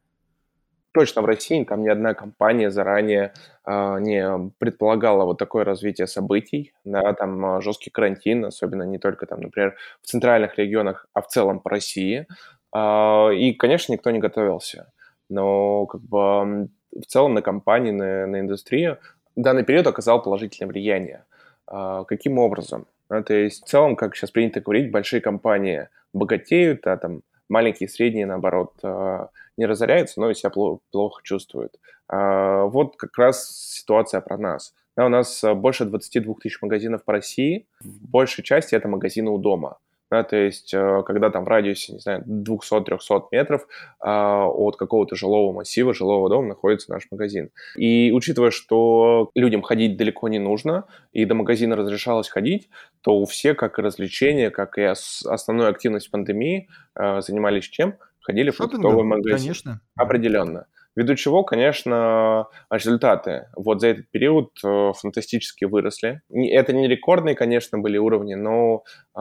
Точно 0.92 1.22
в 1.22 1.26
России 1.26 1.62
там 1.64 1.82
ни 1.82 1.88
одна 1.88 2.14
компания 2.14 2.70
заранее 2.70 3.32
э, 3.64 4.00
не 4.00 4.50
предполагала 4.58 5.24
вот 5.24 5.38
такое 5.38 5.64
развитие 5.64 6.06
событий, 6.08 6.72
да, 6.84 7.12
там 7.12 7.58
э, 7.58 7.60
жесткий 7.60 7.90
карантин, 7.90 8.46
особенно 8.46 8.82
не 8.82 8.98
только 8.98 9.26
там, 9.26 9.40
например, 9.40 9.76
в 10.02 10.06
центральных 10.06 10.58
регионах, 10.58 11.06
а 11.12 11.20
в 11.20 11.28
целом 11.28 11.60
по 11.60 11.70
России, 11.70 12.26
а, 12.26 12.34
и, 12.74 13.54
конечно, 13.58 13.92
никто 13.92 14.10
не 14.10 14.18
готовился. 14.18 14.92
Но 15.28 15.86
как 15.86 16.00
бы 16.02 16.68
в 16.92 17.06
целом 17.06 17.34
на 17.34 17.42
компании, 17.42 17.92
на, 17.92 18.26
на 18.26 18.40
индустрию 18.40 18.98
данный 19.36 19.64
период 19.64 19.86
оказал 19.86 20.22
положительное 20.22 20.70
влияние. 20.70 21.24
А, 21.66 22.04
каким 22.04 22.38
образом? 22.38 22.86
Ну, 23.08 23.22
то 23.22 23.34
есть 23.34 23.64
в 23.64 23.68
целом, 23.68 23.96
как 23.96 24.16
сейчас 24.16 24.30
принято 24.30 24.60
говорить, 24.60 24.90
большие 24.90 25.20
компании 25.20 25.88
богатеют, 26.12 26.86
а 26.86 26.96
там 26.96 27.22
маленькие 27.48 27.88
и 27.88 27.90
средние, 27.90 28.26
наоборот, 28.26 28.72
а, 28.82 29.28
не 29.56 29.66
разоряются, 29.66 30.20
но 30.20 30.30
и 30.30 30.34
себя 30.34 30.50
плохо, 30.50 31.22
чувствуют. 31.22 31.76
Вот 32.08 32.96
как 32.96 33.16
раз 33.18 33.56
ситуация 33.56 34.20
про 34.20 34.36
нас. 34.36 34.74
У 34.96 35.08
нас 35.08 35.44
больше 35.54 35.84
22 35.84 36.34
тысяч 36.42 36.60
магазинов 36.60 37.04
по 37.04 37.12
России, 37.12 37.66
в 37.80 38.10
большей 38.10 38.42
части 38.42 38.74
это 38.74 38.88
магазины 38.88 39.30
у 39.30 39.38
дома– 39.38 39.78
да, 40.10 40.24
то 40.24 40.36
есть 40.36 40.74
э, 40.74 41.02
когда 41.06 41.30
там 41.30 41.44
в 41.44 41.48
радиусе, 41.48 41.92
не 41.92 42.00
знаю, 42.00 42.24
200-300 42.26 43.28
метров 43.30 43.66
а, 44.00 44.46
от 44.46 44.76
какого-то 44.76 45.14
жилого 45.14 45.52
массива, 45.52 45.94
жилого 45.94 46.28
дома 46.28 46.48
находится 46.48 46.90
наш 46.90 47.06
магазин. 47.12 47.50
И 47.76 48.10
учитывая, 48.12 48.50
что 48.50 49.30
людям 49.36 49.62
ходить 49.62 49.96
далеко 49.96 50.28
не 50.28 50.40
нужно, 50.40 50.84
и 51.12 51.24
до 51.24 51.34
магазина 51.34 51.76
разрешалось 51.76 52.28
ходить, 52.28 52.68
то 53.02 53.16
у 53.16 53.24
всех, 53.24 53.56
как 53.56 53.78
и 53.78 53.82
развлечения, 53.82 54.50
как 54.50 54.78
и 54.78 54.82
основную 54.82 55.70
активность 55.70 56.10
пандемии, 56.10 56.68
э, 56.96 57.20
занимались 57.20 57.64
чем? 57.64 57.94
Ходили 58.20 58.50
в 58.50 58.56
продуктовый 58.56 59.04
магазин. 59.04 59.38
конечно. 59.38 59.80
Определенно. 59.96 60.66
Ввиду 60.96 61.14
чего, 61.14 61.44
конечно, 61.44 62.48
результаты 62.70 63.46
вот 63.56 63.80
за 63.80 63.88
этот 63.88 64.10
период 64.10 64.50
э, 64.64 64.92
фантастически 64.94 65.64
выросли. 65.64 66.20
Это 66.30 66.72
не 66.72 66.88
рекордные, 66.88 67.34
конечно, 67.34 67.78
были 67.78 67.96
уровни, 67.96 68.34
но 68.34 68.82
э, 69.16 69.20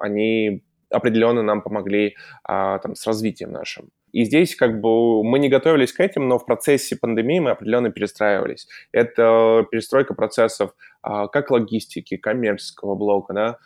они 0.00 0.62
определенно 0.90 1.42
нам 1.42 1.62
помогли 1.62 2.16
а, 2.44 2.78
там, 2.78 2.94
с 2.94 3.06
развитием 3.06 3.52
нашим. 3.52 3.90
И 4.12 4.24
здесь 4.24 4.56
как 4.56 4.80
бы 4.80 5.22
мы 5.22 5.38
не 5.38 5.48
готовились 5.48 5.92
к 5.92 6.00
этим, 6.00 6.28
но 6.28 6.38
в 6.38 6.46
процессе 6.46 6.96
пандемии 6.96 7.40
мы 7.40 7.50
определенно 7.50 7.90
перестраивались. 7.90 8.66
Это 8.90 9.66
перестройка 9.70 10.14
процессов 10.14 10.72
а, 10.97 10.97
как 11.02 11.50
логистики, 11.50 12.16
коммерческого 12.16 12.94
блока, 12.94 13.32
да, 13.32 13.58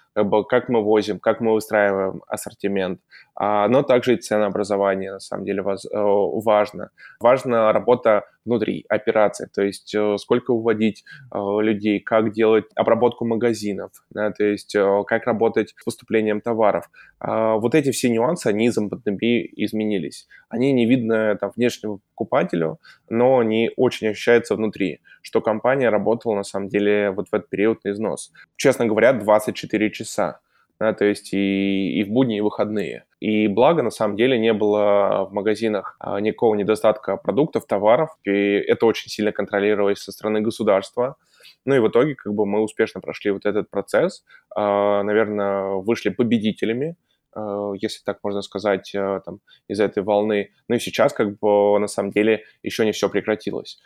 как 0.48 0.68
мы 0.68 0.82
возим, 0.82 1.18
как 1.18 1.40
мы 1.40 1.54
выстраиваем 1.54 2.22
ассортимент, 2.26 3.00
а, 3.34 3.66
но 3.68 3.82
также 3.82 4.14
и 4.14 4.18
ценообразование 4.18 5.12
на 5.12 5.20
самом 5.20 5.44
деле 5.44 5.62
э, 5.62 5.64
важно. 5.94 6.90
Важна 7.18 7.72
работа 7.72 8.24
внутри 8.44 8.84
операции, 8.88 9.48
то 9.54 9.62
есть 9.62 9.94
э, 9.94 10.16
сколько 10.18 10.52
выводить 10.52 11.04
э, 11.32 11.38
людей, 11.60 12.00
как 12.00 12.32
делать 12.32 12.66
обработку 12.74 13.24
магазинов, 13.24 13.92
да, 14.10 14.30
то 14.32 14.44
есть 14.44 14.76
как 15.06 15.26
работать 15.26 15.70
с 15.70 15.84
поступлением 15.84 16.40
товаров. 16.40 16.90
А, 17.18 17.56
вот 17.56 17.74
эти 17.74 17.90
все 17.90 18.10
нюансы, 18.10 18.48
они 18.48 18.66
из 18.66 18.74
пандемии 18.74 19.50
изменились. 19.56 20.26
Они 20.48 20.72
не 20.72 20.84
видны 20.86 21.36
там, 21.38 21.52
внешнему 21.56 22.00
покупателю, 22.10 22.78
но 23.08 23.38
они 23.38 23.70
очень 23.76 24.08
ощущаются 24.08 24.56
внутри, 24.56 25.00
что 25.22 25.40
компания 25.40 25.88
работала 25.88 26.34
на 26.34 26.44
самом 26.44 26.68
деле 26.68 27.10
вот 27.10 27.28
в 27.28 27.34
этот 27.34 27.48
период 27.48 27.78
на 27.84 27.90
износ. 27.90 28.32
Честно 28.56 28.86
говоря, 28.86 29.12
24 29.12 29.90
часа 29.90 30.40
да, 30.82 30.92
то 30.94 31.04
есть 31.04 31.32
и, 31.32 32.00
и 32.00 32.02
в 32.02 32.10
будни, 32.10 32.38
и 32.38 32.40
в 32.40 32.44
выходные. 32.44 33.04
И 33.20 33.46
благо, 33.46 33.82
на 33.82 33.90
самом 33.90 34.16
деле, 34.16 34.36
не 34.36 34.52
было 34.52 35.28
в 35.30 35.32
магазинах 35.32 35.94
а, 36.00 36.20
никакого 36.20 36.56
недостатка 36.56 37.16
продуктов, 37.16 37.66
товаров, 37.66 38.10
и 38.24 38.30
это 38.30 38.86
очень 38.86 39.08
сильно 39.08 39.30
контролировалось 39.30 40.00
со 40.00 40.10
стороны 40.10 40.40
государства. 40.40 41.14
Ну 41.64 41.76
и 41.76 41.78
в 41.78 41.86
итоге 41.86 42.16
как 42.16 42.34
бы 42.34 42.46
мы 42.46 42.60
успешно 42.60 43.00
прошли 43.00 43.30
вот 43.30 43.46
этот 43.46 43.70
процесс, 43.70 44.24
а, 44.56 45.04
наверное, 45.04 45.74
вышли 45.74 46.08
победителями, 46.08 46.96
если 47.34 48.02
так 48.04 48.18
можно 48.22 48.42
сказать, 48.42 48.90
там, 48.92 49.40
из 49.68 49.80
этой 49.80 50.02
волны. 50.02 50.50
Ну 50.68 50.76
и 50.76 50.78
сейчас 50.78 51.12
как 51.12 51.38
бы 51.38 51.78
на 51.78 51.86
самом 51.86 52.10
деле 52.10 52.44
еще 52.62 52.84
не 52.84 52.92
все 52.92 53.08
прекратилось. 53.08 53.80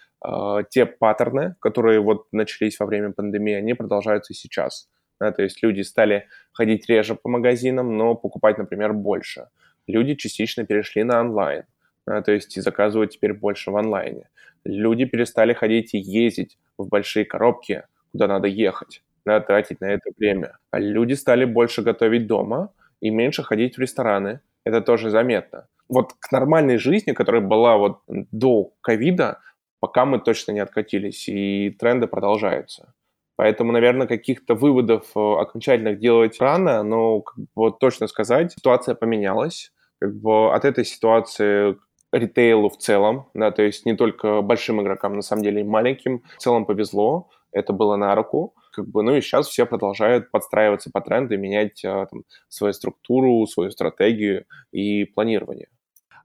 Те 0.71 0.87
паттерны, 0.87 1.55
которые 1.61 2.01
вот 2.01 2.27
начались 2.33 2.81
во 2.81 2.87
время 2.87 3.13
пандемии, 3.13 3.55
они 3.55 3.75
продолжаются 3.75 4.33
и 4.33 4.37
сейчас. 4.37 4.89
Да, 5.19 5.33
то 5.33 5.43
есть 5.43 5.63
люди 5.63 5.81
стали 5.81 6.29
ходить 6.53 6.89
реже 6.91 7.15
по 7.15 7.31
магазинам, 7.31 7.97
но 7.97 8.15
покупать, 8.15 8.59
например, 8.59 8.93
больше. 8.93 9.49
Люди 9.87 10.15
частично 10.15 10.67
перешли 10.67 11.05
на 11.05 11.21
онлайн, 11.21 11.63
да, 12.07 12.21
то 12.21 12.33
есть 12.33 12.57
и 12.59 12.61
заказывают 12.61 13.13
теперь 13.13 13.33
больше 13.33 13.71
в 13.71 13.77
онлайне. 13.77 14.29
Люди 14.65 15.07
перестали 15.07 15.55
ходить 15.55 15.95
и 15.95 15.99
ездить 15.99 16.59
в 16.77 16.89
большие 16.89 17.25
коробки, 17.25 17.85
куда 18.13 18.27
надо 18.27 18.49
ехать, 18.49 19.03
да, 19.25 19.41
тратить 19.41 19.81
на 19.81 19.87
это 19.87 20.11
время. 20.19 20.59
А 20.71 20.81
люди 20.81 21.15
стали 21.15 21.47
больше 21.47 21.81
готовить 21.81 22.27
дома 22.27 22.73
и 23.01 23.11
меньше 23.11 23.43
ходить 23.43 23.77
в 23.77 23.81
рестораны. 23.81 24.41
Это 24.65 24.81
тоже 24.81 25.11
заметно. 25.11 25.69
Вот 25.89 26.13
к 26.19 26.33
нормальной 26.33 26.79
жизни, 26.79 27.13
которая 27.13 27.43
была 27.43 27.77
вот 27.77 28.01
до 28.09 28.73
ковида, 28.81 29.41
пока 29.81 30.05
мы 30.05 30.19
точно 30.19 30.53
не 30.53 30.61
откатились, 30.61 31.29
и 31.29 31.71
тренды 31.71 32.07
продолжаются. 32.07 32.95
Поэтому, 33.37 33.73
наверное, 33.73 34.07
каких-то 34.07 34.55
выводов 34.55 35.05
э, 35.15 35.21
окончательных 35.21 35.99
делать 35.99 36.41
рано, 36.41 36.83
но 36.83 37.21
как 37.21 37.45
бы, 37.55 37.71
точно 37.71 38.07
сказать, 38.07 38.53
ситуация 38.53 38.95
поменялась. 38.95 39.73
Как 40.01 40.15
бы 40.17 40.55
от 40.55 40.65
этой 40.65 40.85
ситуации 40.85 41.77
ритейлу 42.13 42.71
в 42.71 42.79
целом, 42.79 43.29
да, 43.35 43.51
то 43.51 43.63
есть 43.63 43.85
не 43.85 43.95
только 43.95 44.41
большим 44.41 44.81
игрокам, 44.81 45.15
на 45.15 45.23
самом 45.23 45.43
деле 45.43 45.61
и 45.61 45.65
маленьким, 45.65 46.23
в 46.37 46.41
целом 46.41 46.65
повезло, 46.65 47.29
это 47.53 47.73
было 47.73 47.97
на 47.97 48.15
руку, 48.15 48.55
как 48.73 48.89
бы, 48.89 49.03
ну 49.03 49.15
и 49.17 49.21
сейчас 49.21 49.49
все 49.49 49.67
продолжают 49.67 50.31
подстраиваться 50.31 50.91
по 50.91 51.01
тренду, 51.01 51.39
менять 51.39 51.85
а, 51.85 52.07
там, 52.07 52.25
свою 52.49 52.73
структуру, 52.73 53.47
свою 53.47 53.71
стратегию 53.71 54.45
и 54.71 55.05
планирование. 55.05 55.69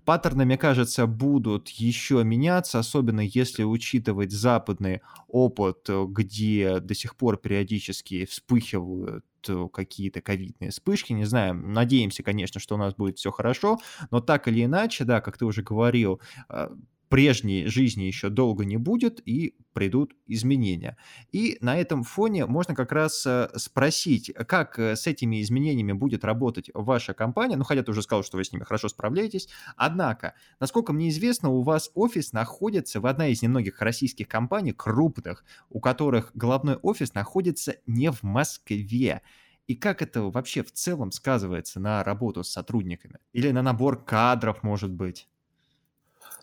Паттерны, 0.04 0.46
мне 0.46 0.58
кажется, 0.58 1.06
будут 1.06 1.70
еще 1.70 2.24
меняться, 2.24 2.80
особенно 2.80 3.22
если 3.22 3.64
учитывать 3.64 4.32
западный 4.32 5.02
опыт, 5.28 5.88
э, 5.90 6.06
где 6.10 6.80
до 6.80 6.96
сих 6.96 7.16
пор 7.16 7.38
периодически 7.38 8.26
вспыхивают 8.26 9.26
э, 9.48 9.68
какие-то 9.72 10.22
ковидные 10.22 10.72
вспышки, 10.72 11.14
не 11.14 11.26
знаю, 11.26 11.54
надеемся, 11.54 12.24
конечно, 12.24 12.60
что 12.60 12.76
у 12.76 12.78
нас 12.80 12.96
будет 12.96 13.20
все 13.20 13.30
хорошо, 13.30 13.78
но 14.10 14.22
так 14.22 14.48
или 14.48 14.66
иначе, 14.66 15.04
да, 15.04 15.22
как 15.22 15.38
ты 15.38 15.46
уже 15.46 15.62
говорил, 15.62 16.20
а, 16.50 16.72
прежней 17.12 17.66
жизни 17.66 18.04
еще 18.04 18.30
долго 18.30 18.64
не 18.64 18.78
будет 18.78 19.22
и 19.28 19.58
придут 19.74 20.14
изменения. 20.28 20.96
И 21.34 21.58
на 21.60 21.78
этом 21.78 22.04
фоне 22.04 22.46
можно 22.46 22.74
как 22.74 22.94
раз 22.94 23.26
э, 23.26 23.50
спросить, 23.58 24.32
как 24.48 24.80
э, 24.80 24.96
с 24.96 25.08
этими 25.08 25.42
изменениями 25.42 25.92
будет 25.92 26.24
работать 26.24 26.72
ваша 26.74 27.14
компания. 27.14 27.58
Ну, 27.58 27.66
хотя 27.66 27.84
ты 27.84 27.92
уже 27.92 28.02
сказал, 28.02 28.24
что 28.24 28.38
вы 28.38 28.46
с 28.46 28.54
ними 28.54 28.64
хорошо 28.64 28.88
справляетесь. 28.88 29.50
Однако, 29.76 30.36
насколько 30.62 30.94
мне 30.94 31.10
известно, 31.10 31.50
у 31.50 31.64
вас 31.64 31.92
офис 31.96 32.32
находится 32.32 33.02
в 33.02 33.06
одной 33.06 33.34
из 33.34 33.42
немногих 33.42 33.82
российских 33.82 34.30
компаний, 34.30 34.72
крупных, 34.72 35.44
у 35.70 35.82
которых 35.82 36.32
головной 36.34 36.78
офис 36.78 37.14
находится 37.14 37.76
не 37.88 38.10
в 38.10 38.24
Москве. 38.24 39.22
И 39.68 39.76
как 39.76 40.02
это 40.02 40.24
вообще 40.24 40.64
в 40.64 40.72
целом 40.72 41.12
сказывается 41.12 41.82
на 41.82 42.06
работу 42.06 42.46
с 42.46 42.50
сотрудниками? 42.50 43.20
Или 43.34 43.52
на 43.52 43.62
набор 43.62 44.02
кадров, 44.02 44.64
может 44.64 44.92
быть? 44.92 45.28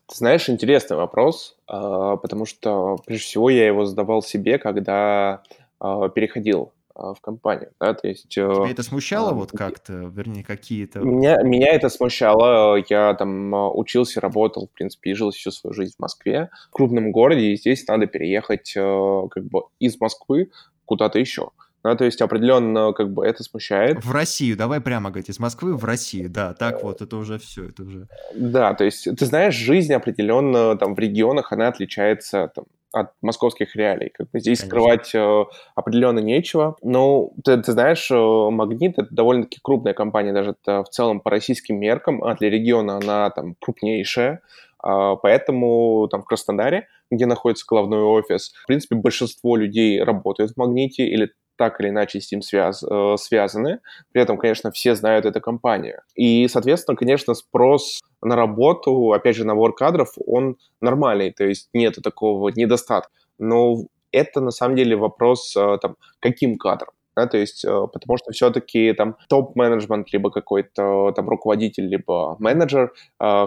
Ты 0.08 0.16
знаешь, 0.16 0.48
интересный 0.48 0.96
вопрос, 0.96 1.56
а, 1.66 2.16
потому 2.16 2.46
что 2.46 2.98
прежде 3.04 3.24
всего 3.24 3.50
я 3.50 3.66
его 3.66 3.84
задавал 3.84 4.22
себе, 4.22 4.58
когда 4.58 5.42
а, 5.80 6.08
переходил 6.08 6.72
а, 6.94 7.12
в 7.12 7.20
компанию, 7.20 7.72
да, 7.78 7.92
то 7.92 8.08
есть... 8.08 8.38
Э, 8.38 8.50
Тебя 8.54 8.70
это 8.70 8.82
смущало 8.82 9.34
вот 9.34 9.52
как-то, 9.52 9.92
вернее, 9.92 10.42
какие-то... 10.42 11.00
Меня, 11.00 11.42
меня 11.42 11.74
это 11.74 11.90
смущало, 11.90 12.82
я 12.88 13.12
там 13.14 13.52
учился, 13.76 14.22
работал, 14.22 14.68
в 14.68 14.70
принципе, 14.70 15.10
и 15.10 15.14
жил 15.14 15.30
всю 15.30 15.50
свою 15.50 15.74
жизнь 15.74 15.94
в 15.98 16.00
Москве, 16.00 16.48
в 16.68 16.72
крупном 16.72 17.12
городе, 17.12 17.52
и 17.52 17.56
здесь 17.56 17.86
надо 17.86 18.06
переехать 18.06 18.72
э, 18.76 19.28
как 19.30 19.44
бы 19.44 19.64
из 19.78 20.00
Москвы 20.00 20.50
куда-то 20.86 21.18
еще. 21.18 21.50
Да, 21.84 21.94
то 21.94 22.04
есть 22.04 22.20
определенно 22.20 22.92
как 22.92 23.12
бы 23.12 23.24
это 23.24 23.42
смущает. 23.42 24.04
В 24.04 24.10
Россию, 24.10 24.56
давай 24.56 24.80
прямо 24.80 25.10
говорить, 25.10 25.28
из 25.28 25.38
Москвы 25.38 25.76
в 25.76 25.84
Россию, 25.84 26.28
да, 26.28 26.52
так 26.54 26.82
вот, 26.82 27.00
это 27.02 27.16
уже 27.16 27.38
все, 27.38 27.66
это 27.68 27.82
уже... 27.84 28.08
Да, 28.34 28.74
то 28.74 28.84
есть 28.84 29.04
ты 29.16 29.26
знаешь, 29.26 29.54
жизнь 29.54 29.92
определенно 29.92 30.76
там 30.76 30.94
в 30.94 30.98
регионах, 30.98 31.52
она 31.52 31.68
отличается 31.68 32.50
там, 32.54 32.64
от 32.92 33.10
московских 33.22 33.76
реалий. 33.76 34.10
Как 34.10 34.30
бы 34.30 34.40
здесь 34.40 34.60
Конечно. 34.60 34.80
скрывать 34.80 35.14
э, 35.14 35.44
определенно 35.74 36.20
нечего. 36.20 36.76
Но 36.82 37.30
ты, 37.44 37.60
ты 37.62 37.72
знаешь, 37.72 38.10
э, 38.10 38.50
Магнит 38.50 38.98
это 38.98 39.08
довольно-таки 39.14 39.58
крупная 39.62 39.94
компания, 39.94 40.32
даже 40.32 40.56
это 40.60 40.84
в 40.84 40.88
целом 40.88 41.20
по 41.20 41.30
российским 41.30 41.78
меркам, 41.78 42.24
а 42.24 42.34
для 42.34 42.50
региона 42.50 42.96
она 42.96 43.30
там 43.30 43.56
крупнейшая. 43.60 44.40
Э, 44.84 45.16
поэтому 45.22 46.08
там 46.10 46.22
в 46.22 46.24
Краснодаре, 46.24 46.88
где 47.10 47.26
находится 47.26 47.66
главной 47.68 48.00
офис, 48.00 48.52
в 48.62 48.66
принципе, 48.66 48.96
большинство 48.96 49.56
людей 49.56 50.02
работают 50.02 50.52
в 50.52 50.56
Магните 50.56 51.06
или 51.06 51.32
так 51.58 51.80
или 51.80 51.88
иначе 51.90 52.20
с 52.20 52.32
ним 52.32 52.40
связ, 52.40 52.82
э, 52.82 53.16
связаны. 53.18 53.80
При 54.12 54.22
этом, 54.22 54.38
конечно, 54.38 54.70
все 54.70 54.94
знают 54.94 55.26
эту 55.26 55.40
компанию. 55.40 56.00
И, 56.14 56.46
соответственно, 56.48 56.96
конечно, 56.96 57.34
спрос 57.34 58.00
на 58.22 58.36
работу, 58.36 59.12
опять 59.12 59.36
же, 59.36 59.44
набор 59.44 59.74
кадров, 59.74 60.14
он 60.24 60.56
нормальный, 60.80 61.32
то 61.32 61.44
есть 61.44 61.68
нет 61.74 61.96
такого 62.02 62.48
недостатка. 62.50 63.12
Но 63.38 63.84
это 64.12 64.40
на 64.40 64.52
самом 64.52 64.76
деле 64.76 64.96
вопрос, 64.96 65.54
э, 65.56 65.78
там, 65.82 65.96
каким 66.20 66.56
кадром. 66.56 66.94
Да, 67.16 67.26
то 67.26 67.36
есть, 67.36 67.64
э, 67.64 67.86
потому 67.92 68.16
что 68.16 68.30
все-таки 68.30 68.92
там 68.92 69.16
топ-менеджмент, 69.28 70.12
либо 70.12 70.30
какой-то 70.30 71.12
там 71.16 71.28
руководитель, 71.28 71.88
либо 71.88 72.36
менеджер, 72.38 72.92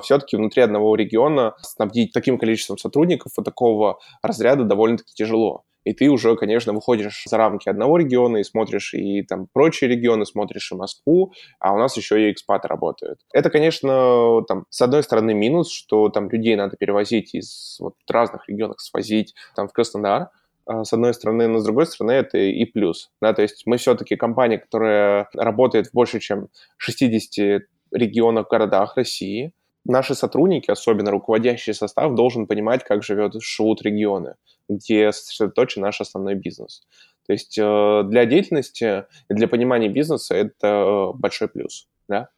все-таки 0.01 0.35
внутри 0.35 0.63
одного 0.63 0.93
региона 0.97 1.55
снабдить 1.61 2.11
таким 2.11 2.37
количеством 2.37 2.77
сотрудников 2.77 3.31
вот 3.37 3.45
такого 3.45 3.99
разряда 4.21 4.65
довольно-таки 4.65 5.13
тяжело 5.15 5.63
и 5.83 5.93
ты 5.93 6.09
уже, 6.09 6.35
конечно, 6.35 6.73
выходишь 6.73 7.23
за 7.25 7.37
рамки 7.37 7.69
одного 7.69 7.97
региона 7.97 8.37
и 8.37 8.43
смотришь 8.43 8.93
и 8.93 9.23
там 9.23 9.47
прочие 9.51 9.89
регионы, 9.89 10.25
смотришь 10.25 10.71
и 10.71 10.75
Москву, 10.75 11.33
а 11.59 11.73
у 11.73 11.77
нас 11.77 11.97
еще 11.97 12.27
и 12.27 12.31
экспаты 12.31 12.67
работают. 12.67 13.19
Это, 13.33 13.49
конечно, 13.49 14.43
там, 14.47 14.65
с 14.69 14.81
одной 14.81 15.03
стороны 15.03 15.33
минус, 15.33 15.71
что 15.71 16.09
там 16.09 16.29
людей 16.29 16.55
надо 16.55 16.77
перевозить 16.77 17.33
из 17.33 17.77
вот, 17.79 17.95
разных 18.09 18.47
регионов, 18.47 18.79
свозить 18.81 19.33
там 19.55 19.67
в 19.67 19.73
Краснодар, 19.73 20.29
а, 20.65 20.83
с 20.83 20.93
одной 20.93 21.13
стороны, 21.13 21.47
но 21.47 21.59
с 21.59 21.63
другой 21.63 21.85
стороны 21.85 22.11
это 22.11 22.37
и 22.37 22.65
плюс. 22.65 23.11
Да, 23.21 23.33
то 23.33 23.41
есть 23.41 23.63
мы 23.65 23.77
все-таки 23.77 24.15
компания, 24.15 24.59
которая 24.59 25.27
работает 25.33 25.87
в 25.87 25.93
больше, 25.93 26.19
чем 26.19 26.49
60 26.77 27.63
регионах, 27.91 28.47
городах 28.49 28.95
России, 28.95 29.53
наши 29.85 30.15
сотрудники, 30.15 30.69
особенно 30.69 31.11
руководящий 31.11 31.73
состав, 31.73 32.15
должен 32.15 32.47
понимать, 32.47 32.83
как 32.83 33.03
живет, 33.03 33.33
живут 33.41 33.81
регионы, 33.81 34.35
где 34.69 35.11
сосредоточен 35.11 35.81
наш 35.81 36.01
основной 36.01 36.35
бизнес. 36.35 36.83
То 37.27 37.33
есть 37.33 37.57
э, 37.57 38.03
для 38.07 38.25
деятельности 38.25 39.05
для 39.29 39.47
понимания 39.47 39.89
бизнеса 39.89 40.35
это 40.35 40.67
э, 40.67 41.17
большой 41.17 41.47
плюс. 41.47 41.87
Да? 42.07 42.29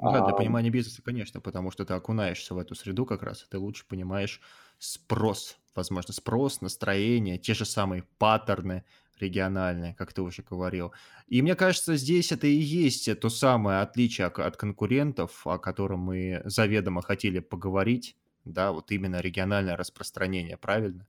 Да, 0.00 0.24
для 0.26 0.34
понимания 0.34 0.70
бизнеса, 0.70 1.02
конечно, 1.04 1.40
потому 1.40 1.70
что 1.70 1.84
ты 1.84 1.94
окунаешься 1.94 2.54
в 2.54 2.58
эту 2.58 2.74
среду 2.74 3.06
как 3.06 3.22
раз, 3.22 3.42
и 3.42 3.46
ты 3.48 3.58
лучше 3.58 3.86
понимаешь 3.86 4.40
спрос, 4.78 5.56
возможно, 5.74 6.12
спрос, 6.12 6.62
настроение, 6.62 7.38
те 7.38 7.54
же 7.54 7.64
самые 7.64 8.04
паттерны, 8.18 8.84
региональные, 9.20 9.94
как 9.94 10.12
ты 10.12 10.22
уже 10.22 10.42
говорил. 10.42 10.92
И 11.28 11.42
мне 11.42 11.54
кажется, 11.54 11.96
здесь 11.96 12.32
это 12.32 12.46
и 12.46 12.52
есть 12.52 13.20
то 13.20 13.28
самое 13.28 13.80
отличие 13.80 14.26
от 14.26 14.56
конкурентов, 14.56 15.46
о 15.46 15.58
котором 15.58 16.00
мы 16.00 16.42
заведомо 16.44 17.02
хотели 17.02 17.38
поговорить, 17.38 18.16
да, 18.44 18.72
вот 18.72 18.90
именно 18.90 19.20
региональное 19.20 19.76
распространение, 19.76 20.56
правильно? 20.56 21.06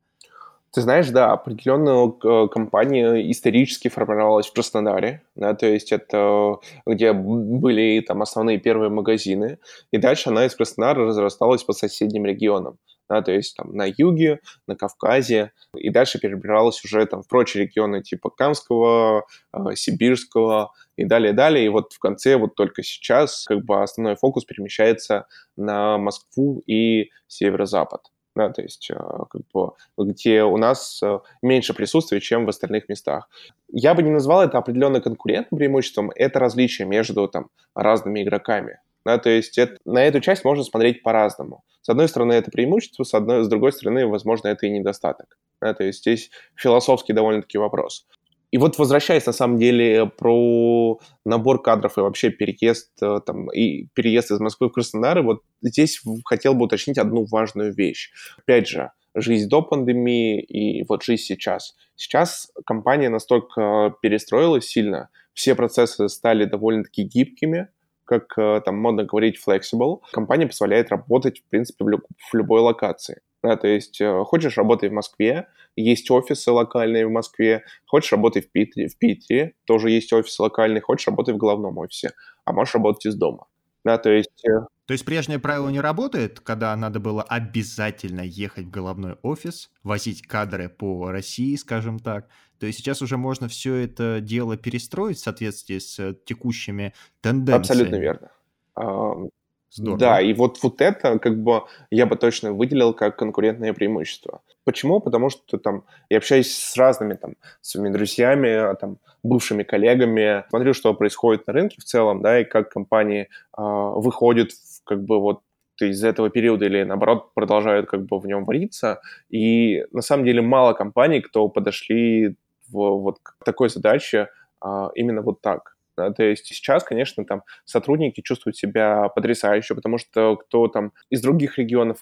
Ты 0.74 0.82
знаешь, 0.82 1.10
да, 1.10 1.34
определенную 1.34 2.18
э, 2.24 2.48
компанию 2.48 3.30
исторически 3.30 3.90
формировалась 3.90 4.48
в 4.48 4.54
Краснодаре, 4.54 5.22
да, 5.36 5.54
то 5.54 5.66
есть 5.66 5.92
это 5.92 6.60
где 6.86 7.12
были 7.12 8.00
там 8.00 8.22
основные 8.22 8.58
первые 8.58 8.90
магазины, 8.90 9.60
и 9.92 9.98
дальше 9.98 10.30
она 10.30 10.46
из 10.46 10.56
Краснодара 10.56 11.08
разрасталась 11.08 11.64
по 11.66 11.74
соседним 11.74 12.26
регионам, 12.26 12.78
да, 13.12 13.22
то 13.22 13.32
есть 13.34 13.58
там 13.58 13.76
на 13.76 13.86
юге, 13.86 14.40
на 14.68 14.76
Кавказе, 14.78 15.52
и 15.76 15.90
дальше 15.90 16.18
перебиралась 16.18 16.82
уже 16.86 17.06
там 17.06 17.24
в 17.24 17.28
прочие 17.28 17.66
регионы 17.66 18.02
типа 18.02 18.30
Камского, 18.30 19.26
э, 19.54 19.58
Сибирского 19.76 20.72
и 20.96 21.04
далее, 21.04 21.34
далее, 21.34 21.66
и 21.66 21.70
вот 21.70 21.92
в 21.92 22.00
конце 22.00 22.38
вот 22.38 22.56
только 22.56 22.84
сейчас 22.84 23.44
как 23.46 23.66
бы 23.66 23.84
основной 23.84 24.16
фокус 24.16 24.46
перемещается 24.46 25.26
на 25.58 25.98
Москву 25.98 26.64
и 26.66 27.10
северо-запад 27.28 28.02
да, 28.34 28.50
то 28.50 28.62
есть 28.62 28.90
э, 28.90 28.96
как 29.30 29.42
бы, 29.54 29.72
где 29.98 30.44
у 30.44 30.56
нас 30.56 31.04
э, 31.04 31.20
меньше 31.42 31.74
присутствия, 31.74 32.22
чем 32.22 32.46
в 32.46 32.50
остальных 32.50 32.88
местах. 32.88 33.30
Я 33.68 33.94
бы 33.94 34.04
не 34.04 34.10
назвал 34.10 34.42
это 34.42 34.58
определенно 34.58 35.02
конкурентным 35.02 35.60
преимуществом, 35.60 36.12
это 36.16 36.40
различие 36.40 36.88
между 36.88 37.28
там, 37.28 37.50
разными 37.76 38.24
игроками. 38.24 38.80
Да, 39.06 39.18
то 39.18 39.30
есть 39.30 39.58
это, 39.58 39.78
на 39.86 40.04
эту 40.04 40.22
часть 40.22 40.46
можно 40.46 40.64
смотреть 40.64 41.02
по-разному. 41.02 41.64
С 41.82 41.90
одной 41.90 42.08
стороны, 42.08 42.34
это 42.34 42.52
преимущество, 42.52 43.04
с, 43.04 43.14
одной, 43.14 43.44
с 43.44 43.48
другой 43.48 43.72
стороны, 43.72 44.06
возможно, 44.06 44.50
это 44.50 44.68
и 44.68 44.70
недостаток. 44.70 45.38
Да, 45.60 45.74
то 45.74 45.84
есть 45.84 46.00
здесь 46.00 46.30
философский 46.56 47.14
довольно-таки 47.14 47.58
вопрос. 47.58 48.06
И 48.52 48.58
вот 48.58 48.78
возвращаясь 48.78 49.26
на 49.26 49.32
самом 49.32 49.58
деле 49.58 50.06
про 50.06 51.00
набор 51.26 51.62
кадров 51.62 51.98
и 51.98 52.02
вообще 52.02 52.30
переезд, 52.30 52.92
э, 53.02 53.22
там, 53.26 53.50
и 53.50 53.88
переезд 53.94 54.32
из 54.32 54.40
Москвы 54.40 54.68
в 54.68 54.74
Краснодар, 54.74 55.22
вот 55.22 55.42
здесь 55.62 56.02
хотел 56.26 56.54
бы 56.54 56.66
уточнить 56.66 56.98
одну 56.98 57.26
важную 57.26 57.74
вещь. 57.74 58.12
Опять 58.38 58.68
же, 58.68 58.92
жизнь 59.16 59.48
до 59.50 59.62
пандемии 59.62 60.42
и 60.42 60.84
вот 60.88 61.04
жизнь 61.04 61.24
сейчас. 61.24 61.76
Сейчас 61.96 62.52
компания 62.66 63.10
настолько 63.10 63.96
перестроилась 64.02 64.66
сильно, 64.66 65.10
все 65.34 65.56
процессы 65.56 66.10
стали 66.10 66.44
довольно-таки 66.44 67.04
гибкими, 67.04 67.70
как 68.12 68.38
э, 68.38 68.62
там 68.66 68.78
модно 68.78 69.06
говорить 69.06 69.40
flexible. 69.46 70.02
Компания 70.12 70.46
позволяет 70.46 70.90
работать, 70.90 71.40
в 71.40 71.44
принципе, 71.50 71.86
в, 71.86 71.88
люб- 71.88 72.08
в 72.18 72.34
любой 72.36 72.60
локации. 72.60 73.22
Да, 73.42 73.56
то 73.56 73.68
есть 73.68 74.02
э, 74.02 74.24
хочешь 74.26 74.58
работай 74.58 74.90
в 74.90 74.92
Москве, 74.92 75.48
есть 75.78 76.12
офисы 76.12 76.52
локальные 76.52 77.08
в 77.08 77.12
Москве, 77.12 77.64
хочешь 77.88 78.12
работай 78.12 78.42
в 78.42 78.52
Питере, 78.52 78.90
в 78.90 78.98
Питере 78.98 79.54
тоже 79.66 79.90
есть 79.90 80.12
офисы 80.12 80.42
локальные, 80.42 80.82
хочешь 80.82 81.08
работай 81.08 81.34
в 81.34 81.38
главном 81.38 81.78
офисе, 81.78 82.12
а 82.44 82.52
можешь 82.52 82.76
работать 82.76 83.06
из 83.06 83.16
дома. 83.16 83.48
Да, 83.86 83.98
то 83.98 84.10
есть... 84.12 84.44
Э, 84.92 84.92
то 84.92 84.94
есть 84.94 85.06
прежнее 85.06 85.40
правило 85.40 85.70
не 85.70 85.80
работает, 85.80 86.42
когда 86.42 86.76
надо 86.76 87.00
было 87.00 87.24
обязательно 87.24 88.22
ехать 88.22 88.66
в 88.66 88.70
головной 88.70 89.16
офис, 89.22 89.72
возить 89.84 90.22
кадры 90.24 90.68
по 90.68 91.12
России, 91.12 91.56
скажем 91.56 92.00
так. 92.00 92.28
То 92.60 92.66
есть 92.66 92.80
сейчас 92.80 93.02
уже 93.02 93.18
можно 93.18 93.48
все 93.48 93.76
это 93.76 94.20
дело 94.22 94.58
перестроить 94.58 95.18
в 95.18 95.24
соответствии 95.24 95.80
с 95.80 96.16
текущими 96.26 96.94
тенденциями. 97.22 97.60
Абсолютно 97.60 97.96
верно. 97.96 99.32
Здорово. 99.74 100.00
Да, 100.00 100.22
и 100.22 100.34
вот, 100.34 100.62
вот 100.64 100.82
это 100.82 101.18
как 101.18 101.42
бы 101.42 101.64
я 101.90 102.06
бы 102.06 102.18
точно 102.18 102.52
выделил 102.52 102.94
как 102.94 103.16
конкурентное 103.16 103.72
преимущество. 103.72 104.42
Почему? 104.66 105.00
Потому 105.00 105.30
что 105.30 105.58
там 105.58 105.86
я 106.10 106.18
общаюсь 106.18 106.54
с 106.54 106.76
разными 106.76 107.14
там 107.14 107.36
своими 107.62 107.94
друзьями, 107.94 108.50
а, 108.50 108.76
там 108.76 108.98
бывшими 109.24 109.64
коллегами, 109.64 110.44
смотрю, 110.50 110.74
что 110.74 110.94
происходит 110.94 111.48
на 111.48 111.54
рынке 111.54 111.78
в 111.80 111.86
целом, 111.86 112.22
да, 112.22 112.42
и 112.42 112.44
как 112.44 112.70
компании 112.70 113.30
э, 113.58 113.62
выходят 113.62 114.52
в, 114.52 114.71
как 114.86 115.04
бы 115.04 115.20
вот 115.20 115.42
из 115.80 116.04
этого 116.04 116.30
периода 116.30 116.66
или 116.66 116.84
наоборот 116.84 117.34
продолжают 117.34 117.90
как 117.90 118.06
бы 118.06 118.20
в 118.20 118.26
нем 118.26 118.46
вариться. 118.46 119.02
И 119.30 119.84
на 119.92 120.02
самом 120.02 120.26
деле 120.26 120.42
мало 120.42 120.74
компаний, 120.74 121.22
кто 121.22 121.48
подошли 121.50 122.36
в, 122.70 122.74
вот 122.74 123.20
к 123.24 123.36
такой 123.44 123.70
задаче 123.70 124.30
а, 124.60 124.92
именно 124.96 125.22
вот 125.22 125.42
так. 125.42 125.76
Да, 125.98 126.12
то 126.12 126.24
есть 126.24 126.46
сейчас, 126.46 126.84
конечно, 126.84 127.26
там 127.26 127.44
сотрудники 127.66 128.22
чувствуют 128.22 128.56
себя 128.56 129.10
потрясающе, 129.10 129.76
потому 129.76 129.98
что 129.98 130.38
кто 130.38 130.68
там 130.68 130.94
из 131.10 131.22
других 131.22 131.58
регионов, 131.58 132.00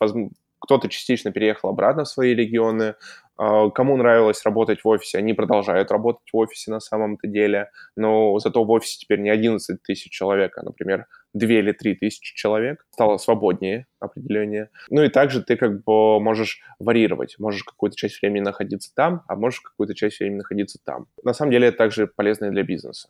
кто-то 0.60 0.90
частично 0.90 1.32
переехал 1.32 1.70
обратно 1.70 2.04
в 2.04 2.08
свои 2.08 2.36
регионы, 2.36 2.96
кому 3.40 3.96
нравилось 3.96 4.44
работать 4.44 4.84
в 4.84 4.88
офисе, 4.88 5.18
они 5.18 5.34
продолжают 5.34 5.92
работать 5.92 6.28
в 6.34 6.38
офисе 6.38 6.72
на 6.72 6.82
самом-то 6.82 7.28
деле, 7.28 7.70
но 7.96 8.38
зато 8.40 8.64
в 8.64 8.70
офисе 8.70 9.00
теперь 9.00 9.22
не 9.22 9.30
11 9.30 9.82
тысяч 9.82 10.12
человек, 10.12 10.58
а, 10.58 10.64
например, 10.64 11.06
2 11.34 11.50
или 11.50 11.72
3 11.72 11.96
тысячи 11.96 12.36
человек. 12.36 12.86
Стало 12.92 13.18
свободнее 13.18 13.88
определение. 14.00 14.70
Ну 14.90 15.04
и 15.04 15.10
также 15.10 15.42
ты 15.42 15.56
как 15.56 15.84
бы 15.84 16.20
можешь 16.20 16.60
варьировать. 16.80 17.36
Можешь 17.40 17.64
какую-то 17.64 17.96
часть 17.96 18.22
времени 18.22 18.42
находиться 18.42 18.94
там, 18.94 19.24
а 19.28 19.36
можешь 19.36 19.62
какую-то 19.62 19.96
часть 19.96 20.20
времени 20.20 20.40
находиться 20.40 20.80
там. 20.84 21.06
На 21.24 21.34
самом 21.34 21.52
деле 21.52 21.68
это 21.68 21.78
также 21.78 22.08
полезно 22.08 22.46
и 22.46 22.52
для 22.52 22.64
бизнеса. 22.64 23.10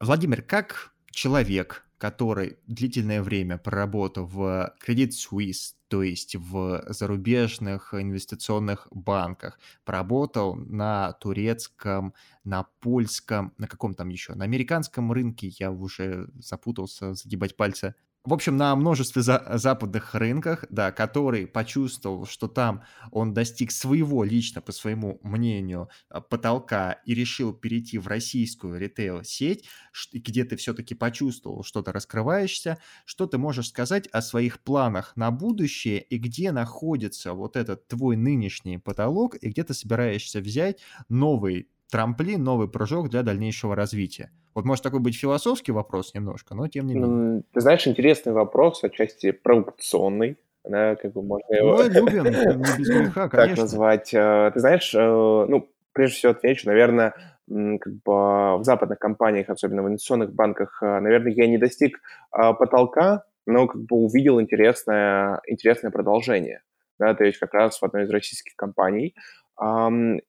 Владимир, 0.00 0.42
как 0.42 0.92
человек, 1.10 1.84
который 2.00 2.56
длительное 2.66 3.22
время 3.22 3.58
проработал 3.58 4.24
в 4.24 4.74
Credit 4.82 5.10
Suisse, 5.10 5.74
то 5.88 6.02
есть 6.02 6.34
в 6.34 6.82
зарубежных 6.88 7.92
инвестиционных 7.92 8.88
банках, 8.90 9.60
поработал 9.84 10.54
на 10.54 11.12
турецком, 11.12 12.14
на 12.42 12.62
польском, 12.80 13.52
на 13.58 13.68
каком 13.68 13.92
там 13.92 14.08
еще, 14.08 14.34
на 14.34 14.44
американском 14.44 15.12
рынке, 15.12 15.48
я 15.58 15.70
уже 15.70 16.30
запутался, 16.38 17.12
загибать 17.12 17.54
пальцы, 17.54 17.94
в 18.24 18.34
общем, 18.34 18.56
на 18.58 18.76
множестве 18.76 19.22
за 19.22 19.42
западных 19.54 20.14
рынках, 20.14 20.66
да, 20.68 20.92
который 20.92 21.46
почувствовал, 21.46 22.26
что 22.26 22.48
там 22.48 22.82
он 23.10 23.32
достиг 23.32 23.72
своего, 23.72 24.24
лично 24.24 24.60
по 24.60 24.72
своему 24.72 25.18
мнению, 25.22 25.88
а, 26.10 26.20
потолка 26.20 26.92
и 27.06 27.14
решил 27.14 27.54
перейти 27.54 27.96
в 27.98 28.06
российскую 28.08 28.78
ритейл-сеть, 28.78 29.66
где 30.12 30.44
ты 30.44 30.56
все-таки 30.56 30.94
почувствовал 30.94 31.62
что-то 31.64 31.92
раскрываешься, 31.92 32.78
что 33.06 33.26
ты 33.26 33.38
можешь 33.38 33.68
сказать 33.68 34.06
о 34.08 34.20
своих 34.20 34.60
планах 34.62 35.16
на 35.16 35.30
будущее 35.30 36.00
и 36.02 36.18
где 36.18 36.52
находится 36.52 37.32
вот 37.32 37.56
этот 37.56 37.88
твой 37.88 38.16
нынешний 38.16 38.76
потолок 38.78 39.34
и 39.40 39.48
где 39.48 39.64
ты 39.64 39.72
собираешься 39.72 40.40
взять 40.40 40.80
новый 41.08 41.70
трамплин, 41.90 42.44
новый 42.44 42.68
прыжок 42.68 43.08
для 43.08 43.22
дальнейшего 43.22 43.74
развития? 43.74 44.30
Вот 44.54 44.64
может 44.64 44.82
такой 44.82 45.00
быть 45.00 45.16
философский 45.16 45.72
вопрос 45.72 46.14
немножко, 46.14 46.54
но 46.54 46.66
тем 46.68 46.86
не 46.86 46.94
менее. 46.94 47.42
Ты 47.52 47.60
знаешь, 47.60 47.86
интересный 47.86 48.32
вопрос, 48.32 48.82
отчасти 48.82 49.30
провокационный. 49.30 50.36
Да, 50.64 50.94
как 50.96 51.12
бы 51.12 51.22
можно 51.22 51.54
его... 51.54 51.76
Мы 51.76 51.84
любим, 51.84 52.24
не 52.24 52.78
без 52.78 52.88
греха, 52.88 53.28
конечно. 53.28 53.54
Так 53.54 53.58
назвать. 53.58 54.12
Э, 54.12 54.50
ты 54.52 54.60
знаешь, 54.60 54.94
э, 54.94 54.98
ну, 54.98 55.70
прежде 55.92 56.16
всего 56.16 56.32
отвечу, 56.32 56.68
наверное, 56.68 57.14
как 57.48 57.92
бы 58.04 58.58
в 58.58 58.60
западных 58.62 58.98
компаниях, 58.98 59.48
особенно 59.48 59.82
в 59.82 59.88
инвестиционных 59.88 60.34
банках, 60.34 60.78
э, 60.82 61.00
наверное, 61.00 61.32
я 61.32 61.46
не 61.46 61.56
достиг 61.56 62.00
потолка, 62.30 63.24
но 63.46 63.66
как 63.66 63.80
бы 63.82 63.96
увидел 63.96 64.40
интересное, 64.40 65.40
интересное 65.46 65.90
продолжение. 65.90 66.62
Да, 66.98 67.14
то 67.14 67.24
есть 67.24 67.38
как 67.38 67.54
раз 67.54 67.80
в 67.80 67.82
одной 67.82 68.04
из 68.04 68.10
российских 68.10 68.54
компаний 68.56 69.14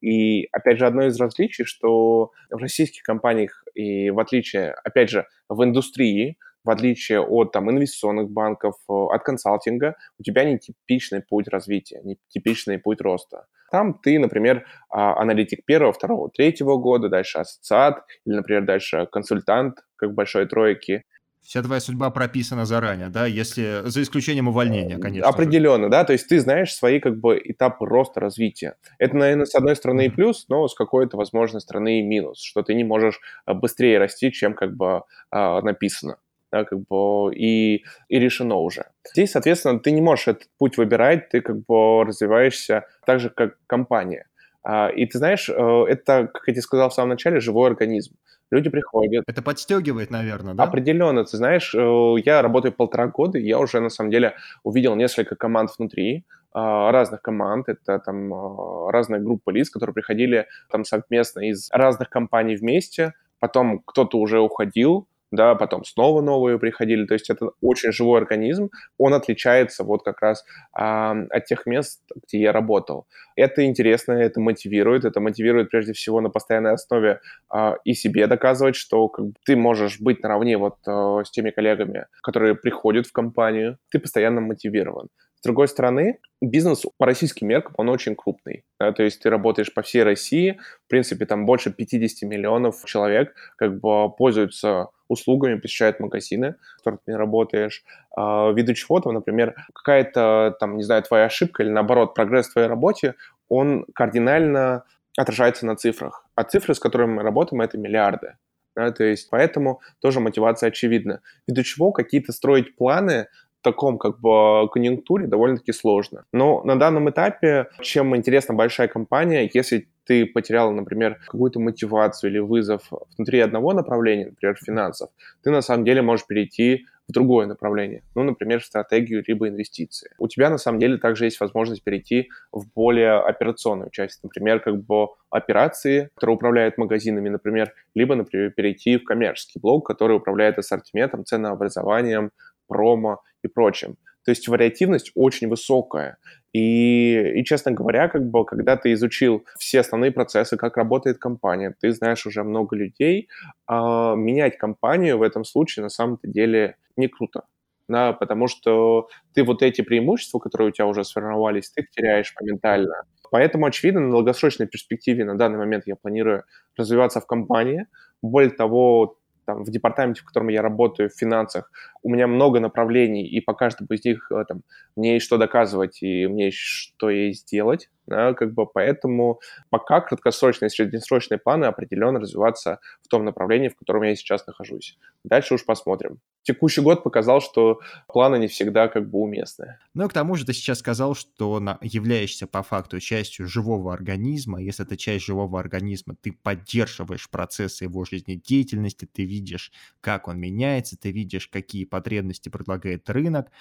и, 0.02 0.48
опять 0.52 0.78
же, 0.78 0.86
одно 0.86 1.06
из 1.06 1.20
различий, 1.20 1.64
что 1.64 2.32
в 2.50 2.58
российских 2.58 3.04
компаниях 3.04 3.64
и 3.74 4.10
в 4.10 4.20
отличие, 4.20 4.72
опять 4.84 5.10
же, 5.10 5.26
в 5.48 5.64
индустрии, 5.64 6.38
в 6.64 6.70
отличие 6.70 7.22
от 7.22 7.52
там, 7.52 7.72
инвестиционных 7.72 8.30
банков, 8.30 8.76
от 8.88 9.24
консалтинга, 9.24 9.96
у 10.20 10.24
тебя 10.24 10.44
не 10.44 10.60
типичный 10.60 11.22
путь 11.22 11.48
развития, 11.48 12.02
не 12.04 12.18
типичный 12.28 12.78
путь 12.78 13.02
роста. 13.02 13.48
Там 13.72 13.94
ты, 13.94 14.20
например, 14.20 14.66
а, 14.90 15.20
аналитик 15.20 15.66
первого, 15.66 15.94
второго, 15.94 16.30
третьего 16.30 16.76
года, 16.76 17.08
дальше 17.08 17.40
ассоциат, 17.40 18.04
или, 18.26 18.36
например, 18.36 18.66
дальше 18.66 19.08
консультант, 19.12 19.80
как 19.96 20.14
большой 20.14 20.46
тройки. 20.46 21.06
Вся 21.42 21.64
твоя 21.64 21.82
судьба 21.82 22.12
прописана 22.12 22.66
заранее, 22.66 23.10
да, 23.10 23.26
если 23.26 23.82
за 23.86 24.04
исключением 24.04 24.48
увольнения, 24.48 24.98
конечно. 24.98 25.28
Определенно, 25.28 25.86
же. 25.86 25.90
да, 25.90 26.04
то 26.04 26.14
есть 26.14 26.28
ты 26.28 26.40
знаешь 26.40 26.74
свои 26.74 27.00
как 27.00 27.20
бы 27.20 27.42
этапы 27.44 27.86
роста 27.86 28.20
развития. 28.20 28.76
Это, 29.00 29.18
наверное, 29.18 29.46
с 29.46 29.56
одной 29.56 29.76
стороны 29.76 30.06
и 30.06 30.10
плюс, 30.10 30.46
но 30.50 30.68
с 30.68 30.76
какой-то, 30.76 31.18
возможно, 31.18 31.60
стороны 31.60 32.00
и 32.00 32.04
минус, 32.04 32.42
что 32.42 32.62
ты 32.62 32.76
не 32.76 32.84
можешь 32.84 33.20
а, 33.46 33.56
быстрее 33.56 33.98
расти, 33.98 34.32
чем 34.32 34.54
как 34.54 34.76
бы 34.76 35.04
а, 35.32 35.62
написано. 35.62 36.18
Да, 36.52 36.66
как 36.66 36.80
бы 36.80 37.34
и, 37.34 37.86
и 38.10 38.20
решено 38.20 38.56
уже. 38.56 38.84
Здесь, 39.14 39.32
соответственно, 39.32 39.80
ты 39.80 39.92
не 39.92 40.02
можешь 40.02 40.28
этот 40.28 40.50
путь 40.58 40.78
выбирать, 40.78 41.30
ты 41.30 41.40
как 41.40 41.66
бы 41.66 42.04
развиваешься 42.04 42.88
так 43.06 43.22
же, 43.22 43.30
как 43.30 43.58
компания. 43.68 44.28
А, 44.64 44.90
и 44.90 45.06
ты 45.06 45.18
знаешь, 45.18 45.50
э, 45.50 45.86
это, 45.88 46.28
как 46.28 46.44
я 46.48 46.54
тебе 46.54 46.62
сказал 46.62 46.90
в 46.90 46.94
самом 46.94 47.10
начале, 47.10 47.40
живой 47.40 47.70
организм. 47.70 48.16
Люди 48.52 48.70
приходят. 48.70 49.24
Это 49.28 49.42
подстегивает, 49.42 50.12
наверное, 50.12 50.54
да? 50.54 50.64
Определенно. 50.64 51.24
Ты 51.24 51.38
знаешь, 51.38 51.74
э, 51.74 52.16
я 52.26 52.42
работаю 52.42 52.74
полтора 52.74 53.08
года, 53.08 53.38
и 53.38 53.48
я 53.48 53.58
уже, 53.60 53.80
на 53.80 53.90
самом 53.90 54.12
деле, 54.12 54.36
увидел 54.64 54.96
несколько 54.96 55.36
команд 55.36 55.72
внутри, 55.78 56.26
а, 56.54 56.92
разных 56.92 57.22
команд, 57.22 57.70
это 57.70 58.00
там 58.00 58.34
а, 58.34 58.92
разные 58.92 59.22
группы 59.22 59.54
лиц, 59.54 59.70
которые 59.70 59.94
приходили 59.94 60.48
там 60.70 60.84
совместно 60.84 61.50
из 61.50 61.70
разных 61.72 62.10
компаний 62.10 62.58
вместе, 62.58 63.14
потом 63.40 63.80
кто-то 63.80 64.18
уже 64.18 64.42
уходил, 64.42 65.08
да, 65.32 65.56
потом 65.56 65.86
снова 65.86 66.22
новые 66.22 66.60
приходили, 66.60 67.06
то 67.06 67.14
есть 67.14 67.30
это 67.30 67.52
очень 67.62 67.92
живой 67.92 68.20
организм, 68.20 68.70
он 68.98 69.14
отличается 69.14 69.84
вот 69.84 70.04
как 70.04 70.22
раз 70.22 70.44
а, 70.74 71.16
от 71.30 71.46
тех 71.46 71.66
мест, 71.66 72.02
где 72.28 72.40
я 72.40 72.52
работал. 72.52 73.08
Это 73.36 73.66
интересно, 73.66 74.14
это 74.14 74.40
мотивирует, 74.42 75.06
это 75.06 75.20
мотивирует 75.22 75.70
прежде 75.70 75.94
всего 75.94 76.22
на 76.22 76.30
постоянной 76.30 76.74
основе 76.74 77.22
а, 77.50 77.78
и 77.86 77.94
себе 77.94 78.28
доказывать, 78.28 78.76
что 78.76 79.08
как 79.08 79.26
ты 79.46 79.56
можешь 79.56 80.00
быть 80.00 80.22
наравне 80.22 80.58
вот 80.58 80.76
а, 80.86 81.24
с 81.24 81.32
теми 81.32 81.52
коллегами, 81.52 82.08
которые 82.22 82.56
приходят 82.56 83.08
в 83.08 83.14
компанию, 83.14 83.78
ты 83.90 84.00
постоянно 84.00 84.42
мотивирован. 84.42 85.08
С 85.42 85.44
другой 85.44 85.68
стороны, 85.68 86.20
бизнес 86.40 86.84
по 87.00 87.08
российским 87.08 87.48
меркам, 87.48 87.74
он 87.78 87.90
очень 87.90 88.16
крупный. 88.16 88.64
Да? 88.80 88.92
То 88.92 89.02
есть 89.02 89.24
ты 89.24 89.30
работаешь 89.32 89.74
по 89.74 89.82
всей 89.82 90.04
России, 90.04 90.60
в 90.86 90.88
принципе, 90.88 91.26
там 91.26 91.48
больше 91.48 91.74
50 91.74 92.30
миллионов 92.30 92.86
человек 92.86 93.34
как 93.58 93.80
бы 93.80 94.12
пользуются 94.16 94.90
услугами, 95.12 95.60
посещают 95.60 96.00
магазины, 96.00 96.56
в 96.74 96.78
которых 96.78 97.02
ты 97.06 97.18
работаешь. 97.18 97.84
А, 98.16 98.52
ввиду 98.52 98.74
чего 98.74 99.00
там, 99.00 99.14
например, 99.14 99.56
какая-то, 99.74 100.56
там, 100.60 100.78
не 100.78 100.84
знаю, 100.84 101.04
твоя 101.04 101.26
ошибка 101.26 101.64
или, 101.64 101.70
наоборот, 101.70 102.14
прогресс 102.14 102.48
в 102.48 102.54
твоей 102.54 102.68
работе, 102.68 103.16
он 103.50 103.86
кардинально 103.94 104.84
отражается 105.18 105.66
на 105.66 105.76
цифрах. 105.76 106.26
А 106.36 106.44
цифры, 106.44 106.74
с 106.74 106.80
которыми 106.80 107.14
мы 107.16 107.24
работаем, 107.24 107.62
это 107.62 107.78
миллиарды. 107.78 108.36
Да, 108.76 108.90
то 108.92 109.04
есть 109.04 109.30
поэтому 109.30 109.82
тоже 110.00 110.22
мотивация 110.22 110.70
очевидна. 110.70 111.22
Ввиду 111.46 111.64
чего 111.64 111.92
какие-то 111.92 112.32
строить 112.32 112.78
планы 112.78 113.28
таком 113.62 113.98
как 113.98 114.20
бы 114.20 114.70
конъюнктуре 114.72 115.28
довольно-таки 115.28 115.72
сложно. 115.72 116.26
Но 116.34 116.64
на 116.64 116.78
данном 116.78 117.10
этапе, 117.10 117.68
чем 117.82 118.16
интересна 118.16 118.54
большая 118.54 118.88
компания, 118.88 119.50
если 119.54 119.88
ты 120.06 120.26
потерял, 120.26 120.72
например, 120.72 121.20
какую-то 121.28 121.60
мотивацию 121.60 122.32
или 122.32 122.40
вызов 122.40 122.90
внутри 123.16 123.40
одного 123.40 123.74
направления, 123.74 124.26
например, 124.26 124.56
финансов, 124.56 125.10
ты 125.44 125.52
на 125.52 125.62
самом 125.62 125.86
деле 125.86 126.02
можешь 126.02 126.26
перейти 126.26 126.86
в 127.08 127.14
другое 127.14 127.46
направление, 127.46 128.04
ну, 128.16 128.24
например, 128.24 128.62
в 128.62 128.66
стратегию 128.66 129.24
либо 129.28 129.48
инвестиции. 129.50 130.12
У 130.18 130.28
тебя 130.28 130.50
на 130.50 130.58
самом 130.58 130.80
деле 130.80 130.98
также 130.98 131.26
есть 131.26 131.40
возможность 131.42 131.84
перейти 131.84 132.30
в 132.54 132.72
более 132.74 133.20
операционную 133.20 133.90
часть, 133.92 134.24
например, 134.24 134.62
как 134.62 134.82
бы 134.84 135.08
операции, 135.30 136.10
которые 136.16 136.36
управляют 136.36 136.78
магазинами, 136.78 137.30
например, 137.30 137.74
либо, 137.96 138.16
например, 138.16 138.52
перейти 138.52 138.98
в 138.98 139.04
коммерческий 139.04 139.60
блок, 139.60 139.86
который 139.86 140.16
управляет 140.18 140.58
ассортиментом, 140.58 141.26
ценообразованием, 141.26 142.32
промо 142.72 143.22
и 143.44 143.48
прочим. 143.48 143.98
То 144.24 144.32
есть 144.32 144.48
вариативность 144.48 145.12
очень 145.16 145.50
высокая. 145.50 146.18
И, 146.54 147.34
и, 147.36 147.44
честно 147.44 147.72
говоря, 147.72 148.08
как 148.08 148.30
бы, 148.30 148.46
когда 148.46 148.78
ты 148.78 148.94
изучил 148.94 149.46
все 149.58 149.80
основные 149.80 150.12
процессы, 150.12 150.58
как 150.58 150.78
работает 150.78 151.18
компания, 151.18 151.76
ты 151.80 151.92
знаешь 151.92 152.26
уже 152.26 152.44
много 152.44 152.76
людей, 152.76 153.30
а 153.68 154.16
менять 154.16 154.58
компанию 154.58 155.18
в 155.18 155.24
этом 155.24 155.44
случае 155.44 155.84
на 155.84 155.90
самом-то 155.90 156.28
деле 156.28 156.76
не 156.98 157.08
круто. 157.08 157.44
Да, 157.88 158.14
потому 158.14 158.48
что 158.48 159.10
ты 159.34 159.44
вот 159.44 159.62
эти 159.64 159.82
преимущества, 159.82 160.40
которые 160.40 160.70
у 160.70 160.72
тебя 160.72 160.86
уже 160.88 161.04
сформировались, 161.04 161.72
ты 161.72 161.82
их 161.82 161.90
теряешь 161.90 162.34
моментально. 162.40 163.04
Поэтому, 163.32 163.66
очевидно, 163.66 164.02
на 164.02 164.12
долгосрочной 164.12 164.68
перспективе 164.68 165.26
на 165.26 165.38
данный 165.38 165.58
момент 165.58 165.84
я 165.88 165.96
планирую 165.96 166.44
развиваться 166.78 167.20
в 167.20 167.26
компании. 167.26 167.88
Более 168.22 168.52
того, 168.52 169.18
там, 169.46 169.64
в 169.64 169.70
департаменте, 169.70 170.22
в 170.22 170.26
котором 170.26 170.50
я 170.50 170.62
работаю, 170.62 171.10
в 171.10 171.14
финансах, 171.14 171.72
у 172.04 172.10
меня 172.10 172.28
много 172.28 172.60
направлений, 172.60 173.26
и 173.26 173.42
по 173.42 173.54
каждому 173.54 173.88
из 173.92 174.04
них 174.06 174.32
э, 174.32 174.46
там, 174.48 174.62
мне 174.96 175.16
есть 175.16 175.26
что 175.26 175.38
доказывать, 175.38 176.02
и 176.02 176.28
мне 176.28 176.46
есть 176.46 176.58
что 176.58 177.10
есть 177.10 177.42
сделать. 177.42 177.90
Да, 178.08 178.34
как 178.34 178.54
бы 178.54 178.66
поэтому 178.66 179.40
пока 179.70 180.02
краткосрочные 180.02 180.68
и 180.68 180.72
среднесрочные 180.72 181.38
планы 181.38 181.66
определенно 181.66 182.20
развиваться 182.20 182.80
в 183.02 183.08
том 183.08 183.24
направлении, 183.24 183.70
в 183.70 183.76
котором 183.76 184.04
я 184.04 184.16
сейчас 184.16 184.46
нахожусь. 184.48 184.98
Дальше 185.24 185.54
уж 185.54 185.66
посмотрим. 185.66 186.20
Текущий 186.44 186.82
год 186.82 187.04
показал, 187.04 187.40
что 187.40 187.80
планы 188.08 188.38
не 188.38 188.48
всегда 188.48 188.88
как 188.88 189.10
бы 189.10 189.20
уместны. 189.20 189.78
Ну 189.94 190.06
и 190.06 190.10
к 190.10 190.14
тому 190.14 190.36
же 190.36 190.46
ты 190.46 190.54
сейчас 190.54 190.80
сказал, 190.80 191.14
что 191.14 191.60
на, 191.60 191.78
являешься 191.82 192.48
по 192.48 192.64
факту 192.64 193.00
частью 193.00 193.48
живого 193.48 193.94
организма. 193.94 194.62
Если 194.62 194.86
это 194.86 194.98
часть 194.98 195.26
живого 195.26 195.60
организма, 195.60 196.16
ты 196.20 196.32
поддерживаешь 196.32 197.30
процессы 197.30 197.84
его 197.84 198.06
жизнедеятельности, 198.06 199.06
ты 199.06 199.24
видишь, 199.24 199.72
как 200.02 200.28
он 200.28 200.40
меняется, 200.40 200.98
ты 200.98 201.12
видишь, 201.12 201.48
какие 201.48 201.86
потребности 201.86 202.50
предлагает 202.50 203.10
рынок, 203.10 203.52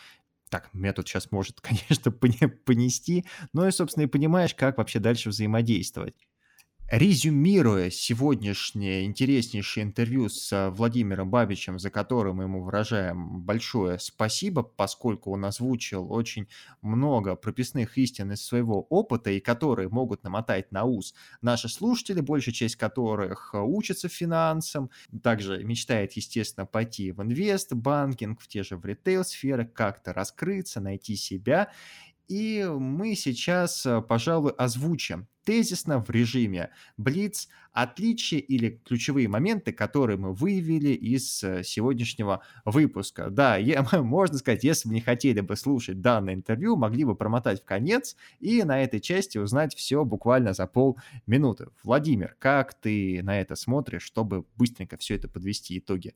так, 0.50 0.68
меня 0.74 0.92
тут 0.92 1.08
сейчас 1.08 1.30
может, 1.30 1.60
конечно, 1.62 2.10
понести, 2.10 3.24
но 3.52 3.66
и, 3.66 3.70
собственно, 3.70 4.04
и 4.04 4.08
понимаешь, 4.08 4.54
как 4.54 4.78
вообще 4.78 4.98
дальше 4.98 5.30
взаимодействовать. 5.30 6.14
Резюмируя 6.90 7.88
сегодняшнее 7.88 9.04
интереснейшее 9.04 9.84
интервью 9.84 10.28
с 10.28 10.52
э, 10.52 10.70
Владимиром 10.70 11.30
Бабичем, 11.30 11.78
за 11.78 11.88
которым 11.88 12.40
ему 12.40 12.64
выражаем 12.64 13.42
большое 13.42 14.00
спасибо, 14.00 14.64
поскольку 14.64 15.30
он 15.30 15.44
озвучил 15.44 16.12
очень 16.12 16.48
много 16.82 17.36
прописных 17.36 17.96
истин 17.96 18.32
из 18.32 18.44
своего 18.44 18.82
опыта, 18.90 19.30
и 19.30 19.38
которые 19.38 19.88
могут 19.88 20.24
намотать 20.24 20.72
на 20.72 20.82
ус 20.82 21.14
наши 21.42 21.68
слушатели, 21.68 22.20
большая 22.20 22.52
часть 22.52 22.74
которых 22.74 23.50
э, 23.54 23.60
учатся 23.60 24.08
финансам, 24.08 24.90
также 25.22 25.62
мечтает, 25.62 26.14
естественно, 26.14 26.66
пойти 26.66 27.12
в 27.12 27.22
инвест, 27.22 27.72
банкинг, 27.72 28.40
в 28.40 28.48
те 28.48 28.64
же 28.64 28.76
в 28.76 28.84
ритейл-сферы, 28.84 29.64
как-то 29.64 30.12
раскрыться, 30.12 30.80
найти 30.80 31.14
себя. 31.14 31.70
И 32.30 32.64
мы 32.64 33.16
сейчас, 33.16 33.84
э, 33.84 34.00
пожалуй, 34.02 34.52
озвучим 34.52 35.26
тезисно 35.42 35.98
в 35.98 36.10
режиме 36.10 36.70
Блиц 36.96 37.48
отличия 37.72 38.38
или 38.38 38.80
ключевые 38.84 39.26
моменты, 39.26 39.72
которые 39.72 40.16
мы 40.16 40.32
выявили 40.32 40.90
из 40.90 41.42
э, 41.42 41.64
сегодняшнего 41.64 42.44
выпуска. 42.64 43.30
Да, 43.30 43.56
я, 43.56 43.82
можно 44.00 44.38
сказать, 44.38 44.62
если 44.62 44.88
бы 44.88 44.94
не 44.94 45.00
хотели 45.00 45.40
бы 45.40 45.56
слушать 45.56 46.00
данное 46.00 46.34
интервью, 46.34 46.76
могли 46.76 47.02
бы 47.02 47.16
промотать 47.16 47.62
в 47.62 47.64
конец 47.64 48.14
и 48.38 48.62
на 48.62 48.80
этой 48.80 49.00
части 49.00 49.38
узнать 49.38 49.74
все 49.74 50.04
буквально 50.04 50.52
за 50.52 50.68
полминуты. 50.68 51.70
Владимир, 51.82 52.36
как 52.38 52.74
ты 52.74 53.24
на 53.24 53.40
это 53.40 53.56
смотришь, 53.56 54.04
чтобы 54.04 54.44
быстренько 54.54 54.96
все 54.98 55.16
это 55.16 55.26
подвести 55.26 55.78
итоги? 55.78 56.14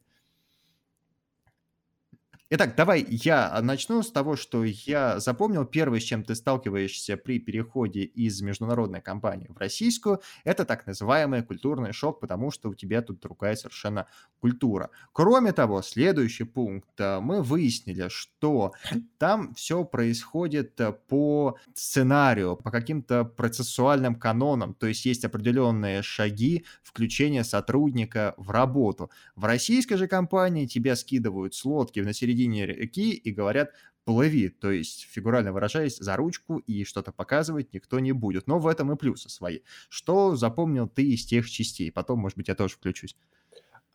Итак, 2.50 2.76
давай 2.76 3.06
я 3.08 3.58
начну 3.62 4.02
с 4.02 4.12
того, 4.12 4.36
что 4.36 4.64
я 4.64 5.18
запомнил. 5.18 5.64
Первое, 5.64 5.98
с 5.98 6.02
чем 6.02 6.22
ты 6.22 6.34
сталкиваешься 6.34 7.16
при 7.16 7.38
переходе 7.38 8.02
из 8.02 8.42
международной 8.42 9.00
компании 9.00 9.46
в 9.48 9.56
российскую, 9.56 10.20
это 10.44 10.66
так 10.66 10.86
называемый 10.86 11.42
культурный 11.42 11.94
шок, 11.94 12.20
потому 12.20 12.50
что 12.50 12.68
у 12.68 12.74
тебя 12.74 13.00
тут 13.00 13.20
другая 13.20 13.56
совершенно 13.56 14.08
культура. 14.40 14.90
Кроме 15.12 15.52
того, 15.52 15.80
следующий 15.80 16.44
пункт. 16.44 16.90
Э, 16.98 17.18
мы 17.18 17.40
выяснили, 17.42 18.08
что 18.08 18.74
там 19.16 19.54
все 19.54 19.82
происходит 19.82 20.78
э, 20.82 20.92
по 20.92 21.56
сценарию, 21.72 22.56
по 22.56 22.70
каким-то 22.70 23.24
процессуальным 23.24 24.16
канонам, 24.16 24.74
то 24.74 24.86
есть 24.86 25.06
есть 25.06 25.24
определенные 25.24 26.02
шаги 26.02 26.66
включения 26.82 27.42
сотрудника 27.42 28.34
в 28.36 28.50
работу. 28.50 29.10
В 29.34 29.46
российской 29.46 29.96
же 29.96 30.08
компании 30.08 30.66
тебя 30.66 30.94
скидывают 30.94 31.54
с 31.54 31.64
лодки 31.64 32.00
на 32.00 32.12
середине 32.12 32.33
середине 32.34 32.66
реки 32.66 33.12
и 33.12 33.32
говорят 33.32 33.70
плыви, 34.04 34.50
то 34.50 34.70
есть, 34.70 35.06
фигурально 35.10 35.52
выражаясь, 35.52 35.96
за 35.96 36.16
ручку 36.16 36.58
и 36.58 36.84
что-то 36.84 37.10
показывать 37.12 37.72
никто 37.72 38.00
не 38.00 38.12
будет. 38.12 38.46
Но 38.46 38.58
в 38.58 38.66
этом 38.66 38.92
и 38.92 38.96
плюсы 38.96 39.30
свои. 39.30 39.60
Что 39.88 40.36
запомнил 40.36 40.88
ты 40.88 41.02
из 41.04 41.24
тех 41.24 41.48
частей? 41.48 41.90
Потом, 41.90 42.18
может 42.18 42.36
быть, 42.36 42.48
я 42.48 42.54
тоже 42.54 42.74
включусь. 42.74 43.16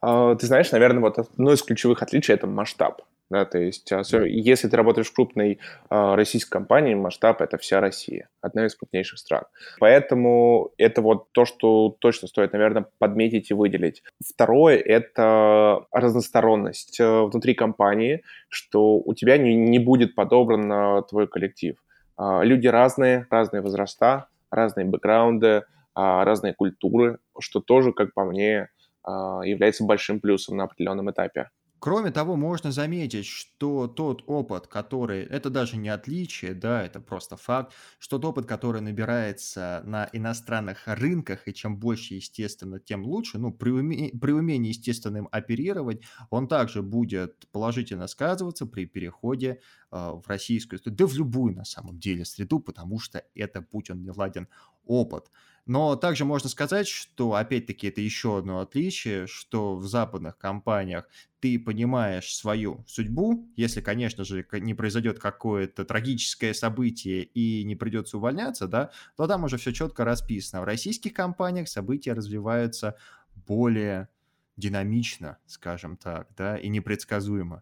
А, 0.02 0.36
ты 0.36 0.48
знаешь, 0.48 0.72
наверное, 0.72 1.02
вот 1.02 1.20
одно 1.20 1.54
из 1.54 1.62
ключевых 1.62 2.02
отличий– 2.02 2.34
это 2.36 2.48
масштаб. 2.48 3.04
Да, 3.30 3.46
то 3.46 3.60
есть, 3.60 3.92
если 3.92 4.68
ты 4.68 4.76
работаешь 4.76 5.08
в 5.08 5.14
крупной 5.14 5.60
э, 5.90 6.16
российской 6.16 6.50
компании, 6.50 6.96
масштаб 6.96 7.42
это 7.42 7.60
вся 7.60 7.80
Россия, 7.80 8.28
одна 8.42 8.66
из 8.66 8.76
крупнейших 8.76 9.20
стран. 9.20 9.44
Поэтому 9.80 10.72
это 10.80 11.04
вот 11.04 11.32
то, 11.32 11.46
что 11.46 11.96
точно 12.00 12.28
стоит, 12.28 12.54
наверное, 12.54 12.88
подметить 12.98 13.52
и 13.52 13.54
выделить. 13.54 14.02
Второе 14.26 14.78
это 14.78 15.86
разносторонность 15.92 17.00
э, 17.00 17.22
внутри 17.22 17.54
компании, 17.54 18.24
что 18.50 18.98
у 18.98 19.14
тебя 19.14 19.38
не, 19.38 19.56
не 19.56 19.78
будет 19.78 20.16
подобран 20.16 21.04
твой 21.06 21.28
коллектив. 21.28 21.76
Э, 22.18 22.40
люди 22.42 22.66
разные, 22.66 23.28
разные 23.30 23.62
возраста, 23.62 24.28
разные 24.50 24.88
бэкграунды, 24.88 25.66
разные 25.94 26.54
культуры, 26.54 27.20
что 27.40 27.60
тоже, 27.60 27.92
как 27.92 28.14
по 28.14 28.24
мне, 28.24 28.70
является 29.06 29.84
большим 29.84 30.20
плюсом 30.20 30.56
на 30.56 30.64
определенном 30.64 31.12
этапе. 31.12 31.50
Кроме 31.80 32.12
того, 32.12 32.36
можно 32.36 32.74
заметить, 32.74 33.26
что 33.26 33.88
тот 33.88 34.24
опыт, 34.28 34.68
который, 34.68 35.24
это 35.24 35.50
даже 35.50 35.78
не 35.78 35.88
отличие, 35.88 36.54
да, 36.54 36.84
это 36.84 37.00
просто 37.00 37.38
факт, 37.38 37.74
что 38.00 38.18
тот 38.20 38.32
опыт, 38.32 38.46
который 38.46 38.82
набирается 38.82 39.82
на 39.86 40.10
иностранных 40.12 40.88
рынках, 40.88 41.48
и 41.48 41.54
чем 41.54 41.78
больше, 41.78 42.16
естественно, 42.16 42.80
тем 42.82 43.06
лучше, 43.06 43.38
ну, 43.38 43.54
при, 43.54 43.70
уме, 43.70 44.10
при 44.20 44.32
умении, 44.34 44.70
естественно, 44.70 45.18
им 45.18 45.30
оперировать, 45.32 46.02
он 46.30 46.50
также 46.50 46.82
будет 46.82 47.48
положительно 47.52 48.08
сказываться 48.08 48.66
при 48.66 48.86
переходе 48.86 49.62
э, 49.92 49.96
в 49.96 50.24
российскую, 50.28 50.82
да 50.84 51.08
в 51.08 51.14
любую, 51.16 51.56
на 51.56 51.64
самом 51.64 51.98
деле, 51.98 52.26
среду, 52.26 52.60
потому 52.60 53.00
что 53.00 53.24
это, 53.36 53.66
он 53.72 54.02
не 54.04 54.12
ладен, 54.12 54.50
опыт. 54.86 55.32
Но 55.70 55.96
также 55.96 56.26
можно 56.26 56.50
сказать, 56.50 56.88
что, 56.88 57.36
опять-таки, 57.36 57.90
это 57.90 58.02
еще 58.02 58.40
одно 58.40 58.60
отличие, 58.60 59.28
что 59.28 59.76
в 59.76 59.86
западных 59.86 60.36
компаниях 60.36 61.08
ты 61.42 61.60
понимаешь 61.60 62.34
свою 62.34 62.84
судьбу, 62.88 63.48
если, 63.56 63.80
конечно 63.80 64.24
же, 64.24 64.44
не 64.52 64.74
произойдет 64.74 65.20
какое-то 65.20 65.86
трагическое 65.86 66.56
событие 66.56 67.22
и 67.22 67.64
не 67.66 67.76
придется 67.76 68.18
увольняться, 68.18 68.68
да, 68.68 68.90
то 69.16 69.28
там 69.28 69.44
уже 69.44 69.58
все 69.58 69.72
четко 69.72 70.06
расписано. 70.06 70.62
В 70.62 70.66
российских 70.66 71.14
компаниях 71.14 71.70
события 71.70 72.14
развиваются 72.14 72.96
более 73.36 74.10
динамично, 74.58 75.38
скажем 75.46 75.98
так, 75.98 76.30
да, 76.36 76.58
и 76.58 76.68
непредсказуемо. 76.68 77.62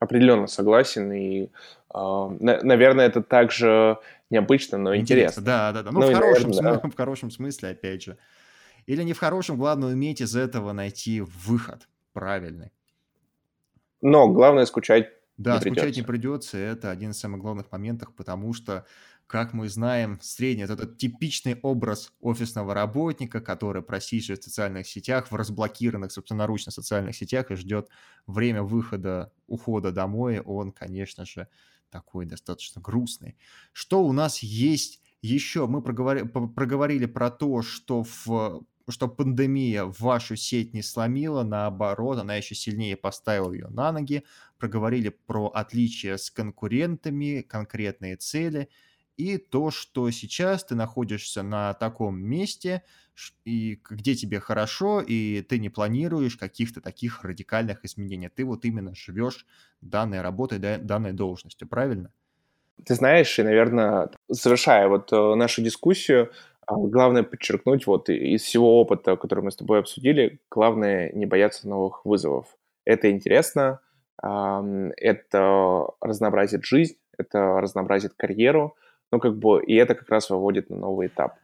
Определенно 0.00 0.46
согласен, 0.46 1.10
и, 1.12 1.44
э, 1.44 1.48
наверное, 2.40 3.06
это 3.06 3.22
также 3.22 3.98
необычно, 4.30 4.78
но 4.78 4.94
интересно. 4.94 5.40
интересно. 5.40 5.42
Да, 5.42 5.72
да, 5.72 5.82
да. 5.82 5.90
Ну, 5.90 6.00
ну 6.00 6.10
в, 6.10 6.14
хорошем, 6.14 6.50
наверное, 6.50 6.80
да. 6.82 6.90
в 6.90 6.96
хорошем 6.96 7.30
смысле, 7.30 7.70
опять 7.70 8.02
же. 8.02 8.18
Или 8.86 9.02
не 9.02 9.12
в 9.12 9.18
хорошем, 9.18 9.56
главное 9.56 9.92
уметь 9.92 10.20
из 10.20 10.36
этого 10.36 10.72
найти 10.72 11.20
выход 11.20 11.88
правильный. 12.12 12.72
Но 14.00 14.28
главное 14.28 14.64
скучать 14.66 15.08
да, 15.38 15.54
не 15.54 15.60
скучать 15.60 15.96
не 15.96 16.02
придется. 16.02 16.58
Это 16.58 16.90
один 16.90 17.12
из 17.12 17.18
самых 17.18 17.40
главных 17.40 17.70
моментов, 17.70 18.12
потому 18.14 18.52
что, 18.52 18.86
как 19.28 19.52
мы 19.52 19.68
знаем, 19.68 20.18
средний 20.22 20.64
это 20.64 20.72
этот 20.72 20.96
типичный 20.96 21.54
образ 21.62 22.12
офисного 22.18 22.72
работника, 22.72 23.42
который 23.42 23.82
просиживает 23.82 24.40
в 24.40 24.44
социальных 24.44 24.86
сетях, 24.88 25.30
в 25.30 25.36
разблокированных 25.36 26.10
собственноручно 26.10 26.72
социальных 26.72 27.14
сетях 27.14 27.50
и 27.50 27.54
ждет 27.54 27.90
время 28.26 28.62
выхода, 28.62 29.30
ухода 29.46 29.92
домой. 29.92 30.40
Он, 30.40 30.72
конечно 30.72 31.26
же, 31.26 31.46
такой 31.90 32.24
достаточно 32.24 32.80
грустный. 32.80 33.36
Что 33.72 34.02
у 34.02 34.12
нас 34.12 34.38
есть 34.38 35.02
еще? 35.20 35.66
Мы 35.66 35.82
проговори, 35.82 36.24
проговорили 36.24 37.04
про 37.04 37.30
то, 37.30 37.60
что 37.60 38.04
в 38.04 38.64
что 38.90 39.06
пандемия 39.06 39.84
вашу 39.84 40.34
сеть 40.36 40.72
не 40.72 40.80
сломила, 40.80 41.42
наоборот, 41.42 42.18
она 42.18 42.36
еще 42.36 42.54
сильнее 42.54 42.96
поставила 42.96 43.52
ее 43.52 43.68
на 43.68 43.92
ноги, 43.92 44.24
проговорили 44.56 45.10
про 45.10 45.48
отличия 45.48 46.16
с 46.16 46.30
конкурентами, 46.30 47.42
конкретные 47.42 48.16
цели, 48.16 48.70
и 49.18 49.36
то, 49.36 49.70
что 49.70 50.10
сейчас 50.10 50.64
ты 50.64 50.76
находишься 50.76 51.42
на 51.42 51.74
таком 51.74 52.18
месте, 52.18 52.84
и 53.44 53.80
где 53.90 54.14
тебе 54.14 54.38
хорошо, 54.38 55.00
и 55.00 55.42
ты 55.42 55.58
не 55.58 55.68
планируешь 55.68 56.36
каких-то 56.36 56.80
таких 56.80 57.24
радикальных 57.24 57.84
изменений. 57.84 58.28
Ты 58.28 58.44
вот 58.44 58.64
именно 58.64 58.94
живешь 58.94 59.44
данной 59.80 60.20
работой, 60.20 60.58
данной 60.58 61.12
должностью, 61.12 61.68
правильно? 61.68 62.12
Ты 62.86 62.94
знаешь, 62.94 63.36
и, 63.40 63.42
наверное, 63.42 64.08
завершая 64.28 64.86
вот 64.88 65.12
э, 65.12 65.34
нашу 65.34 65.62
дискуссию, 65.62 66.30
а, 66.64 66.76
главное 66.76 67.24
подчеркнуть, 67.24 67.88
вот 67.88 68.08
из 68.08 68.42
всего 68.42 68.80
опыта, 68.80 69.16
который 69.16 69.42
мы 69.42 69.50
с 69.50 69.56
тобой 69.56 69.80
обсудили, 69.80 70.38
главное 70.48 71.10
не 71.12 71.26
бояться 71.26 71.66
новых 71.68 72.04
вызовов. 72.04 72.46
Это 72.84 73.10
интересно, 73.10 73.80
это 74.22 75.86
разнообразит 76.00 76.64
жизнь, 76.64 76.96
это 77.18 77.60
разнообразит 77.60 78.14
карьеру, 78.14 78.76
ну 79.12 79.20
как 79.20 79.36
бы 79.36 79.62
и 79.62 79.74
это 79.74 79.94
как 79.94 80.08
раз 80.08 80.30
выводит 80.30 80.70
на 80.70 80.76
новый 80.76 81.08
этап. 81.08 81.38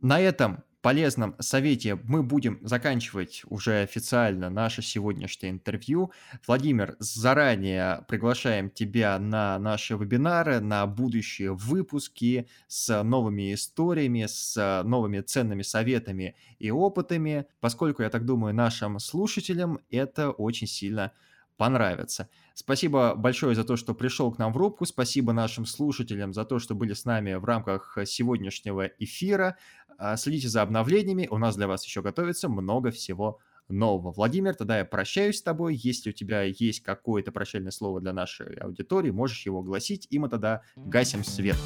На 0.00 0.20
этом 0.20 0.62
полезном 0.80 1.34
совете 1.40 1.98
мы 2.04 2.22
будем 2.22 2.60
заканчивать 2.62 3.42
уже 3.48 3.82
официально 3.82 4.48
наше 4.48 4.80
сегодняшнее 4.80 5.50
интервью. 5.50 6.12
Владимир, 6.46 6.96
заранее 6.98 8.04
приглашаем 8.08 8.70
тебя 8.70 9.18
на 9.18 9.58
наши 9.58 9.94
вебинары, 9.94 10.60
на 10.60 10.86
будущие 10.86 11.52
выпуски 11.52 12.48
с 12.68 13.02
новыми 13.02 13.54
историями, 13.54 14.26
с 14.26 14.82
новыми 14.84 15.20
ценными 15.20 15.62
советами 15.62 16.36
и 16.58 16.70
опытами, 16.70 17.46
поскольку, 17.60 18.02
я 18.02 18.10
так 18.10 18.24
думаю, 18.24 18.54
нашим 18.54 18.98
слушателям 18.98 19.80
это 19.90 20.30
очень 20.30 20.68
сильно 20.68 21.12
понравится. 21.58 22.30
Спасибо 22.54 23.14
большое 23.14 23.54
за 23.54 23.64
то, 23.64 23.76
что 23.76 23.94
пришел 23.94 24.32
к 24.32 24.38
нам 24.38 24.54
в 24.54 24.56
рубку. 24.56 24.86
Спасибо 24.86 25.34
нашим 25.34 25.66
слушателям 25.66 26.32
за 26.32 26.46
то, 26.46 26.58
что 26.58 26.74
были 26.74 26.94
с 26.94 27.04
нами 27.04 27.34
в 27.34 27.44
рамках 27.44 27.98
сегодняшнего 28.06 28.86
эфира. 28.98 29.56
А, 29.98 30.16
следите 30.16 30.48
за 30.48 30.62
обновлениями, 30.62 31.28
у 31.30 31.36
нас 31.36 31.56
для 31.56 31.66
вас 31.66 31.84
еще 31.84 32.00
готовится 32.00 32.48
много 32.48 32.90
всего 32.90 33.40
нового. 33.68 34.12
Владимир, 34.12 34.54
тогда 34.54 34.78
я 34.78 34.84
прощаюсь 34.84 35.38
с 35.38 35.42
тобой. 35.42 35.74
Если 35.74 36.10
у 36.10 36.12
тебя 36.12 36.42
есть 36.42 36.80
какое-то 36.80 37.32
прощальное 37.32 37.72
слово 37.72 38.00
для 38.00 38.12
нашей 38.12 38.54
аудитории, 38.54 39.10
можешь 39.10 39.44
его 39.44 39.60
гласить, 39.62 40.06
и 40.08 40.18
мы 40.18 40.28
тогда 40.28 40.62
гасим 40.76 41.24
свет. 41.24 41.56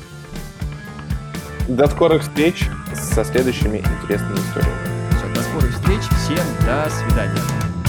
До 1.69 1.87
скорых 1.87 2.23
встреч 2.23 2.67
со 2.95 3.23
следующими 3.25 3.79
интересными 3.79 4.39
историями. 4.39 5.17
Все, 5.17 5.35
до 5.35 5.43
скорых 5.43 5.71
встреч. 5.75 6.01
Всем 6.01 6.67
до 6.67 6.89
свидания. 6.91 7.82